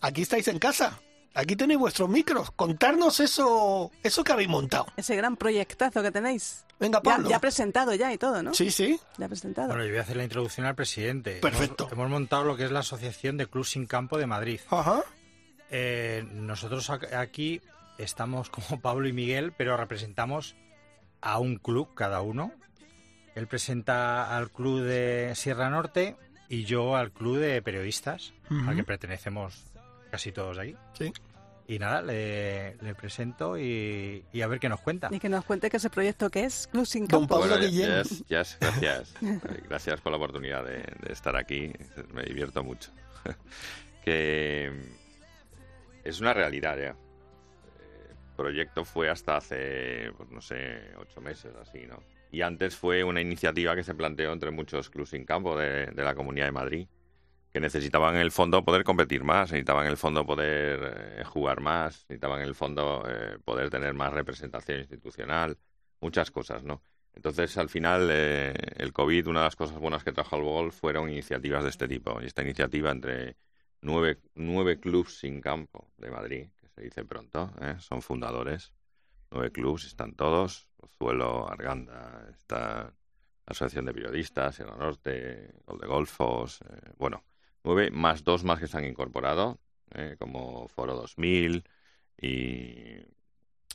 aquí 0.00 0.22
estáis 0.22 0.48
en 0.48 0.58
casa. 0.58 0.98
Aquí 1.34 1.56
tenéis 1.56 1.80
vuestros 1.80 2.10
micros. 2.10 2.50
Contarnos 2.50 3.18
eso, 3.20 3.90
eso 4.02 4.22
que 4.22 4.32
habéis 4.32 4.50
montado. 4.50 4.86
Ese 4.98 5.16
gran 5.16 5.36
proyectazo 5.36 6.02
que 6.02 6.10
tenéis. 6.10 6.66
Venga, 6.78 6.98
Ya, 6.98 7.02
Pablo. 7.02 7.30
ya 7.30 7.36
ha 7.36 7.40
presentado 7.40 7.94
ya 7.94 8.12
y 8.12 8.18
todo, 8.18 8.42
¿no? 8.42 8.52
Sí, 8.52 8.70
sí. 8.70 9.00
Ya 9.16 9.26
ha 9.26 9.28
presentado. 9.28 9.68
Bueno, 9.68 9.84
yo 9.84 9.90
voy 9.90 9.98
a 9.98 10.02
hacer 10.02 10.16
la 10.18 10.24
introducción 10.24 10.66
al 10.66 10.74
presidente. 10.74 11.36
Perfecto. 11.40 11.84
Hemos, 11.84 11.92
hemos 11.94 12.10
montado 12.10 12.44
lo 12.44 12.56
que 12.56 12.64
es 12.64 12.70
la 12.70 12.80
Asociación 12.80 13.38
de 13.38 13.46
Club 13.46 13.64
Sin 13.64 13.86
Campo 13.86 14.18
de 14.18 14.26
Madrid. 14.26 14.60
Ajá. 14.68 15.02
Eh, 15.70 16.26
nosotros 16.32 16.90
aquí 16.90 17.62
estamos 17.96 18.50
como 18.50 18.80
Pablo 18.82 19.08
y 19.08 19.14
Miguel, 19.14 19.52
pero 19.56 19.76
representamos 19.78 20.54
a 21.22 21.38
un 21.38 21.56
club 21.56 21.94
cada 21.94 22.20
uno. 22.20 22.52
Él 23.34 23.46
presenta 23.46 24.36
al 24.36 24.50
club 24.50 24.82
de 24.82 25.32
Sierra 25.34 25.70
Norte 25.70 26.16
y 26.48 26.64
yo 26.64 26.96
al 26.96 27.12
club 27.12 27.38
de 27.38 27.62
periodistas, 27.62 28.34
al 28.50 28.76
que 28.76 28.84
pertenecemos 28.84 29.64
casi 30.10 30.32
todos 30.32 30.58
aquí. 30.58 30.76
Sí. 30.98 31.12
Y 31.68 31.78
nada, 31.78 32.02
le, 32.02 32.74
le 32.82 32.94
presento 32.94 33.56
y, 33.56 34.24
y 34.32 34.42
a 34.42 34.46
ver 34.48 34.58
qué 34.60 34.68
nos 34.68 34.80
cuenta. 34.80 35.08
Y 35.10 35.18
que 35.20 35.28
nos 35.30 35.44
cuente 35.44 35.70
que 35.70 35.78
ese 35.78 35.88
proyecto 35.88 36.28
que 36.28 36.44
es 36.44 36.66
Club 36.66 36.84
Sin 36.84 37.06
Campo. 37.06 37.38
Bueno, 37.38 37.58
ya 37.58 38.00
es- 38.00 38.24
ya 38.28 38.40
es- 38.42 38.58
gracias. 38.60 39.14
Gracias 39.68 40.00
por 40.00 40.10
la 40.12 40.18
oportunidad 40.18 40.64
de, 40.64 40.78
de 40.80 41.12
estar 41.12 41.34
aquí. 41.36 41.72
Me 42.12 42.24
divierto 42.24 42.62
mucho. 42.62 42.90
que 44.04 44.72
es 46.04 46.20
una 46.20 46.34
realidad 46.34 46.76
ya. 46.76 46.88
El 46.90 48.36
proyecto 48.36 48.84
fue 48.84 49.08
hasta 49.08 49.36
hace, 49.36 50.10
pues 50.16 50.30
no 50.30 50.40
sé, 50.40 50.90
ocho 50.98 51.20
meses 51.20 51.54
así, 51.60 51.86
¿no? 51.86 52.02
Y 52.32 52.40
antes 52.40 52.74
fue 52.74 53.04
una 53.04 53.20
iniciativa 53.20 53.76
que 53.76 53.84
se 53.84 53.94
planteó 53.94 54.32
entre 54.32 54.50
muchos 54.50 54.88
clubes 54.88 55.10
sin 55.10 55.26
campo 55.26 55.56
de, 55.56 55.92
la 55.94 56.14
Comunidad 56.14 56.46
de 56.46 56.52
Madrid, 56.52 56.88
que 57.52 57.60
necesitaban 57.60 58.14
en 58.16 58.22
el 58.22 58.32
fondo 58.32 58.64
poder 58.64 58.84
competir 58.84 59.22
más, 59.22 59.52
necesitaban 59.52 59.84
en 59.84 59.90
el 59.90 59.98
fondo 59.98 60.24
poder 60.24 61.18
eh, 61.20 61.24
jugar 61.24 61.60
más, 61.60 62.06
necesitaban 62.08 62.40
en 62.40 62.48
el 62.48 62.54
fondo 62.54 63.04
eh, 63.06 63.36
poder 63.44 63.68
tener 63.68 63.92
más 63.92 64.14
representación 64.14 64.78
institucional, 64.78 65.58
muchas 66.00 66.30
cosas, 66.30 66.64
¿no? 66.64 66.82
Entonces, 67.12 67.58
al 67.58 67.68
final, 67.68 68.08
eh, 68.10 68.54
el 68.78 68.94
COVID, 68.94 69.28
una 69.28 69.40
de 69.40 69.46
las 69.46 69.56
cosas 69.56 69.78
buenas 69.78 70.02
que 70.02 70.12
trajo 70.12 70.34
al 70.36 70.42
golf 70.42 70.74
fueron 70.74 71.10
iniciativas 71.10 71.62
de 71.62 71.68
este 71.68 71.86
tipo. 71.86 72.18
Y 72.22 72.24
esta 72.24 72.40
iniciativa 72.40 72.90
entre 72.90 73.36
nueve, 73.82 74.20
nueve 74.34 74.80
clubs 74.80 75.18
sin 75.18 75.42
campo 75.42 75.90
de 75.98 76.10
Madrid, 76.10 76.46
que 76.58 76.68
se 76.68 76.80
dice 76.80 77.04
pronto, 77.04 77.52
¿eh? 77.60 77.76
son 77.78 78.00
fundadores. 78.00 78.72
Nueve 79.32 79.50
clubs, 79.50 79.86
están 79.86 80.14
todos. 80.14 80.68
Pozuelo, 80.76 81.48
Arganda, 81.50 82.28
está 82.30 82.92
la 83.46 83.50
Asociación 83.50 83.86
de 83.86 83.94
Periodistas, 83.94 84.56
Sierra 84.56 84.76
Norte, 84.76 85.54
Gol 85.66 85.78
de 85.78 85.86
Golfos, 85.86 86.60
eh, 86.62 86.92
bueno, 86.98 87.24
nueve 87.64 87.90
más 87.90 88.24
dos 88.24 88.44
más 88.44 88.60
que 88.60 88.66
se 88.66 88.76
han 88.76 88.84
incorporado, 88.84 89.58
eh, 89.94 90.16
como 90.18 90.68
Foro 90.68 90.94
2000 90.94 91.64
y... 92.20 92.98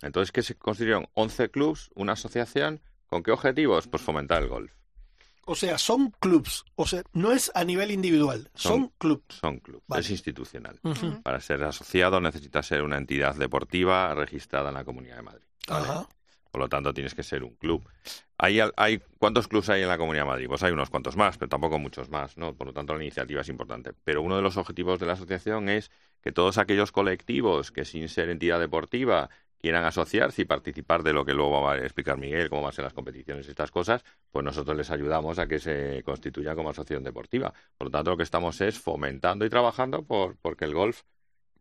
Entonces, 0.03 0.31
que 0.31 0.43
se 0.43 0.55
constituyeron 0.55 1.07
11 1.15 1.49
clubs, 1.49 1.89
una 1.95 2.13
asociación, 2.13 2.81
¿con 3.07 3.23
qué 3.23 3.31
objetivos? 3.31 3.87
Pues 3.87 4.03
fomentar 4.03 4.43
el 4.43 4.49
golf. 4.49 4.76
O 5.49 5.55
sea, 5.55 5.77
son 5.77 6.11
clubs. 6.19 6.65
O 6.75 6.85
sea, 6.85 7.03
no 7.13 7.31
es 7.31 7.51
a 7.55 7.63
nivel 7.63 7.91
individual. 7.91 8.49
Son, 8.53 8.89
clubs. 8.97 9.35
Son 9.39 9.59
clubs, 9.59 9.83
Vale. 9.87 10.01
es 10.01 10.09
institucional. 10.11 10.79
Para 11.23 11.39
ser 11.39 11.63
asociado 11.63 12.19
necesitas 12.19 12.65
ser 12.67 12.83
una 12.83 12.97
entidad 12.97 13.33
deportiva 13.35 14.13
registrada 14.13 14.69
en 14.69 14.75
la 14.75 14.83
Comunidad 14.83 15.15
de 15.15 15.21
Madrid. 15.21 15.45
¿vale? 15.69 15.85
Ajá. 15.85 16.09
Por 16.51 16.61
lo 16.61 16.69
tanto, 16.69 16.93
tienes 16.93 17.13
que 17.15 17.23
ser 17.23 17.43
un 17.43 17.55
club. 17.55 17.87
Hay, 18.37 18.59
al- 18.59 18.73
hay, 18.77 19.01
¿Cuántos 19.19 19.47
clubs 19.47 19.69
hay 19.69 19.83
en 19.83 19.87
la 19.89 19.97
Comunidad 19.97 20.23
de 20.23 20.29
Madrid? 20.29 20.47
Pues 20.47 20.63
hay 20.63 20.71
unos 20.71 20.89
cuantos 20.89 21.15
más, 21.15 21.37
pero 21.37 21.49
tampoco 21.49 21.77
muchos 21.79 22.09
más, 22.09 22.37
¿no? 22.37 22.55
Por 22.55 22.67
lo 22.67 22.73
tanto, 22.73 22.93
la 22.95 23.01
iniciativa 23.03 23.41
es 23.41 23.49
importante. 23.49 23.91
Pero 24.03 24.21
uno 24.21 24.35
de 24.35 24.41
los 24.41 24.57
objetivos 24.57 24.99
de 24.99 25.05
la 25.05 25.13
asociación 25.13 25.69
es 25.69 25.91
que 26.21 26.31
todos 26.31 26.57
aquellos 26.57 26.91
colectivos 26.91 27.71
que 27.71 27.85
sin 27.85 28.09
ser 28.09 28.29
entidad 28.29 28.59
deportiva 28.59 29.29
quieran 29.59 29.85
asociarse 29.85 30.43
y 30.43 30.45
participar 30.45 31.03
de 31.03 31.13
lo 31.13 31.25
que 31.25 31.33
luego 31.33 31.61
va 31.61 31.73
a 31.73 31.77
explicar 31.77 32.17
Miguel, 32.17 32.49
cómo 32.49 32.61
van 32.61 32.69
a 32.69 32.73
ser 32.73 32.83
las 32.83 32.93
competiciones 32.93 33.47
y 33.47 33.49
estas 33.49 33.71
cosas, 33.71 34.03
pues 34.31 34.45
nosotros 34.45 34.77
les 34.77 34.91
ayudamos 34.91 35.39
a 35.39 35.47
que 35.47 35.59
se 35.59 36.03
constituya 36.03 36.55
como 36.55 36.69
asociación 36.69 37.03
deportiva. 37.03 37.53
Por 37.77 37.87
lo 37.87 37.91
tanto, 37.91 38.11
lo 38.11 38.17
que 38.17 38.23
estamos 38.23 38.61
es 38.61 38.79
fomentando 38.79 39.45
y 39.45 39.49
trabajando 39.49 40.03
por 40.03 40.37
porque 40.37 40.65
el 40.65 40.73
golf 40.73 41.01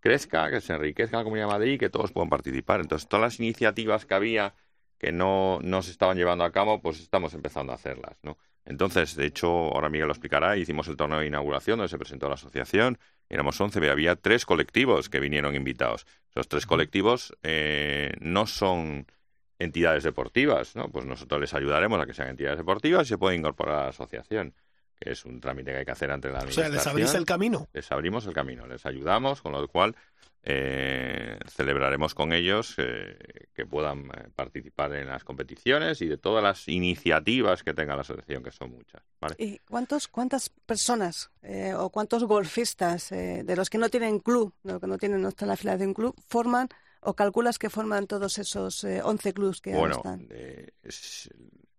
crezca, 0.00 0.50
que 0.50 0.60
se 0.60 0.74
enriquezca 0.74 1.18
la 1.18 1.24
Comunidad 1.24 1.46
de 1.48 1.52
Madrid 1.52 1.72
y 1.74 1.78
que 1.78 1.90
todos 1.90 2.12
puedan 2.12 2.28
participar. 2.30 2.80
Entonces, 2.80 3.08
todas 3.08 3.22
las 3.22 3.40
iniciativas 3.40 4.06
que 4.06 4.14
había 4.14 4.54
que 4.98 5.12
no, 5.12 5.58
no 5.62 5.82
se 5.82 5.90
estaban 5.90 6.16
llevando 6.16 6.44
a 6.44 6.52
cabo, 6.52 6.80
pues 6.80 7.00
estamos 7.00 7.34
empezando 7.34 7.72
a 7.72 7.76
hacerlas, 7.76 8.16
¿no? 8.22 8.38
Entonces, 8.66 9.14
de 9.14 9.26
hecho, 9.26 9.48
ahora 9.48 9.88
Miguel 9.88 10.08
lo 10.08 10.12
explicará, 10.12 10.56
hicimos 10.56 10.88
el 10.88 10.96
torneo 10.96 11.20
de 11.20 11.26
inauguración 11.26 11.78
donde 11.78 11.88
se 11.88 11.98
presentó 11.98 12.28
la 12.28 12.34
asociación, 12.34 12.98
éramos 13.28 13.60
11, 13.60 13.80
pero 13.80 13.92
había 13.92 14.16
tres 14.16 14.44
colectivos 14.44 15.08
que 15.08 15.20
vinieron 15.20 15.54
invitados. 15.54 16.06
Esos 16.30 16.48
tres 16.48 16.66
colectivos 16.66 17.32
eh, 17.44 18.12
no 18.20 18.46
son 18.46 19.06
entidades 19.58 20.02
deportivas, 20.02 20.76
¿no? 20.76 20.90
Pues 20.90 21.06
nosotros 21.06 21.40
les 21.40 21.54
ayudaremos 21.54 22.00
a 22.00 22.06
que 22.06 22.12
sean 22.12 22.28
entidades 22.28 22.58
deportivas 22.58 23.06
y 23.06 23.10
se 23.10 23.18
pueden 23.18 23.40
incorporar 23.40 23.76
a 23.76 23.82
la 23.84 23.88
asociación, 23.88 24.52
que 24.98 25.10
es 25.12 25.24
un 25.24 25.40
trámite 25.40 25.70
que 25.72 25.78
hay 25.78 25.84
que 25.84 25.90
hacer 25.92 26.10
ante 26.10 26.28
la 26.28 26.38
O 26.38 26.40
sea, 26.50 26.66
administración. 26.66 26.74
les 26.76 26.86
abrís 26.86 27.14
el 27.14 27.24
camino. 27.26 27.68
Les 27.72 27.92
abrimos 27.92 28.26
el 28.26 28.32
camino, 28.32 28.66
les 28.66 28.84
ayudamos, 28.86 29.42
con 29.42 29.52
lo 29.52 29.66
cual 29.68 29.94
eh, 30.48 31.38
celebraremos 31.48 32.14
con 32.14 32.32
ellos 32.32 32.74
eh, 32.78 33.16
que 33.52 33.66
puedan 33.66 34.06
eh, 34.06 34.28
participar 34.34 34.94
en 34.94 35.08
las 35.08 35.24
competiciones 35.24 36.00
y 36.02 36.06
de 36.06 36.18
todas 36.18 36.42
las 36.42 36.68
iniciativas 36.68 37.62
que 37.62 37.74
tenga 37.74 37.94
la 37.96 38.02
asociación, 38.02 38.42
que 38.42 38.52
son 38.52 38.70
muchas. 38.70 39.02
¿vale? 39.20 39.34
¿Y 39.38 39.58
cuántos, 39.68 40.06
cuántas 40.08 40.48
personas 40.50 41.30
eh, 41.42 41.74
o 41.74 41.90
cuántos 41.90 42.24
golfistas 42.24 43.10
eh, 43.12 43.42
de 43.44 43.56
los 43.56 43.68
que 43.68 43.78
no 43.78 43.88
tienen 43.88 44.20
club, 44.20 44.54
de 44.62 44.72
los 44.72 44.80
que 44.80 44.86
no 44.86 44.98
tienen 44.98 45.20
no 45.20 45.28
están 45.28 45.46
en 45.46 45.50
la 45.50 45.56
fila 45.56 45.76
de 45.76 45.86
un 45.86 45.94
club, 45.94 46.14
forman 46.28 46.68
o 47.00 47.14
calculas 47.14 47.58
que 47.58 47.68
forman 47.70 48.06
todos 48.06 48.38
esos 48.38 48.82
eh, 48.84 49.00
11 49.02 49.32
clubs 49.34 49.60
que 49.60 49.70
ahora 49.74 49.80
Bueno, 49.80 49.96
están? 49.96 50.26
eh, 50.30 50.70
es- 50.82 51.28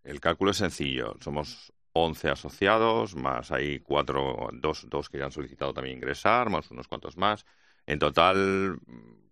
el 0.03 0.22
cálculo 0.22 0.51
es 0.51 0.57
sencillo. 0.57 1.15
Somos 1.20 1.74
11 2.03 2.29
asociados, 2.29 3.15
más 3.15 3.51
hay 3.51 3.79
cuatro, 3.79 4.49
dos, 4.53 4.87
dos 4.89 5.09
que 5.09 5.17
ya 5.19 5.25
han 5.25 5.31
solicitado 5.31 5.73
también 5.73 5.97
ingresar, 5.97 6.49
más 6.49 6.69
unos 6.71 6.87
cuantos 6.87 7.17
más. 7.17 7.45
En 7.85 7.99
total, 7.99 8.79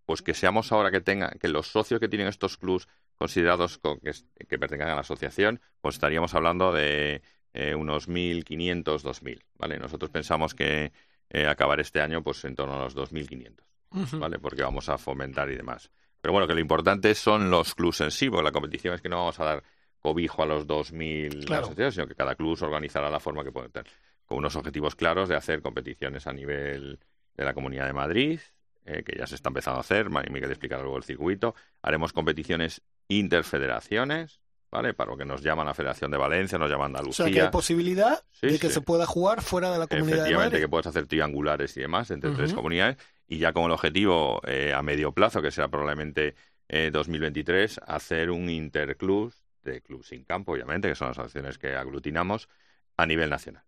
pues 0.06 0.22
que 0.22 0.34
seamos 0.34 0.72
ahora 0.72 0.92
que 0.92 1.02
tengan, 1.02 1.38
que 1.40 1.48
los 1.48 1.68
socios 1.68 2.00
que 2.00 2.08
tienen 2.08 2.28
estos 2.28 2.58
clubs 2.58 2.88
considerados 3.18 3.78
co- 3.80 4.00
que, 4.00 4.12
que 4.48 4.60
pertenezcan 4.60 4.92
a 4.92 4.96
la 4.96 5.02
asociación, 5.02 5.60
pues 5.82 5.96
estaríamos 5.96 6.34
hablando 6.34 6.72
de 6.72 7.22
eh, 7.54 7.76
unos 7.76 8.08
1.500, 8.08 9.04
2.000, 9.04 9.44
¿vale? 9.58 9.80
Nosotros 9.80 10.12
pensamos 10.12 10.54
que 10.54 10.92
eh, 11.30 11.48
acabar 11.48 11.80
este 11.80 12.02
año 12.02 12.22
pues 12.24 12.44
en 12.46 12.56
torno 12.56 12.76
a 12.76 12.84
los 12.84 12.94
2.500. 12.94 13.66
Ujú. 13.92 14.20
¿vale? 14.20 14.40
Porque 14.40 14.62
vamos 14.64 14.90
a 14.90 14.98
fomentar 14.98 15.50
y 15.50 15.56
demás. 15.56 15.90
Pero 16.22 16.34
bueno, 16.34 16.48
que 16.48 16.54
lo 16.54 16.60
importante 16.60 17.14
son 17.16 17.50
los 17.50 17.76
clubs 17.76 18.02
en 18.02 18.12
sí, 18.12 18.30
porque 18.30 18.44
la 18.44 18.52
competición 18.52 18.94
es 18.94 19.02
que 19.02 19.10
no 19.10 19.18
vamos 19.18 19.40
a 19.40 19.46
dar 19.46 19.64
cobijo 20.06 20.44
a 20.44 20.46
los 20.46 20.68
2.000 20.68 21.46
Claro. 21.46 21.66
asociados, 21.66 21.96
sino 21.96 22.06
que 22.08 22.14
cada 22.14 22.36
club 22.36 22.56
se 22.56 22.64
organizará 22.66 23.10
la 23.10 23.20
forma 23.20 23.44
que 23.44 23.52
puede 23.52 23.70
tener, 23.70 23.92
con 24.28 24.38
unos 24.38 24.56
objetivos 24.56 24.94
claros 24.96 25.28
de 25.30 25.36
hacer 25.36 25.62
competiciones 25.64 26.28
a 26.28 26.34
nivel 26.34 27.00
de 27.36 27.44
la 27.44 27.56
Comunidad 27.56 27.88
de 27.88 27.94
Madrid, 27.94 28.40
eh, 28.86 29.02
que 29.04 29.18
ya 29.18 29.26
se 29.26 29.34
está 29.34 29.50
empezando 29.50 29.78
a 29.78 29.82
hacer, 29.82 30.12
Ma- 30.12 30.24
Miguel 30.30 30.52
explicará 30.52 30.84
luego 30.84 30.98
el 30.98 31.04
circuito. 31.04 31.56
Haremos 31.82 32.14
competiciones 32.14 32.82
interfederaciones, 33.10 34.40
¿vale? 34.72 34.94
Para 34.94 35.12
lo 35.12 35.18
que 35.18 35.26
nos 35.26 35.42
llaman 35.42 35.66
la 35.66 35.74
Federación 35.74 36.12
de 36.12 36.18
Valencia, 36.18 36.58
nos 36.58 36.70
llaman 36.70 36.94
O 36.94 36.98
Andalucía. 36.98 37.26
sea, 37.26 37.34
que 37.34 37.42
hay 37.42 37.50
posibilidad 37.50 38.24
Sí, 38.32 38.48
de 38.48 38.60
que 38.60 38.68
sí. 38.68 38.74
se 38.76 38.82
pueda 38.82 39.06
jugar 39.06 39.42
fuera 39.42 39.72
de 39.72 39.80
la 39.80 39.88
comunidad 39.88 40.08
de 40.10 40.14
Efectivamente, 40.22 40.50
Madrid. 40.56 40.64
que 40.66 40.70
puedes 40.70 40.88
hacer 40.88 41.08
triangulares 41.08 41.76
y 41.78 41.82
demás 41.82 42.12
entre 42.12 42.32
tres 42.32 42.54
comunidades 42.54 42.98
y 43.28 43.40
ya 43.40 43.54
con 43.54 43.64
el 43.66 43.72
objetivo 43.72 44.42
eh, 44.46 44.74
a 44.74 44.82
medio 44.84 45.12
plazo, 45.12 45.42
que 45.42 45.50
será 45.52 45.68
probablemente 45.68 46.36
eh, 46.70 46.90
2023, 46.92 47.80
hacer 47.88 48.30
un 48.32 48.50
interclub 48.50 49.34
de 49.72 49.82
club 49.82 50.04
sin 50.04 50.24
campo, 50.24 50.54
obviamente, 50.54 50.88
que 50.88 50.96
son 50.96 51.10
las 51.10 51.20
acciones 51.20 51.58
que 51.58 51.76
aglutinamos 51.76 52.50
a 52.98 53.06
nivel 53.06 53.30
nacional. 53.30 53.64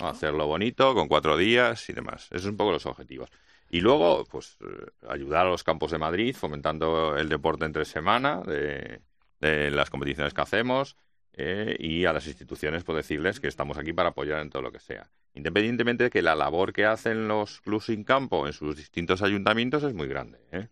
¿no? 0.00 0.08
Hacerlo 0.08 0.46
bonito, 0.46 0.94
con 0.94 1.08
cuatro 1.08 1.36
días 1.36 1.88
y 1.88 1.92
demás. 1.92 2.28
Esos 2.30 2.42
son 2.42 2.50
un 2.52 2.56
poco 2.56 2.72
los 2.72 2.86
objetivos. 2.86 3.30
Y 3.70 3.80
luego, 3.80 4.24
pues, 4.24 4.56
eh, 4.60 4.86
ayudar 5.08 5.46
a 5.46 5.50
los 5.50 5.64
campos 5.64 5.90
de 5.90 5.98
Madrid, 5.98 6.34
fomentando 6.34 7.16
el 7.16 7.28
deporte 7.28 7.64
entre 7.64 7.84
semana, 7.84 8.40
de, 8.42 9.02
de 9.40 9.70
las 9.70 9.90
competiciones 9.90 10.32
que 10.32 10.40
hacemos, 10.40 10.96
eh, 11.40 11.76
y 11.78 12.04
a 12.04 12.12
las 12.12 12.26
instituciones, 12.26 12.82
pues 12.82 12.96
decirles 12.96 13.38
que 13.38 13.46
estamos 13.46 13.78
aquí 13.78 13.92
para 13.92 14.08
apoyar 14.08 14.40
en 14.40 14.50
todo 14.50 14.60
lo 14.60 14.72
que 14.72 14.80
sea. 14.80 15.08
Independientemente 15.34 16.04
de 16.04 16.10
que 16.10 16.20
la 16.20 16.34
labor 16.34 16.72
que 16.72 16.84
hacen 16.84 17.28
los 17.28 17.60
clubes 17.60 17.84
sin 17.84 18.02
campo 18.02 18.48
en 18.48 18.52
sus 18.52 18.76
distintos 18.76 19.22
ayuntamientos 19.22 19.84
es 19.84 19.94
muy 19.94 20.08
grande. 20.08 20.40
¿eh? 20.50 20.68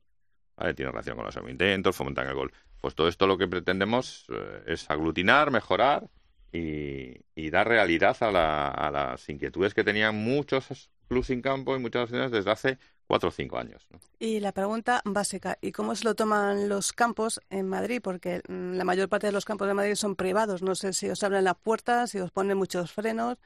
¿Vale? 0.56 0.74
Tiene 0.74 0.90
relación 0.90 1.14
con 1.14 1.24
los 1.24 1.36
ayuntamientos, 1.36 1.94
fomentan 1.94 2.26
el 2.26 2.34
gol. 2.34 2.52
Pues 2.86 2.94
todo 2.94 3.08
esto 3.08 3.26
lo 3.26 3.36
que 3.36 3.48
pretendemos 3.48 4.26
eh, 4.28 4.62
es 4.68 4.88
aglutinar, 4.88 5.50
mejorar 5.50 6.08
y, 6.52 7.50
dar 7.50 7.66
realidad 7.66 8.16
a, 8.20 8.30
la- 8.30 8.90
las 8.92 9.28
inquietudes 9.28 9.74
que 9.74 9.82
tenían 9.82 10.14
muchos 10.14 10.88
clubes 11.08 11.26
sin 11.26 11.42
campo 11.42 11.74
y 11.74 11.80
muchas 11.80 12.02
asociaciones 12.04 12.30
desde 12.30 12.50
hace 12.52 12.78
cuatro 13.08 13.30
o 13.30 13.32
cinco 13.32 13.58
años. 13.58 13.88
¿no? 13.90 13.98
Y 14.18 14.40
la 14.40 14.52
pregunta 14.52 15.02
básica, 15.04 15.58
¿y 15.60 15.72
cómo 15.72 15.94
se 15.94 16.04
lo 16.04 16.14
toman 16.14 16.68
los 16.70 16.92
campos 16.92 17.40
en 17.50 17.68
Madrid? 17.68 18.00
Porque 18.02 18.40
mm, 18.48 18.74
la 18.74 18.84
mayor 18.84 19.08
parte 19.08 19.26
de 19.26 19.32
los 19.32 19.44
campos 19.44 19.68
de 19.68 19.74
Madrid 19.74 19.94
son 19.94 20.16
privados. 20.16 20.62
No 20.62 20.74
sé 20.74 20.92
si 20.94 21.10
os 21.10 21.22
abren 21.22 21.44
las 21.44 21.56
puertas, 21.58 22.10
si 22.12 22.18
os 22.20 22.30
ponen 22.30 22.56
muchos 22.56 22.92
frenos, 22.92 23.36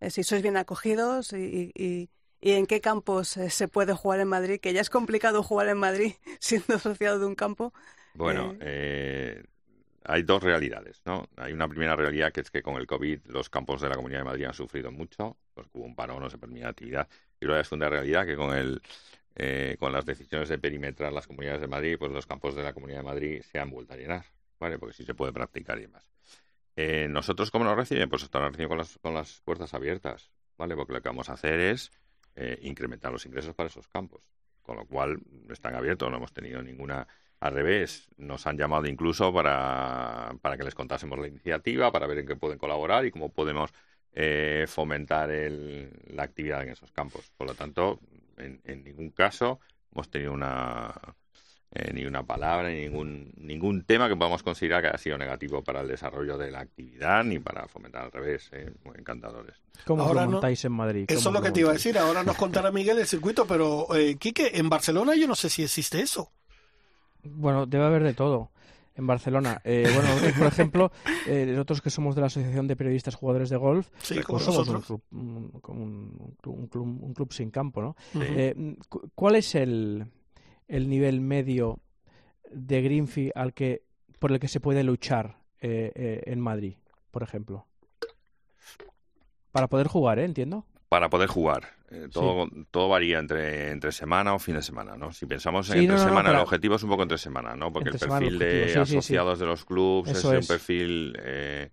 eh, 0.00 0.10
si 0.10 0.24
sois 0.24 0.42
bien 0.42 0.56
acogidos 0.56 1.32
y, 1.32 1.72
y- 1.74 2.10
y 2.40 2.52
en 2.52 2.66
qué 2.66 2.80
campos 2.80 3.36
eh, 3.36 3.50
se 3.50 3.68
puede 3.68 3.94
jugar 3.94 4.20
en 4.20 4.28
Madrid, 4.28 4.60
que 4.60 4.72
ya 4.72 4.80
es 4.80 4.90
complicado 4.90 5.42
jugar 5.42 5.68
en 5.68 5.78
Madrid 5.78 6.14
siendo 6.40 6.74
asociado 6.74 7.18
de 7.20 7.26
un 7.26 7.34
campo. 7.36 7.72
Bueno, 8.16 8.54
eh, 8.60 9.42
hay 10.04 10.22
dos 10.22 10.42
realidades, 10.42 11.02
¿no? 11.04 11.28
Hay 11.36 11.52
una 11.52 11.68
primera 11.68 11.96
realidad 11.96 12.32
que 12.32 12.40
es 12.40 12.50
que 12.50 12.62
con 12.62 12.76
el 12.76 12.86
COVID 12.86 13.26
los 13.26 13.50
campos 13.50 13.80
de 13.80 13.88
la 13.88 13.96
Comunidad 13.96 14.20
de 14.20 14.24
Madrid 14.24 14.44
han 14.44 14.54
sufrido 14.54 14.92
mucho, 14.92 15.36
porque 15.54 15.70
hubo 15.74 15.84
un 15.84 15.94
paro, 15.94 16.18
no 16.20 16.30
se 16.30 16.38
permitía 16.38 16.68
actividad. 16.68 17.08
Y 17.40 17.46
luego 17.46 17.60
es 17.60 17.72
una 17.72 17.88
realidad 17.88 18.24
que 18.24 18.36
con 18.36 18.56
el 18.56 18.80
eh, 19.38 19.76
con 19.78 19.92
las 19.92 20.06
decisiones 20.06 20.48
de 20.48 20.58
perimetrar 20.58 21.12
las 21.12 21.26
comunidades 21.26 21.60
de 21.60 21.66
Madrid, 21.66 21.96
pues 21.98 22.10
los 22.10 22.24
campos 22.26 22.54
de 22.54 22.62
la 22.62 22.72
Comunidad 22.72 23.00
de 23.00 23.04
Madrid 23.04 23.42
se 23.42 23.58
han 23.58 23.68
vuelto 23.68 23.92
a 23.92 23.96
llenar, 23.98 24.24
¿vale? 24.58 24.78
Porque 24.78 24.94
sí 24.94 25.04
se 25.04 25.14
puede 25.14 25.30
practicar 25.30 25.76
y 25.76 25.82
demás. 25.82 26.08
Eh, 26.74 27.06
nosotros, 27.10 27.50
¿cómo 27.50 27.66
nos 27.66 27.76
reciben? 27.76 28.08
Pues 28.08 28.22
nos 28.22 28.32
reciben 28.32 28.68
con 28.68 28.78
las, 28.78 28.96
con 28.96 29.12
las 29.12 29.42
puertas 29.42 29.74
abiertas, 29.74 30.30
¿vale? 30.56 30.74
Porque 30.74 30.94
lo 30.94 31.02
que 31.02 31.08
vamos 31.10 31.28
a 31.28 31.34
hacer 31.34 31.60
es 31.60 31.92
eh, 32.34 32.58
incrementar 32.62 33.12
los 33.12 33.26
ingresos 33.26 33.54
para 33.54 33.68
esos 33.68 33.88
campos. 33.88 34.22
Con 34.62 34.76
lo 34.76 34.86
cual, 34.86 35.20
están 35.50 35.74
abiertos, 35.74 36.10
no 36.10 36.16
hemos 36.16 36.32
tenido 36.32 36.62
ninguna... 36.62 37.06
Al 37.40 37.52
revés, 37.52 38.08
nos 38.16 38.46
han 38.46 38.56
llamado 38.56 38.86
incluso 38.86 39.32
para, 39.32 40.34
para 40.40 40.56
que 40.56 40.64
les 40.64 40.74
contásemos 40.74 41.18
la 41.18 41.28
iniciativa, 41.28 41.92
para 41.92 42.06
ver 42.06 42.18
en 42.18 42.26
qué 42.26 42.36
pueden 42.36 42.58
colaborar 42.58 43.04
y 43.04 43.10
cómo 43.10 43.28
podemos 43.30 43.70
eh, 44.12 44.64
fomentar 44.66 45.30
el, 45.30 45.90
la 46.14 46.22
actividad 46.22 46.62
en 46.62 46.70
esos 46.70 46.90
campos. 46.92 47.30
Por 47.36 47.46
lo 47.46 47.54
tanto, 47.54 48.00
en, 48.38 48.60
en 48.64 48.84
ningún 48.84 49.10
caso 49.10 49.60
hemos 49.92 50.08
tenido 50.10 50.32
una, 50.32 50.94
eh, 51.72 51.90
ni 51.92 52.06
una 52.06 52.22
palabra, 52.22 52.70
ni 52.70 52.80
ningún, 52.80 53.30
ningún 53.36 53.84
tema 53.84 54.08
que 54.08 54.16
podamos 54.16 54.42
considerar 54.42 54.80
que 54.80 54.88
haya 54.88 54.98
sido 54.98 55.18
negativo 55.18 55.62
para 55.62 55.82
el 55.82 55.88
desarrollo 55.88 56.38
de 56.38 56.50
la 56.50 56.60
actividad 56.60 57.22
ni 57.22 57.38
para 57.38 57.68
fomentar 57.68 58.04
al 58.04 58.12
revés. 58.12 58.48
¿eh? 58.52 58.72
Muy 58.84 58.96
encantadores. 58.96 59.56
¿Cómo 59.84 60.04
Ahora 60.04 60.22
lo 60.22 60.26
no- 60.26 60.32
montáis 60.32 60.64
en 60.64 60.72
Madrid? 60.72 61.04
Eso 61.06 61.18
es 61.18 61.24
¿Cómo 61.24 61.38
lo 61.38 61.44
que 61.44 61.50
te 61.52 61.60
iba 61.60 61.70
a 61.70 61.74
decir. 61.74 61.98
Ahora 61.98 62.22
nos 62.24 62.36
contará 62.36 62.70
Miguel 62.72 62.98
el 62.98 63.06
circuito, 63.06 63.46
pero 63.46 63.94
eh, 63.94 64.16
Quique, 64.16 64.52
en 64.54 64.70
Barcelona 64.70 65.14
yo 65.14 65.28
no 65.28 65.34
sé 65.34 65.50
si 65.50 65.62
existe 65.62 66.00
eso. 66.00 66.32
Bueno, 67.34 67.66
debe 67.66 67.84
haber 67.84 68.02
de 68.02 68.14
todo. 68.14 68.50
En 68.94 69.06
Barcelona. 69.06 69.60
Eh, 69.62 69.90
bueno, 69.92 70.08
nosotros, 70.08 70.32
por 70.38 70.46
ejemplo, 70.46 70.90
eh, 71.26 71.44
nosotros 71.50 71.82
que 71.82 71.90
somos 71.90 72.14
de 72.14 72.22
la 72.22 72.28
Asociación 72.28 72.66
de 72.66 72.76
Periodistas 72.76 73.14
Jugadores 73.14 73.50
de 73.50 73.58
Golf, 73.58 73.88
Sí, 74.02 74.14
pues 74.14 74.24
como 74.26 74.38
somos 74.40 74.68
un 74.68 74.80
club, 74.80 75.02
un, 75.12 75.50
como 75.60 75.82
un- 75.82 76.16
un 76.18 76.34
club, 76.40 76.54
un 76.58 76.66
club- 76.68 77.02
un 77.04 77.12
club 77.12 77.32
sin 77.32 77.50
campo, 77.50 77.82
¿no? 77.82 77.94
Eh, 78.38 78.76
cu- 78.88 79.10
¿Cuál 79.14 79.36
es 79.36 79.54
el, 79.54 80.06
el 80.66 80.88
nivel 80.88 81.20
medio 81.20 81.78
de 82.50 82.80
green 82.80 83.06
fee 83.06 83.30
al 83.34 83.52
que, 83.52 83.82
por 84.18 84.32
el 84.32 84.40
que 84.40 84.48
se 84.48 84.60
puede 84.60 84.82
luchar 84.82 85.40
eh, 85.60 85.92
eh, 85.94 86.22
en 86.24 86.40
Madrid, 86.40 86.76
por 87.10 87.22
ejemplo? 87.22 87.66
Para 89.52 89.68
poder 89.68 89.88
jugar, 89.88 90.18
¿eh? 90.18 90.24
Entiendo. 90.24 90.64
Para 90.96 91.10
poder 91.10 91.28
jugar. 91.28 91.68
Eh, 91.90 92.08
todo, 92.10 92.48
todo 92.70 92.88
varía 92.88 93.18
entre, 93.18 93.70
entre 93.70 93.92
semana 93.92 94.32
o 94.32 94.38
fin 94.38 94.54
de 94.54 94.62
semana, 94.62 94.96
¿no? 94.96 95.12
Si 95.12 95.26
pensamos 95.26 95.68
en 95.68 95.74
Sí, 95.74 95.78
entre 95.80 95.96
no, 95.96 96.00
no, 96.00 96.04
no, 96.04 96.08
semana, 96.08 96.30
el 96.30 96.36
objetivo 96.42 96.76
es 96.76 96.82
un 96.84 96.88
poco 96.88 97.02
entre 97.02 97.18
semana, 97.18 97.54
¿no? 97.54 97.70
Porque 97.70 97.90
Entre 97.90 97.96
el 98.06 98.10
semana, 98.10 98.26
el 98.26 98.38
perfil 98.38 98.48
de 98.48 98.64
sí, 98.64 98.68
sí, 98.68 98.86
sí. 98.92 98.96
asociados 98.96 99.38
de 99.38 99.44
los 99.44 99.66
clubs 99.66 100.08
Eso 100.08 100.32
es, 100.32 100.38
es. 100.38 100.48
un 100.48 100.54
perfil 100.54 101.16
eh, 101.22 101.68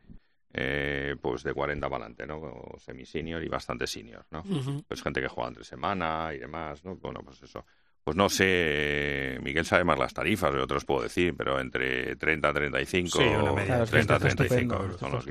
eh, 0.53 1.15
pues 1.21 1.43
de 1.43 1.53
40 1.53 1.89
para 1.89 2.03
adelante, 2.03 2.27
¿no? 2.27 2.35
O 2.37 2.77
semi-senior 2.77 3.41
y 3.41 3.47
bastante 3.47 3.87
senior, 3.87 4.25
¿no? 4.29 4.43
Pues 4.89 5.01
gente 5.01 5.21
que 5.21 5.29
juega 5.29 5.47
entre 5.47 5.63
semana 5.63 6.31
y 6.35 6.39
demás, 6.39 6.83
¿no? 6.83 6.97
Bueno, 6.97 7.21
pues 7.23 7.41
eso. 7.41 7.65
Pues 8.03 8.17
no 8.17 8.27
sé, 8.27 9.39
Miguel 9.41 9.63
sabe 9.63 9.85
más 9.85 9.97
las 9.97 10.13
tarifas, 10.13 10.53
yo 10.53 10.67
te 10.67 10.73
los 10.73 10.83
puedo 10.83 11.03
decir, 11.03 11.33
pero 11.37 11.61
entre 11.61 12.17
30 12.17 12.49
a 12.49 12.53
35, 12.53 13.17
Sí, 13.17 13.23
una 13.23 13.53
media 13.53 13.77
de 13.79 13.85
30 13.85 14.15
a 14.15 14.19
30, 14.19 14.35
35 14.35 14.43
estupendo, 14.43 14.75
euros 14.83 14.99
son 14.99 15.11
los. 15.13 15.25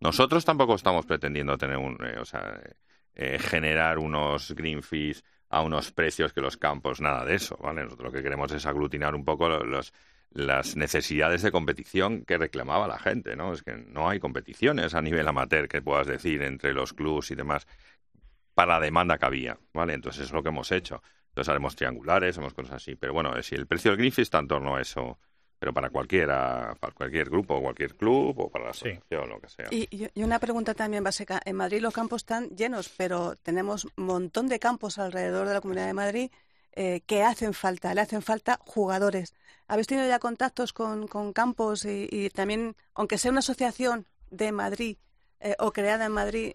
Nosotros 0.00 0.44
tampoco 0.44 0.74
estamos 0.74 1.06
pretendiendo 1.06 1.56
tener 1.56 1.76
un, 1.76 1.96
eh, 2.04 2.18
o 2.20 2.24
sea, 2.24 2.60
eh, 3.16 3.38
generar 3.40 3.98
unos 3.98 4.52
green 4.54 4.82
fees 4.82 5.24
a 5.48 5.62
unos 5.62 5.92
precios 5.92 6.32
que 6.32 6.40
los 6.40 6.56
campos, 6.56 7.00
nada 7.00 7.24
de 7.24 7.34
eso, 7.36 7.56
¿vale? 7.62 7.84
Nosotros 7.84 8.12
lo 8.12 8.12
que 8.18 8.22
queremos 8.22 8.52
es 8.52 8.66
aglutinar 8.66 9.14
un 9.14 9.24
poco 9.24 9.48
lo- 9.48 9.64
los, 9.64 9.92
las 10.30 10.76
necesidades 10.76 11.42
de 11.42 11.52
competición 11.52 12.24
que 12.24 12.38
reclamaba 12.38 12.88
la 12.88 12.98
gente, 12.98 13.36
¿no? 13.36 13.52
Es 13.52 13.62
que 13.62 13.76
no 13.76 14.08
hay 14.08 14.20
competiciones 14.20 14.94
a 14.94 15.02
nivel 15.02 15.26
amateur 15.28 15.68
que 15.68 15.82
puedas 15.82 16.06
decir 16.06 16.42
entre 16.42 16.74
los 16.74 16.92
clubs 16.92 17.30
y 17.30 17.34
demás 17.36 17.66
para 18.54 18.74
la 18.74 18.80
demanda 18.80 19.18
que 19.18 19.26
había, 19.26 19.58
¿vale? 19.72 19.94
Entonces 19.94 20.24
es 20.26 20.32
lo 20.32 20.42
que 20.42 20.48
hemos 20.50 20.72
hecho. 20.72 21.02
Entonces 21.28 21.48
haremos 21.50 21.76
triangulares, 21.76 22.36
haremos 22.38 22.54
cosas 22.54 22.74
así. 22.76 22.96
Pero 22.96 23.12
bueno, 23.12 23.40
si 23.42 23.54
el 23.54 23.66
precio 23.66 23.94
del 23.96 24.12
fee 24.12 24.22
está 24.22 24.38
en 24.38 24.48
torno 24.48 24.76
a 24.76 24.80
eso, 24.80 25.18
pero 25.58 25.72
para 25.72 25.90
cualquiera, 25.90 26.76
para 26.80 26.92
cualquier 26.94 27.30
grupo, 27.30 27.60
cualquier 27.60 27.96
club 27.96 28.38
o 28.38 28.48
para 28.50 28.64
la 28.66 28.70
asociación, 28.70 29.28
lo 29.28 29.40
que 29.40 29.48
sea. 29.48 29.66
Y, 29.70 29.88
y- 29.90 30.08
y 30.14 30.22
una 30.22 30.38
pregunta 30.38 30.74
también 30.74 31.02
básica. 31.04 31.40
En 31.44 31.56
Madrid 31.56 31.80
los 31.80 31.94
campos 31.94 32.22
están 32.22 32.50
llenos, 32.50 32.88
pero 32.96 33.34
tenemos 33.36 33.86
un 33.96 34.04
montón 34.04 34.48
de 34.48 34.58
campos 34.58 34.98
alrededor 34.98 35.48
de 35.48 35.54
la 35.54 35.60
Comunidad 35.60 35.86
de 35.86 35.94
Madrid 35.94 36.30
eh, 36.72 37.00
que 37.06 37.22
hacen 37.22 37.54
falta, 37.54 37.94
le 37.94 38.02
hacen 38.02 38.20
falta 38.22 38.60
jugadores. 38.66 39.34
¿Habéis 39.66 39.86
tenido 39.86 40.06
ya 40.06 40.18
contactos 40.18 40.72
con, 40.72 41.08
con 41.08 41.32
campos 41.32 41.84
y, 41.86 42.06
y 42.10 42.28
también, 42.30 42.76
aunque 42.94 43.16
sea 43.18 43.30
una 43.30 43.40
asociación 43.40 44.06
de 44.30 44.52
Madrid 44.52 44.98
eh, 45.40 45.56
o 45.58 45.72
creada 45.72 46.04
en 46.06 46.12
Madrid, 46.12 46.52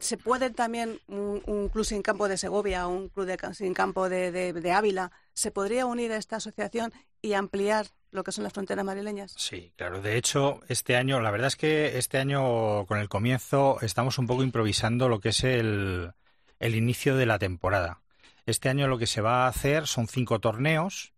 ¿se 0.00 0.16
puede 0.16 0.50
también 0.50 1.00
un, 1.08 1.42
un 1.46 1.68
club 1.68 1.84
sin 1.84 2.02
campo 2.02 2.28
de 2.28 2.36
Segovia 2.36 2.86
o 2.86 2.90
un 2.90 3.08
club 3.08 3.26
de, 3.26 3.38
sin 3.54 3.74
campo 3.74 4.08
de, 4.08 4.30
de- 4.30 4.52
de 4.52 4.72
Ávila, 4.72 5.10
se 5.34 5.50
podría 5.50 5.86
unir 5.86 6.12
a 6.12 6.16
esta 6.16 6.36
asociación 6.36 6.92
y 7.20 7.32
ampliar 7.34 7.86
lo 8.10 8.24
que 8.24 8.32
son 8.32 8.44
las 8.44 8.52
fronteras 8.52 8.84
madrileñas? 8.84 9.32
Sí, 9.36 9.72
claro. 9.76 10.00
De 10.02 10.16
hecho, 10.16 10.60
este 10.68 10.96
año, 10.96 11.20
la 11.20 11.30
verdad 11.30 11.48
es 11.48 11.56
que 11.56 11.98
este 11.98 12.18
año, 12.18 12.86
con 12.86 12.98
el 12.98 13.08
comienzo, 13.08 13.78
estamos 13.80 14.18
un 14.18 14.26
poco 14.26 14.42
improvisando 14.42 15.08
lo 15.08 15.20
que 15.20 15.30
es 15.30 15.44
el, 15.44 16.12
el 16.60 16.74
inicio 16.74 17.16
de 17.16 17.26
la 17.26 17.38
temporada. 17.38 18.02
Este 18.44 18.68
año 18.68 18.86
lo 18.88 18.98
que 18.98 19.06
se 19.06 19.20
va 19.20 19.44
a 19.44 19.48
hacer 19.48 19.86
son 19.86 20.08
cinco 20.08 20.40
torneos, 20.40 21.12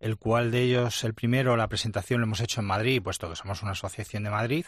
el 0.00 0.16
cual 0.16 0.50
de 0.50 0.62
ellos, 0.62 1.04
el 1.04 1.14
primero, 1.14 1.56
la 1.56 1.68
presentación 1.68 2.20
lo 2.20 2.26
hemos 2.26 2.40
hecho 2.40 2.60
en 2.60 2.66
Madrid, 2.66 3.00
puesto 3.02 3.28
que 3.30 3.36
somos 3.36 3.62
una 3.62 3.72
asociación 3.72 4.24
de 4.24 4.30
Madrid, 4.30 4.66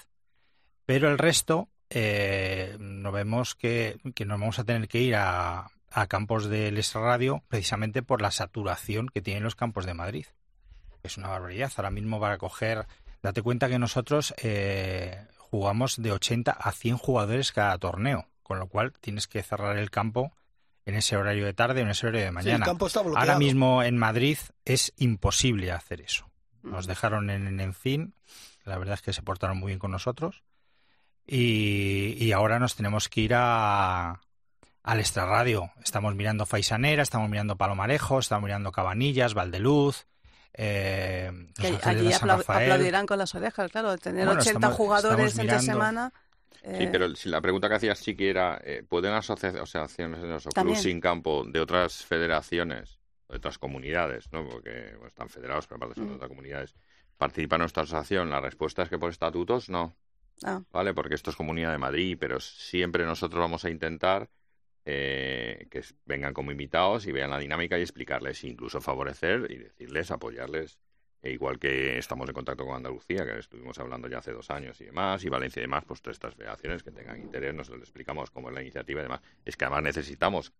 pero 0.87 1.11
el 1.11 1.19
resto 1.19 1.69
eh, 1.91 2.77
no 2.81 3.13
vemos 3.13 3.55
que, 3.55 3.99
que 4.15 4.25
nos 4.25 4.41
vamos 4.41 4.59
a 4.59 4.65
tener 4.65 4.89
que 4.89 5.01
ir 5.01 5.15
a, 5.17 5.69
a 5.91 6.07
campos 6.07 6.47
del 6.49 6.83
Radio 6.95 7.43
precisamente 7.49 8.03
por 8.03 8.21
la 8.21 8.31
saturación 8.31 9.09
que 9.09 9.21
tienen 9.23 9.43
los 9.45 9.55
campos 9.55 9.87
de 9.87 9.95
Madrid. 9.95 10.27
Es 11.03 11.19
una 11.19 11.29
barbaridad. 11.29 11.71
Ahora 11.77 11.91
mismo 11.91 12.19
para 12.19 12.39
coger, 12.39 12.87
date 13.23 13.43
cuenta 13.43 13.69
que 13.69 13.79
nosotros 13.79 14.35
eh, 14.43 15.27
jugamos 15.39 16.01
de 16.03 16.13
80 16.13 16.51
a 16.51 16.73
100 16.73 16.97
jugadores 16.97 17.53
cada 17.53 17.79
torneo, 17.79 18.27
con 18.43 18.59
lo 18.59 18.67
cual 18.67 18.93
tienes 19.01 19.27
que 19.29 19.43
cerrar 19.43 19.77
el 19.79 19.91
campo 19.91 20.33
en 20.87 20.97
ese 20.97 21.17
horario 21.17 21.45
de 21.47 21.55
tarde 21.55 21.81
o 21.81 21.85
en 21.85 21.91
ese 21.91 22.07
horario 22.07 22.23
de 22.25 22.29
Sí, 22.31 22.35
mañana. 22.35 22.57
el 22.57 22.63
campo 22.63 22.87
está 22.87 23.01
bloqueado. 23.03 23.21
Ahora 23.21 23.39
mismo 23.39 23.83
en 23.83 23.97
Madrid 23.97 24.39
es 24.65 24.93
imposible 24.97 25.73
hacer 25.73 26.01
eso. 26.01 26.31
Nos 26.63 26.87
dejaron 26.87 27.31
en, 27.31 27.47
en 27.47 27.61
Encín, 27.61 28.15
la 28.65 28.79
verdad 28.79 28.95
es 28.95 29.03
que 29.03 29.13
se 29.13 29.23
portaron 29.23 29.59
muy 29.59 29.69
bien 29.69 29.79
con 29.79 29.91
nosotros. 29.91 30.43
Y, 31.27 32.17
y 32.19 32.33
ahora 32.33 32.59
nos 32.59 32.77
tenemos 32.77 33.09
que 33.09 33.23
ir 33.23 33.33
a, 33.35 34.21
al 34.83 35.01
extrarradio. 35.01 35.71
Estamos 35.83 36.15
mirando 36.15 36.47
Faisanera, 36.47 37.03
estamos 37.03 37.29
mirando 37.31 37.57
Palomarejo, 37.57 38.19
estamos 38.19 38.45
mirando 38.45 38.73
Cabanillas, 38.73 39.35
Valdeluz. 39.35 40.07
Eh, 40.57 41.33
Que 41.57 41.79
allí 41.83 42.11
Rafael. 42.13 42.71
aplaudirán 42.71 43.07
con 43.07 43.19
las 43.19 43.35
orejas, 43.35 43.71
claro, 43.73 43.97
tener 43.99 44.27
Bueno, 44.27 44.41
80 44.41 44.59
estamos- 44.59 44.77
jugadores 44.77 45.27
estamos 45.33 45.53
entre 45.53 45.67
semana. 45.67 46.13
Sí, 46.63 46.85
eh, 46.85 46.89
pero 46.93 47.15
si 47.17 47.29
la 47.29 47.41
pregunta 47.41 47.69
que 47.69 47.75
hacías 47.75 48.01
Chiqui 48.01 48.27
era, 48.29 48.61
eh, 48.65 48.83
¿pueden 48.89 49.13
asocia- 49.15 49.51
asociaciones 49.51 50.21
o 50.21 50.23
clubes 50.27 50.55
También. 50.55 50.79
sin 50.79 51.01
campo 51.01 51.45
de 51.45 51.61
otras 51.61 52.05
federaciones, 52.05 53.01
de 53.29 53.37
otras 53.37 53.59
comunidades, 53.59 54.31
¿no? 54.33 54.49
porque 54.49 54.91
bueno, 54.93 55.09
están 55.09 55.29
federados, 55.29 55.67
pero 55.67 55.77
aparte 55.79 55.97
son 55.97 56.09
de 56.09 56.15
otras 56.15 56.29
comunidades, 56.29 56.75
participar 57.19 57.57
en 57.59 57.63
nuestra 57.63 57.83
asociación? 57.83 58.31
La 58.31 58.41
respuesta 58.41 58.83
es 58.83 58.89
que 58.89 58.99
por 58.99 59.11
estatutos 59.11 59.69
no, 59.69 59.95
ah, 60.43 60.63
¿vale? 60.73 60.95
Porque 60.95 61.15
esto 61.15 61.31
es 61.31 61.37
Comunidad 61.37 61.73
de 61.73 61.79
Madrid, 61.79 62.17
pero 62.19 62.41
siempre 62.41 63.05
nosotros 63.05 63.41
vamos 63.41 63.65
a 63.65 63.71
intentar 63.71 64.29
eh, 64.87 65.67
que 65.71 65.83
vengan 66.05 66.35
como 66.35 66.51
invitados 66.51 67.07
y 67.07 67.13
vean 67.13 67.31
la 67.31 67.39
dinámica 67.39 67.79
y 67.79 67.83
explicarles, 67.83 68.45
incluso 68.45 68.81
favorecer 68.81 69.51
y 69.51 69.57
decirles, 69.57 70.11
apoyarles. 70.11 70.79
E 71.23 71.31
igual 71.31 71.59
que 71.59 71.97
estamos 71.97 72.29
en 72.29 72.35
contacto 72.35 72.67
con 72.67 72.77
Andalucía, 72.77 73.25
que 73.25 73.39
estuvimos 73.39 73.79
hablando 73.79 74.09
ya 74.09 74.19
hace 74.19 74.33
dos 74.33 74.51
años 74.51 74.79
y 74.83 74.85
demás, 74.85 75.25
y 75.25 75.31
Valencia 75.31 75.61
y 75.61 75.63
demás, 75.63 75.85
pues 75.87 76.03
todas 76.03 76.17
estas 76.17 76.35
federaciones 76.35 76.83
que 76.83 76.91
tengan 76.91 77.19
interés, 77.19 77.55
nos 77.55 77.71
les 77.71 77.81
explicamos 77.81 78.31
cómo 78.31 78.51
es 78.51 78.55
la 78.55 78.61
iniciativa 78.61 79.01
y 79.01 79.05
demás. 79.05 79.23
Es 79.47 79.57
que 79.57 79.65
además 79.65 79.85
necesitamos 79.85 80.53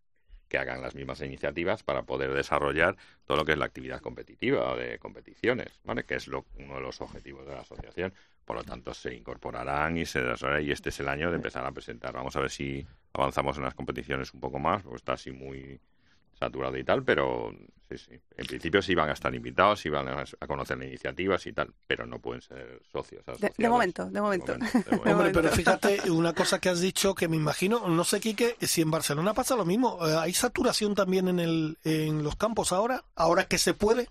que 0.49 0.57
hagan 0.57 0.81
las 0.81 0.95
mismas 0.95 1.21
iniciativas 1.21 1.83
para 1.83 2.05
poder 2.05 2.33
desarrollar 2.33 2.97
todo 3.27 3.37
lo 3.37 3.45
que 3.45 3.53
es 3.53 3.59
la 3.59 3.67
actividad 3.67 4.01
competitiva 4.01 4.73
o 4.73 4.77
de 4.77 4.99
competiciones, 4.99 5.81
¿vale? 5.85 6.05
Que 6.05 6.15
es 6.15 6.29
lo, 6.29 6.47
uno 6.59 6.77
de 6.77 6.81
los 6.81 7.01
objetivos 7.03 7.47
de 7.47 7.53
la 7.53 7.61
asociación. 7.61 8.15
Por 8.45 8.57
lo 8.57 8.65
tanto, 8.65 8.93
se 8.93 9.15
incorporarán 9.15 9.97
y 9.97 10.05
se 10.05 10.21
desarrollarán 10.21 10.67
y 10.67 10.71
este 10.71 10.91
es 10.91 11.01
el 11.01 11.09
año 11.09 11.31
de 11.31 11.37
empezar 11.37 11.65
a 11.65 11.73
presentar. 11.73 12.13
Vamos 12.13 12.37
a 12.37 12.41
ver 12.41 12.51
si 12.51 12.87
avanzamos 13.13 13.57
en 13.57 13.65
las 13.65 13.75
competiciones 13.75 14.35
un 14.35 14.41
poco 14.41 14.59
más, 14.59 14.83
porque 14.83 14.97
está 14.97 15.15
así 15.15 15.31
muy 15.31 15.81
saturado 16.39 16.77
y 16.77 16.85
tal, 16.85 17.03
pero 17.03 17.55
sí, 17.89 17.97
sí. 17.97 18.21
En 18.37 18.47
principio 18.47 18.83
sí 18.83 18.95
van 18.95 19.09
a 19.09 19.13
estar 19.13 19.35
invitados, 19.35 19.81
sí 19.81 19.89
van 19.89 20.09
a, 20.09 20.25
conocer 20.47 20.77
las 20.79 20.89
iniciativas 20.89 21.47
y 21.47 21.53
tal, 21.53 21.73
pero 21.87 22.07
no 22.07 22.19
pueden 22.19 22.43
ser 22.43 22.83
socios. 22.91 23.25
de, 23.25 23.33
asociados. 23.33 23.57
de 23.57 23.69
momento, 23.69 24.11
de 24.11 24.21
momento. 24.21 24.53
Hombre, 25.07 25.31
pero 25.33 25.49
fíjate, 25.51 26.01
una 26.11 26.33
cosa 26.33 26.59
que 26.59 26.69
has 26.69 26.81
dicho 26.81 27.15
que 27.15 27.29
me 27.29 27.37
imagino, 27.37 27.89
no 27.89 28.05
sé, 28.05 28.21
Quique, 28.21 28.57
si 28.61 28.83
en 28.83 28.91
Barcelona 28.91 29.33
pasa 29.33 29.57
lo 29.57 29.65
mismo. 29.65 29.99
eh, 30.07 30.17
¿Hay 30.19 30.33
saturación 30.35 30.95
también 30.95 31.29
en, 31.29 31.39
el, 31.39 31.79
en 31.85 32.23
los 32.23 32.37
campos 32.37 32.73
ahora? 32.73 33.05
¿Ahora 33.15 33.45
que 33.45 33.59
se 33.59 33.75
puede? 33.75 34.09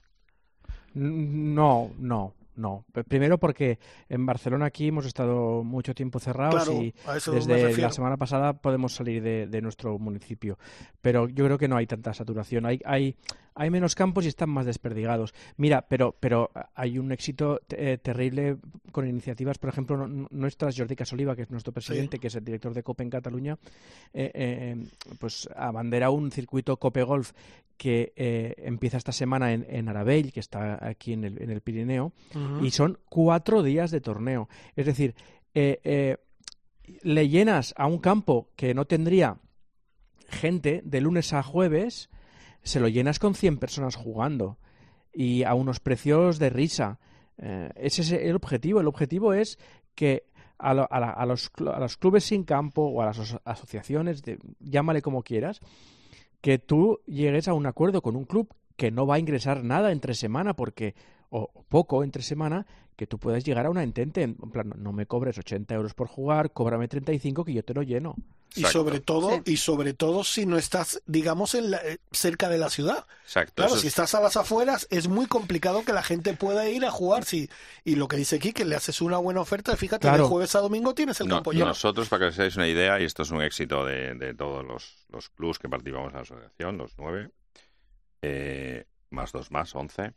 No, 0.93 1.91
no. 1.97 2.33
No. 2.55 2.85
Primero 3.07 3.37
porque 3.39 3.79
en 4.09 4.25
Barcelona 4.25 4.65
aquí 4.65 4.87
hemos 4.87 5.05
estado 5.05 5.63
mucho 5.63 5.93
tiempo 5.95 6.19
cerrados 6.19 6.65
Claro, 6.65 6.81
y 6.83 6.93
desde 7.31 7.53
la 7.81 7.91
semana 7.91 8.17
pasada 8.17 8.53
podemos 8.53 8.93
salir 8.93 9.21
de, 9.23 9.47
de 9.47 9.61
nuestro 9.61 9.97
municipio. 9.99 10.57
Pero 11.01 11.27
yo 11.29 11.45
creo 11.45 11.57
que 11.57 11.67
no 11.67 11.75
hay 11.77 11.87
tanta 11.87 12.13
saturación. 12.13 12.65
Hay, 12.65 12.79
hay, 12.85 13.15
hay 13.55 13.69
menos 13.69 13.95
campos 13.95 14.25
y 14.25 14.27
están 14.27 14.49
más 14.49 14.65
desperdigados. 14.65 15.33
Mira, 15.57 15.81
pero, 15.87 16.15
pero 16.19 16.51
hay 16.75 16.97
un 16.99 17.11
éxito 17.11 17.59
eh, 17.69 17.97
terrible 18.01 18.57
con 18.91 19.07
iniciativas, 19.07 19.57
por 19.57 19.69
ejemplo, 19.69 20.05
n- 20.05 20.27
nuestras, 20.31 20.77
Jordi 20.77 20.95
Casoliva, 20.95 21.35
que 21.35 21.43
es 21.43 21.51
nuestro 21.51 21.73
presidente, 21.73 22.19
que 22.19 22.27
es 22.27 22.35
el 22.35 22.43
director 22.45 22.73
de 22.73 22.83
COPE 22.83 23.03
en 23.03 23.09
Cataluña, 23.09 23.57
eh, 24.13 24.31
eh, 24.33 24.85
pues 25.19 25.49
abandera 25.55 26.09
un 26.09 26.31
circuito 26.31 26.77
COPE 26.77 27.03
Golf 27.03 27.31
que 27.77 28.13
eh, 28.15 28.53
empieza 28.59 28.97
esta 28.97 29.11
semana 29.11 29.51
en, 29.51 29.65
en 29.67 29.89
Arabell, 29.89 30.31
que 30.31 30.39
está 30.39 30.77
aquí 30.87 31.13
en 31.13 31.23
el, 31.23 31.41
en 31.41 31.49
el 31.49 31.61
Pirineo, 31.61 32.11
Y 32.63 32.71
son 32.71 32.99
cuatro 33.09 33.63
días 33.63 33.91
de 33.91 34.01
torneo. 34.01 34.49
Es 34.75 34.85
decir, 34.85 35.15
eh, 35.53 35.79
eh, 35.83 36.17
le 37.03 37.29
llenas 37.29 37.73
a 37.77 37.87
un 37.87 37.99
campo 37.99 38.49
que 38.55 38.73
no 38.73 38.85
tendría 38.85 39.37
gente 40.27 40.81
de 40.85 41.01
lunes 41.01 41.33
a 41.33 41.43
jueves, 41.43 42.09
se 42.63 42.79
lo 42.79 42.87
llenas 42.87 43.19
con 43.19 43.35
100 43.35 43.57
personas 43.57 43.95
jugando 43.95 44.57
y 45.13 45.43
a 45.43 45.53
unos 45.53 45.79
precios 45.79 46.39
de 46.39 46.49
risa. 46.49 46.99
Eh, 47.37 47.69
ese 47.75 48.01
es 48.01 48.11
el 48.11 48.35
objetivo. 48.35 48.79
El 48.79 48.87
objetivo 48.87 49.33
es 49.33 49.59
que 49.95 50.25
a, 50.57 50.73
lo- 50.73 50.87
a 50.91 50.99
la- 50.99 51.25
los, 51.25 51.51
a 51.71 51.79
los 51.79 51.97
clubes 51.97 52.23
sin 52.23 52.43
campo 52.43 52.83
o 52.83 53.01
a 53.01 53.05
las 53.05 53.19
aso- 53.19 53.41
asociaciones, 53.45 54.21
de- 54.23 54.39
llámale 54.59 55.01
como 55.01 55.23
quieras, 55.23 55.59
que 56.41 56.57
tú 56.59 56.99
llegues 57.05 57.47
a 57.47 57.53
un 57.53 57.65
acuerdo 57.65 58.01
con 58.01 58.15
un 58.15 58.25
club 58.25 58.53
que 58.75 58.91
no 58.91 59.05
va 59.05 59.15
a 59.15 59.19
ingresar 59.19 59.63
nada 59.63 59.91
entre 59.91 60.13
semana 60.15 60.55
porque 60.55 60.95
o 61.35 61.51
poco 61.67 62.03
entre 62.03 62.21
semana 62.21 62.65
que 62.95 63.07
tú 63.07 63.17
puedas 63.17 63.43
llegar 63.43 63.65
a 63.65 63.71
una 63.71 63.81
entente 63.81 64.21
en 64.21 64.35
plan 64.35 64.71
no 64.77 64.93
me 64.93 65.07
cobres 65.07 65.35
80 65.39 65.73
euros 65.73 65.95
por 65.95 66.07
jugar 66.07 66.51
cóbrame 66.51 66.87
35 66.87 67.43
que 67.43 67.53
yo 67.53 67.63
te 67.63 67.73
lo 67.73 67.81
lleno 67.81 68.15
Y 68.55 68.65
sobre 68.65 68.99
todo, 68.99 69.41
y 69.45 69.57
sobre 69.57 69.95
todo 69.95 70.23
si 70.23 70.45
no 70.45 70.59
estás, 70.59 71.01
digamos, 71.07 71.55
en 71.55 71.71
la- 71.71 71.77
eh, 71.83 71.97
cerca 72.11 72.49
de 72.49 72.59
la 72.59 72.69
ciudad. 72.69 73.03
Exacto. 73.23 73.53
Claro, 73.55 73.71
eso 73.71 73.81
si 73.81 73.87
es- 73.87 73.93
estás 73.93 74.13
a 74.13 74.21
las 74.21 74.37
afueras 74.37 74.85
es 74.91 75.07
muy 75.07 75.25
complicado 75.25 75.83
que 75.83 75.91
la 75.91 76.03
gente 76.03 76.35
pueda 76.35 76.69
ir 76.69 76.85
a 76.85 76.91
jugar. 76.91 77.25
Si, 77.25 77.49
y 77.83 77.95
lo 77.95 78.07
que 78.07 78.15
dice 78.15 78.35
aquí, 78.35 78.53
que 78.53 78.63
le 78.63 78.75
haces 78.75 79.01
una 79.01 79.17
buena 79.17 79.41
oferta, 79.41 79.75
fíjate, 79.75 80.07
Claro. 80.07 80.25
de 80.25 80.29
jueves 80.29 80.53
a 80.55 80.59
domingo 80.59 80.93
tienes 80.93 81.19
el 81.19 81.29
No, 81.29 81.37
campo 81.37 81.51
lleno. 81.51 81.65
nosotros, 81.65 82.09
para 82.09 82.25
que 82.25 82.29
os 82.29 82.37
hagáis 82.37 82.55
una 82.55 82.67
idea, 82.67 82.99
y 83.01 83.05
esto 83.05 83.23
es 83.23 83.31
un 83.31 83.41
éxito 83.41 83.83
de, 83.85 84.13
de 84.13 84.35
todos 84.35 84.63
los, 84.63 85.07
los 85.09 85.29
clubs 85.31 85.57
que 85.57 85.67
participamos 85.67 86.09
en 86.09 86.15
la 86.17 86.21
asociación, 86.21 86.77
los 86.77 86.91
nueve, 86.99 87.31
eh, 88.21 88.85
más 89.09 89.31
dos 89.31 89.49
más, 89.49 89.73
once, 89.75 90.13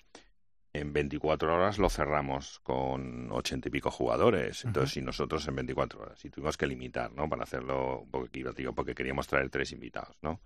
en 0.78 0.92
24 0.92 1.54
horas 1.54 1.78
lo 1.78 1.88
cerramos 1.88 2.60
con 2.60 3.30
ochenta 3.32 3.68
y 3.68 3.70
pico 3.70 3.90
jugadores. 3.90 4.64
Entonces, 4.64 4.92
si 4.92 5.02
nosotros 5.02 5.46
en 5.48 5.56
24 5.56 6.00
horas, 6.00 6.24
y 6.24 6.30
tuvimos 6.30 6.56
que 6.56 6.66
limitar, 6.66 7.12
¿no? 7.12 7.28
Para 7.28 7.44
hacerlo 7.44 8.00
un 8.00 8.10
poco 8.10 8.26
equitativo, 8.26 8.74
porque 8.74 8.94
queríamos 8.94 9.26
traer 9.26 9.48
tres 9.50 9.72
invitados, 9.72 10.16
¿no? 10.22 10.40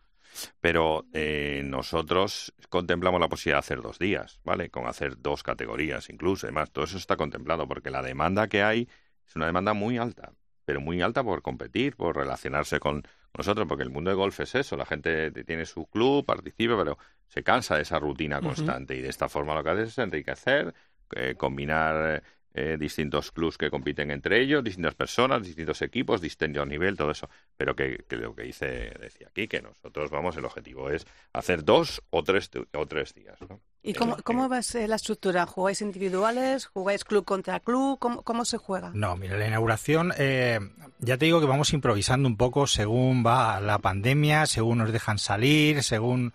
Pero 0.61 1.07
eh, 1.13 1.63
nosotros 1.65 2.55
contemplamos 2.69 3.21
la 3.21 3.29
posibilidad 3.29 3.57
de 3.57 3.67
hacer 3.67 3.83
dos 3.83 3.99
días, 3.99 4.41
¿vale? 4.45 4.71
Con 4.71 4.87
hacer 4.87 5.21
dos 5.21 5.43
categorías 5.43 6.09
incluso. 6.11 6.47
Además, 6.47 6.71
todo 6.71 6.85
eso 6.85 6.99
está 6.99 7.17
contemplado 7.17 7.67
porque 7.67 7.91
la 7.91 8.03
demanda 8.03 8.49
que 8.49 8.63
hay 8.63 8.89
es 9.27 9.37
una 9.37 9.47
demanda 9.47 9.75
muy 9.75 9.99
alta, 9.99 10.33
pero 10.71 10.81
muy 10.81 11.03
alta 11.03 11.25
por 11.25 11.43
competir, 11.43 11.97
por 11.97 12.15
relacionarse 12.15 12.79
con 12.79 13.03
nosotros, 13.37 13.67
porque 13.67 13.83
el 13.83 13.91
mundo 13.91 14.09
de 14.11 14.15
golf 14.15 14.39
es 14.39 14.55
eso. 14.55 14.77
La 14.77 14.87
gente 14.87 15.33
tiene 15.43 15.67
su 15.67 15.87
club, 15.87 16.25
participa, 16.25 16.77
pero 16.79 16.97
se 17.27 17.43
cansa 17.43 17.75
de 17.75 17.83
esa 17.83 17.99
rutina 17.99 18.41
constante 18.41 18.95
y 18.95 19.01
de 19.01 19.09
esta 19.09 19.29
forma 19.29 19.53
lo 19.57 19.65
que 19.65 19.71
hace 19.71 19.83
es 19.83 19.99
enriquecer, 19.99 20.73
eh, 21.17 21.35
combinar 21.37 22.23
eh, 22.53 22.77
distintos 22.79 23.31
clubs 23.31 23.57
que 23.57 23.71
compiten 23.71 24.11
entre 24.11 24.41
ellos, 24.41 24.65
distintas 24.65 24.95
personas, 24.95 25.45
distintos 25.45 25.83
equipos, 25.83 26.21
distinto 26.21 26.65
nivel, 26.67 26.97
todo 26.97 27.13
eso. 27.13 27.29
Pero 27.57 27.77
que, 27.77 28.05
que 28.09 28.17
lo 28.17 28.35
que 28.35 28.43
dice, 28.43 28.93
decía 29.01 29.29
aquí, 29.29 29.47
que 29.47 29.63
nosotros, 29.63 30.11
vamos, 30.11 30.37
el 30.37 30.45
objetivo 30.45 30.91
es 30.91 31.07
hacer 31.33 31.65
dos 31.65 32.03
o 32.11 32.25
tres, 32.25 32.51
o 32.75 32.87
tres 32.87 33.15
días. 33.15 33.39
¿no? 33.49 33.61
¿Y 33.83 33.95
cómo, 33.95 34.17
cómo 34.25 34.49
va 34.49 34.59
a 34.59 34.63
ser 34.63 34.89
la 34.89 34.97
estructura? 34.97 35.47
¿Jugáis 35.47 35.81
individuales? 35.81 36.67
¿Jugáis 36.67 37.05
club 37.05 37.25
contra 37.25 37.61
club? 37.61 37.99
¿Cómo, 37.99 38.23
cómo 38.23 38.45
se 38.45 38.59
juega? 38.59 38.91
No, 38.95 39.17
mira, 39.17 39.37
la 39.39 39.47
inauguración, 39.47 40.13
eh, 40.19 40.59
ya 40.99 41.17
te 41.17 41.27
digo 41.27 41.41
que 41.41 41.47
vamos 41.47 41.73
improvisando 41.73 42.29
un 42.29 42.37
poco 42.37 42.67
según 42.67 43.25
va 43.25 43.61
la 43.61 43.79
pandemia, 43.79 44.47
según 44.47 44.79
nos 44.79 44.93
dejan 44.93 45.19
salir, 45.19 45.83
según 45.83 46.33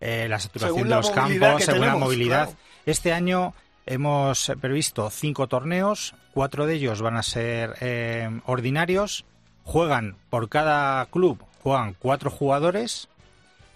eh, 0.00 0.28
la 0.28 0.38
saturación 0.38 0.76
Según 0.76 0.88
de 0.88 0.94
los 0.96 1.10
campos, 1.10 1.64
según 1.64 1.86
la 1.86 1.96
movilidad. 1.96 2.44
claro. 2.46 2.58
Este 2.86 3.12
año 3.12 3.52
hemos 3.88 4.52
previsto 4.60 5.10
cinco 5.10 5.48
torneos, 5.48 6.14
cuatro 6.32 6.66
de 6.66 6.74
ellos 6.74 7.02
van 7.02 7.16
a 7.16 7.22
ser 7.22 7.74
eh, 7.80 8.40
ordinarios, 8.46 9.24
juegan 9.64 10.16
por 10.30 10.48
cada 10.48 11.04
club, 11.06 11.42
juegan 11.62 11.94
cuatro 11.98 12.30
jugadores, 12.30 13.08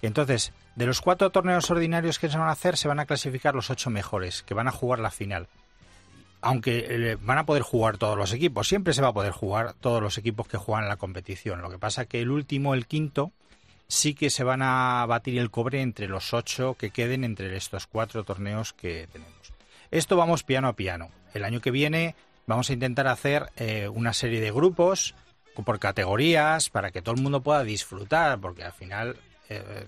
y 0.01 0.07
entonces 0.07 0.53
de 0.77 0.87
los 0.87 1.01
cuatro 1.01 1.31
torneos 1.31 1.71
ordinarios 1.71 2.19
que 2.19 2.29
se 2.29 2.39
van 2.39 2.49
a 2.49 2.53
hacer 2.53 2.77
se 2.77 2.89
van 2.89 3.01
a 3.01 3.07
clasificar 3.07 3.55
los 3.55 3.71
ocho 3.71 3.91
mejores, 3.91 4.43
que 4.43 4.55
van 4.55 4.69
a 4.69 4.73
jugar 4.73 4.99
la 4.99 5.11
final 5.11 5.49
aunque 6.43 6.87
eh, 6.89 7.17
van 7.21 7.39
a 7.39 7.47
poder 7.47 7.63
jugar 7.63 7.99
todos 7.99 8.19
los 8.19 8.33
equipos, 8.33 8.69
siempre 8.69 8.93
se 8.93 9.01
va 9.01 9.09
a 9.09 9.13
poder 9.13 9.33
jugar 9.33 9.75
todos 9.75 10.03
los 10.03 10.19
equipos 10.19 10.49
que 10.49 10.59
juegan 10.59 10.89
la 10.89 10.97
competición. 10.97 11.63
Lo 11.63 11.71
que 11.71 11.79
pasa 11.79 12.05
que 12.05 12.21
el 12.21 12.31
último, 12.31 12.75
el 12.75 12.87
quinto, 12.87 13.31
sí 13.87 14.13
que 14.15 14.29
se 14.29 14.43
van 14.43 14.61
a 14.61 15.07
batir 15.07 15.39
el 15.39 15.51
cobre 15.51 15.81
entre 15.83 16.09
los 16.09 16.35
ocho 16.35 16.75
que 16.75 16.91
queden 16.91 17.23
entre 17.23 17.57
estos 17.57 17.87
cuatro 17.87 18.25
torneos 18.25 18.73
que 18.73 19.09
tenemos. 19.13 19.42
Esto 19.93 20.17
vamos 20.17 20.43
piano 20.43 20.69
a 20.69 20.73
piano. 20.73 21.11
El 21.35 21.45
año 21.45 21.61
que 21.61 21.71
viene 21.71 22.17
vamos 22.47 22.71
a 22.71 22.73
intentar 22.73 23.07
hacer 23.09 23.51
eh, 23.57 23.89
una 23.89 24.15
serie 24.15 24.41
de 24.41 24.51
grupos 24.51 25.15
por 25.67 25.79
categorías 25.79 26.71
para 26.71 26.91
que 26.91 27.03
todo 27.03 27.15
el 27.15 27.21
mundo 27.21 27.43
pueda 27.43 27.63
disfrutar, 27.63 28.41
porque 28.41 28.65
al 28.65 28.73
final, 28.73 29.19
eh, 29.51 29.87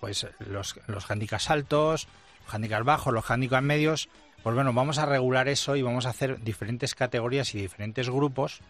pues 0.00 0.26
los, 0.40 0.80
los 0.88 1.08
handicaps 1.08 1.50
altos, 1.50 2.08
los 2.44 2.54
handicaps 2.54 2.84
bajos, 2.84 3.14
los 3.14 3.30
handicaps 3.30 3.62
medios, 3.62 4.08
pues 4.42 4.56
bueno, 4.56 4.72
vamos 4.72 4.98
a 4.98 5.06
regular 5.06 5.46
eso 5.46 5.76
y 5.76 5.82
vamos 5.82 6.06
a 6.06 6.10
hacer 6.10 6.40
diferentes 6.42 6.96
categorías 6.96 7.54
y 7.54 7.60
diferentes 7.60 8.10
grupos 8.10 8.60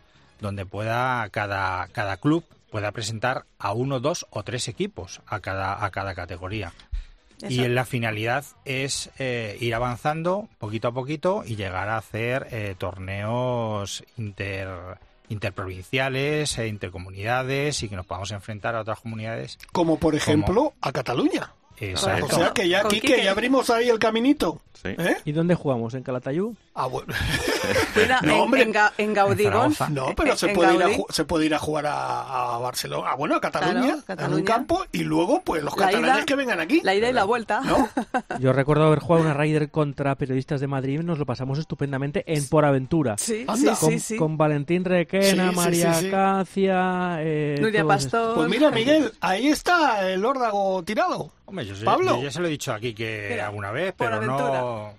donde 0.43 0.67
pueda 0.67 1.27
cada, 1.31 1.89
cada 1.89 2.19
club 2.19 2.45
pueda 2.71 2.93
presentar 2.93 3.47
a 3.59 3.73
uno, 3.73 4.01
dos 4.01 4.27
o 4.29 4.43
tres 4.43 4.69
equipos 4.69 5.23
a 5.27 5.41
cada, 5.41 5.83
a 5.83 5.91
cada 5.91 6.15
categoría. 6.15 6.75
Y 7.49 7.61
Eso. 7.61 7.69
la 7.69 7.85
finalidad 7.85 8.45
es 8.65 9.11
eh, 9.19 9.57
ir 9.61 9.75
avanzando 9.75 10.49
poquito 10.59 10.89
a 10.89 10.93
poquito 10.93 11.43
y 11.47 11.57
llegar 11.57 11.89
a 11.89 11.97
hacer 11.97 12.47
eh, 12.51 12.75
torneos 12.79 14.05
inter, 14.17 14.69
interprovinciales, 15.29 16.59
e 16.59 16.69
intercomunidades 16.69 17.83
y 17.83 17.89
que 17.89 17.97
nos 17.97 18.07
podamos 18.07 18.31
enfrentar 18.31 18.75
a 18.75 18.81
otras 18.81 19.01
comunidades. 19.01 19.59
Como 19.73 19.99
por 19.99 20.15
ejemplo 20.15 20.75
a 20.81 20.93
Cataluña. 20.93 21.53
Exacto. 21.79 22.27
O 22.27 22.39
sea 22.39 22.51
que 22.53 22.69
ya, 22.69 22.83
Quique, 22.85 23.09
Quique. 23.09 23.25
ya 23.25 23.31
abrimos 23.33 23.69
ahí 23.71 23.89
el 23.89 23.99
caminito. 23.99 24.61
¿Eh? 24.87 25.17
¿Y 25.25 25.33
dónde 25.33 25.55
jugamos? 25.55 25.95
¿En 25.95 26.03
Calatayud? 26.03 26.53
Ah, 26.75 26.87
bueno. 26.87 27.15
No, 28.23 28.35
en, 28.35 28.41
hombre. 28.41 28.63
en, 28.63 28.75
Ga- 28.75 28.93
en 28.99 29.15
Gaudí. 29.15 29.45
No, 29.91 30.15
pero 30.15 30.33
en- 30.33 30.37
se 30.37 30.49
en 30.51 30.55
puede, 30.55 30.75
ir 30.75 30.83
a, 30.83 30.89
se 31.13 31.25
puede 31.25 31.47
ir 31.47 31.55
a 31.55 31.59
jugar 31.59 31.87
a, 31.87 32.57
a 32.57 32.59
Barcelona, 32.59 33.09
ah, 33.13 33.15
bueno, 33.17 33.37
a 33.37 33.41
Cataluña, 33.41 33.73
Claro, 33.73 33.89
en 33.93 33.95
un 33.97 34.03
Cataluña. 34.03 34.45
campo, 34.45 34.85
y 34.93 35.05
luego, 35.05 35.41
pues, 35.43 35.63
los 35.63 35.75
La 35.79 35.87
catalanes 35.87 36.17
ida- 36.19 36.25
que 36.27 36.35
vengan 36.35 36.61
aquí. 36.61 36.81
La 36.83 36.95
ida 36.95 37.09
y 37.09 37.13
la 37.15 37.25
vuelta. 37.25 37.63
Yo 38.41 38.53
recuerdo 38.53 38.85
haber 38.85 38.99
jugado 38.99 39.25
una 39.25 39.33
Raider 39.33 39.71
contra 39.71 40.15
periodistas 40.17 40.61
de 40.61 40.67
Madrid 40.67 41.01
nos 41.01 41.19
lo 41.19 41.25
pasamos 41.25 41.59
estupendamente 41.59 42.23
en 42.27 42.47
Por 42.49 42.67
Aventura. 42.67 43.17
Sí, 43.17 43.45
Anda. 43.49 43.75
sí, 43.75 43.81
con, 43.81 43.91
sí, 43.93 43.99
sí. 44.01 44.17
con 44.17 44.37
Valentín 44.37 44.85
Requena, 44.85 45.45
Sí, 45.45 45.51
sí, 45.51 45.57
María 45.57 45.95
sí, 45.95 46.05
sí. 46.05 46.11
Cacia, 46.11 47.17
eh, 47.21 47.57
Nuria. 47.61 47.85
Pastor. 47.87 48.35
Pues 48.35 48.49
mira, 48.51 48.71
Miguel, 48.71 49.13
ahí 49.23 49.47
está 49.47 50.11
el 50.11 50.23
órdago 50.25 50.83
tirado. 50.85 51.31
Hombre, 51.47 51.67
yo, 51.67 51.75
sé- 51.75 51.85
Pablo. 51.85 52.17
yo 52.17 52.23
ya 52.23 52.31
se 52.31 52.41
lo 52.41 52.47
he 52.47 52.51
dicho 52.51 52.73
aquí 52.73 52.95
que 52.95 53.29
Mira, 53.31 53.47
alguna 53.47 53.71
vez, 53.71 53.95
pero 53.97 54.21
no... 54.23 54.95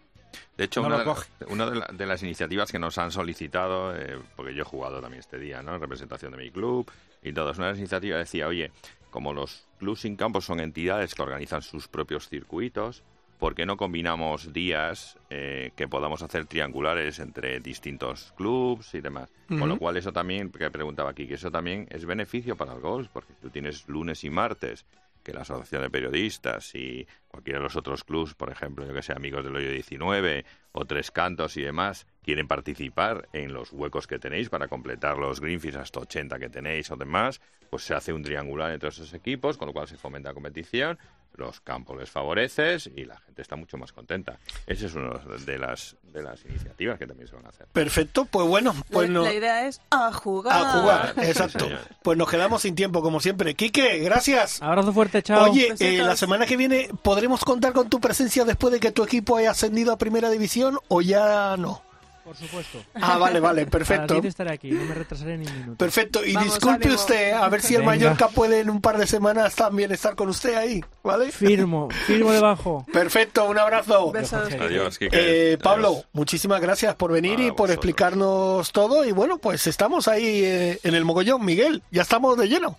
De 0.57 0.63
hecho, 0.65 0.81
No 0.81 0.87
una, 0.87 0.99
de, 0.99 1.05
la- 1.05 1.15
una 1.49 1.69
de, 1.69 1.75
la- 1.75 1.87
de 1.91 2.05
las 2.05 2.23
iniciativas 2.23 2.71
que 2.71 2.79
nos 2.79 2.97
han 2.97 3.11
solicitado, 3.11 3.93
eh, 3.95 4.17
porque 4.37 4.53
yo 4.53 4.61
he 4.61 4.65
jugado 4.65 5.01
también 5.01 5.19
este 5.19 5.37
día, 5.37 5.61
¿no? 5.61 5.75
En 5.75 5.81
representación 5.81 6.31
de 6.31 6.37
mi 6.37 6.49
club 6.51 6.89
y 7.21 7.33
todo. 7.33 7.51
Es 7.51 7.57
una 7.57 7.67
de 7.67 7.73
las 7.73 7.79
iniciativas 7.79 8.19
decía, 8.19 8.47
oye, 8.47 8.71
como 9.09 9.33
los 9.33 9.65
clubs 9.79 10.01
sin 10.01 10.15
campos 10.15 10.45
son 10.45 10.59
entidades 10.61 11.13
que 11.13 11.21
organizan 11.21 11.61
sus 11.61 11.89
propios 11.89 12.29
circuitos, 12.29 13.03
¿por 13.37 13.53
qué 13.53 13.65
no 13.65 13.75
combinamos 13.75 14.53
días 14.53 15.17
eh, 15.29 15.71
que 15.75 15.89
podamos 15.89 16.21
hacer 16.21 16.45
triangulares 16.45 17.19
entre 17.19 17.59
distintos 17.59 18.33
clubs 18.37 18.93
y 18.93 19.01
demás? 19.01 19.29
Con 19.49 19.67
lo 19.67 19.77
cual 19.77 19.97
eso 19.97 20.13
también, 20.13 20.51
que 20.51 20.71
preguntaba 20.71 21.09
aquí, 21.09 21.27
que 21.27 21.33
eso 21.33 21.51
también 21.51 21.85
es 21.91 22.05
beneficio 22.05 22.55
para 22.55 22.73
el 22.73 22.79
golf, 22.79 23.09
porque 23.11 23.33
tú 23.41 23.49
tienes 23.49 23.87
lunes 23.89 24.23
y 24.23 24.29
martes 24.29 24.85
que 25.25 25.33
la 25.33 25.41
Asociación 25.41 25.81
de 25.81 25.89
Periodistas 25.89 26.75
y 26.75 27.05
cualquiera 27.27 27.59
de 27.59 27.63
los 27.63 27.75
otros 27.75 28.03
clubs, 28.03 28.35
por 28.35 28.51
ejemplo, 28.51 28.85
yo 28.85 28.93
que 28.93 29.01
sé, 29.01 29.11
Amigos 29.11 29.43
del 29.43 29.55
Hoyo 29.55 29.71
19 29.71 30.45
o 30.71 30.85
Tres 30.85 31.09
Cantos 31.09 31.57
y 31.57 31.63
demás, 31.63 32.05
quieren 32.25 32.47
participar 32.47 33.29
en 33.33 33.53
los 33.53 33.71
huecos 33.71 34.07
que 34.07 34.17
tenéis 34.17 34.49
para 34.49 34.67
completar 34.67 35.15
los 35.17 35.39
Greenfields 35.39 35.77
hasta 35.77 35.99
80 35.99 36.39
que 36.39 36.49
tenéis 36.49 36.89
o 36.89 36.95
demás, 36.95 37.39
pues 37.69 37.83
se 37.83 37.93
hace 37.93 38.13
un 38.13 38.23
triangular 38.23 38.71
entre 38.71 38.89
esos 38.89 39.13
equipos, 39.13 39.57
con 39.57 39.67
lo 39.67 39.73
cual 39.73 39.87
se 39.87 39.95
fomenta 39.95 40.29
la 40.29 40.33
competición. 40.33 40.97
los 41.35 41.59
campos 41.59 41.99
les 41.99 42.09
favoreces 42.09 42.89
y 42.95 43.03
la 43.03 43.17
gente 43.17 43.41
está 43.41 43.57
mucho 43.57 43.77
más 43.77 43.91
contenta. 43.91 44.39
Esa 44.65 44.85
es 44.85 44.95
una 44.95 45.19
de 45.45 45.57
las, 45.59 45.97
de 46.01 46.23
las 46.23 46.43
iniciativas 46.45 46.97
que 46.97 47.05
también 47.05 47.27
se 47.27 47.35
van 47.35 47.45
a 47.45 47.49
hacer. 47.49 47.67
Perfecto, 47.67 48.25
pues 48.25 48.47
bueno, 48.47 48.73
pues 48.89 49.09
la, 49.09 49.13
no, 49.13 49.23
la 49.25 49.33
idea 49.33 49.67
es 49.67 49.81
a 49.91 50.11
jugar. 50.13 50.55
a 50.55 50.71
jugar, 50.71 51.13
exacto. 51.23 51.67
Pues 52.01 52.17
nos 52.17 52.29
quedamos 52.29 52.61
sin 52.61 52.73
tiempo, 52.73 53.01
como 53.01 53.19
siempre. 53.19 53.53
Quique, 53.53 53.99
gracias. 53.99 54.61
Abrazo 54.61 54.93
fuerte, 54.93 55.21
chao. 55.21 55.51
Oye, 55.51 55.75
eh, 55.79 55.97
la 55.97 56.15
semana 56.15 56.45
que 56.45 56.55
viene, 56.57 56.89
¿podremos 57.03 57.43
contar 57.43 57.73
con 57.73 57.89
tu 57.89 57.99
presencia 57.99 58.45
después 58.45 58.71
de 58.71 58.79
que 58.79 58.91
tu 58.91 59.03
equipo 59.03 59.35
haya 59.35 59.51
ascendido 59.51 59.91
a 59.91 59.97
Primera 59.97 60.29
División 60.31 60.79
o 60.87 61.01
ya 61.01 61.55
no? 61.57 61.83
Por 62.25 62.35
supuesto. 62.35 62.83
Ah, 62.95 63.19
vale, 63.19 63.39
vale, 63.39 63.67
perfecto. 63.67 64.15
10 64.15 64.25
estaré 64.25 64.51
aquí, 64.51 64.71
no 64.71 64.83
me 64.83 64.95
retrasaré 64.95 65.37
ni 65.37 65.45
un 65.45 65.53
minuto. 65.59 65.77
Perfecto, 65.77 66.25
y 66.25 66.33
Vamos, 66.33 66.53
disculpe 66.55 66.85
ánimo. 66.87 66.99
usted, 66.99 67.31
a 67.33 67.47
ver 67.49 67.61
si 67.61 67.75
el 67.75 67.81
Venga. 67.81 67.91
Mallorca 67.91 68.27
puede 68.29 68.61
en 68.61 68.71
un 68.71 68.81
par 68.81 68.97
de 68.97 69.05
semanas 69.05 69.53
también 69.53 69.91
estar 69.91 70.15
con 70.15 70.29
usted 70.29 70.55
ahí, 70.55 70.83
¿vale? 71.03 71.31
Firmo, 71.31 71.87
firmo 72.07 72.31
debajo. 72.31 72.83
Perfecto, 72.91 73.45
un 73.47 73.59
abrazo. 73.59 74.11
Besos. 74.11 74.51
Adiós, 74.53 74.97
Quique. 74.97 75.15
Eh, 75.15 75.45
Adiós. 75.53 75.61
Pablo, 75.63 76.03
muchísimas 76.13 76.59
gracias 76.61 76.95
por 76.95 77.11
venir 77.11 77.39
y 77.39 77.49
por 77.51 77.67
vosotros. 77.69 77.75
explicarnos 77.75 78.71
todo. 78.71 79.05
Y 79.05 79.11
bueno, 79.11 79.37
pues 79.37 79.67
estamos 79.67 80.07
ahí 80.07 80.43
eh, 80.43 80.79
en 80.81 80.95
el 80.95 81.05
mogollón, 81.05 81.45
Miguel. 81.45 81.83
Ya 81.91 82.01
estamos 82.01 82.35
de 82.39 82.47
lleno, 82.49 82.75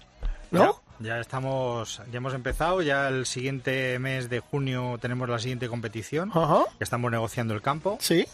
¿no? 0.51 0.83
Ya, 0.99 1.09
ya 1.15 1.21
estamos, 1.21 2.03
ya 2.11 2.17
hemos 2.17 2.35
empezado, 2.35 2.83
ya 2.83 3.07
el 3.09 3.27
siguiente 3.27 3.97
mes 4.01 4.29
de 4.29 4.41
junio 4.41 4.99
tenemos 5.01 5.29
la 5.29 5.39
siguiente 5.39 5.69
competición, 5.69 6.33
Ajá. 6.35 6.65
que 6.79 6.83
estamos 6.85 7.13
negociando 7.13 7.55
el 7.55 7.63
campo. 7.63 7.97
Sí. 8.01 8.27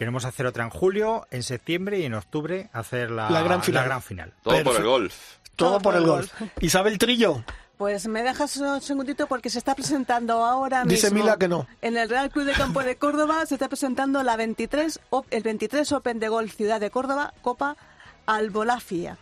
Queremos 0.00 0.24
hacer 0.24 0.46
otra 0.46 0.64
en 0.64 0.70
julio, 0.70 1.26
en 1.30 1.42
septiembre 1.42 1.98
y 2.00 2.06
en 2.06 2.14
octubre 2.14 2.70
hacer 2.72 3.10
la, 3.10 3.28
La 3.28 3.42
gran 3.42 3.62
final. 3.62 3.84
gran 3.84 4.00
final. 4.02 4.32
Todo 4.42 4.64
por 4.64 4.76
el 4.76 4.84
golf. 4.84 5.14
Todo 5.56 5.78
por 5.78 5.94
el 5.94 6.06
golf. 6.06 6.32
Isabel 6.60 6.96
Trillo, 6.96 7.44
Pues 7.76 8.08
me 8.08 8.22
dejas 8.22 8.56
un 8.56 8.80
segundito 8.80 9.26
porque 9.26 9.50
se 9.50 9.58
está 9.58 9.74
presentando 9.74 10.42
ahora 10.42 10.84
Dice 10.84 11.08
mismo. 11.10 11.24
Mila 11.24 11.36
que 11.36 11.48
no. 11.48 11.66
En 11.82 11.98
el 11.98 12.08
Real 12.08 12.30
Club 12.30 12.46
de 12.46 12.52
Campo 12.54 12.82
de 12.82 12.96
Córdoba 12.96 13.44
se 13.44 13.56
está 13.56 13.68
presentando 13.68 14.22
la 14.22 14.36
23, 14.36 15.00
op- 15.10 15.26
el 15.30 15.42
23 15.42 15.92
Open 15.92 16.18
de 16.18 16.28
Golf 16.30 16.54
Ciudad 16.56 16.80
de 16.80 16.90
Córdoba, 16.90 17.34
Copa 17.42 17.76
Albolafia. 18.24 19.18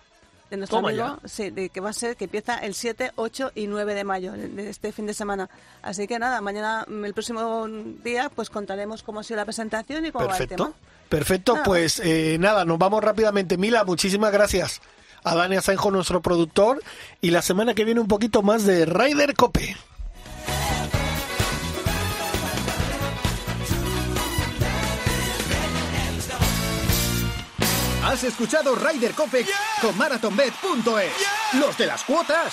De 0.51 0.57
nuestro 0.57 0.79
Toma 0.79 0.89
amigo, 0.89 1.19
sí, 1.27 1.51
de, 1.51 1.69
que 1.69 1.81
va 1.81 1.91
a 1.91 1.93
ser, 1.93 2.17
que 2.17 2.25
empieza 2.25 2.57
el 2.59 2.75
7, 2.75 3.13
8 3.17 3.53
y 3.55 3.67
9 3.67 3.95
de 3.95 4.05
mayo, 4.05 4.33
de 4.33 4.71
este 4.71 4.93
fin 4.93 5.07
de 5.07 5.13
semana. 5.13 5.51
Así 5.83 6.07
que 6.07 6.19
nada, 6.19 6.41
mañana, 6.41 6.87
el 6.89 7.13
próximo 7.13 7.67
día, 8.03 8.31
pues 8.35 8.49
contaremos 8.49 9.03
cómo 9.03 9.21
ha 9.21 9.25
sido 9.25 9.37
la 9.37 9.45
presentación 9.45 10.07
y 10.07 10.11
cómo 10.11 10.27
va 10.27 10.33
el 10.33 10.39
perfecto. 10.39 10.65
tema. 10.65 10.77
Perfecto, 11.09 11.53
Nada 11.53 11.65
pues 11.65 12.01
eh, 12.05 12.37
nada, 12.39 12.65
nos 12.65 12.79
vamos 12.79 13.03
rápidamente. 13.03 13.57
Mila, 13.57 13.85
muchísimas 13.85 14.33
gracias 14.33 14.81
a 15.25 15.35
Dani 15.35 15.57
Asenjo, 15.57 15.91
nuestro 15.91 16.21
productor. 16.23 16.83
Y 17.21 17.31
la 17.31 17.43
semana 17.43 17.75
que 17.75 17.85
viene 17.85 18.01
un 18.01 18.09
poquito 18.09 18.43
más 18.43 18.65
de 18.65 18.87
Ryder 18.87 19.35
Cope. 19.35 19.77
Has 28.19 28.25
escuchado 28.25 28.75
Ryder 28.75 29.15
Cope 29.15 29.47
con 29.81 29.97
MarathonBet.es. 29.97 31.13
Los 31.53 31.79
de 31.79 31.87
las 31.87 32.03
cuotas. 32.03 32.53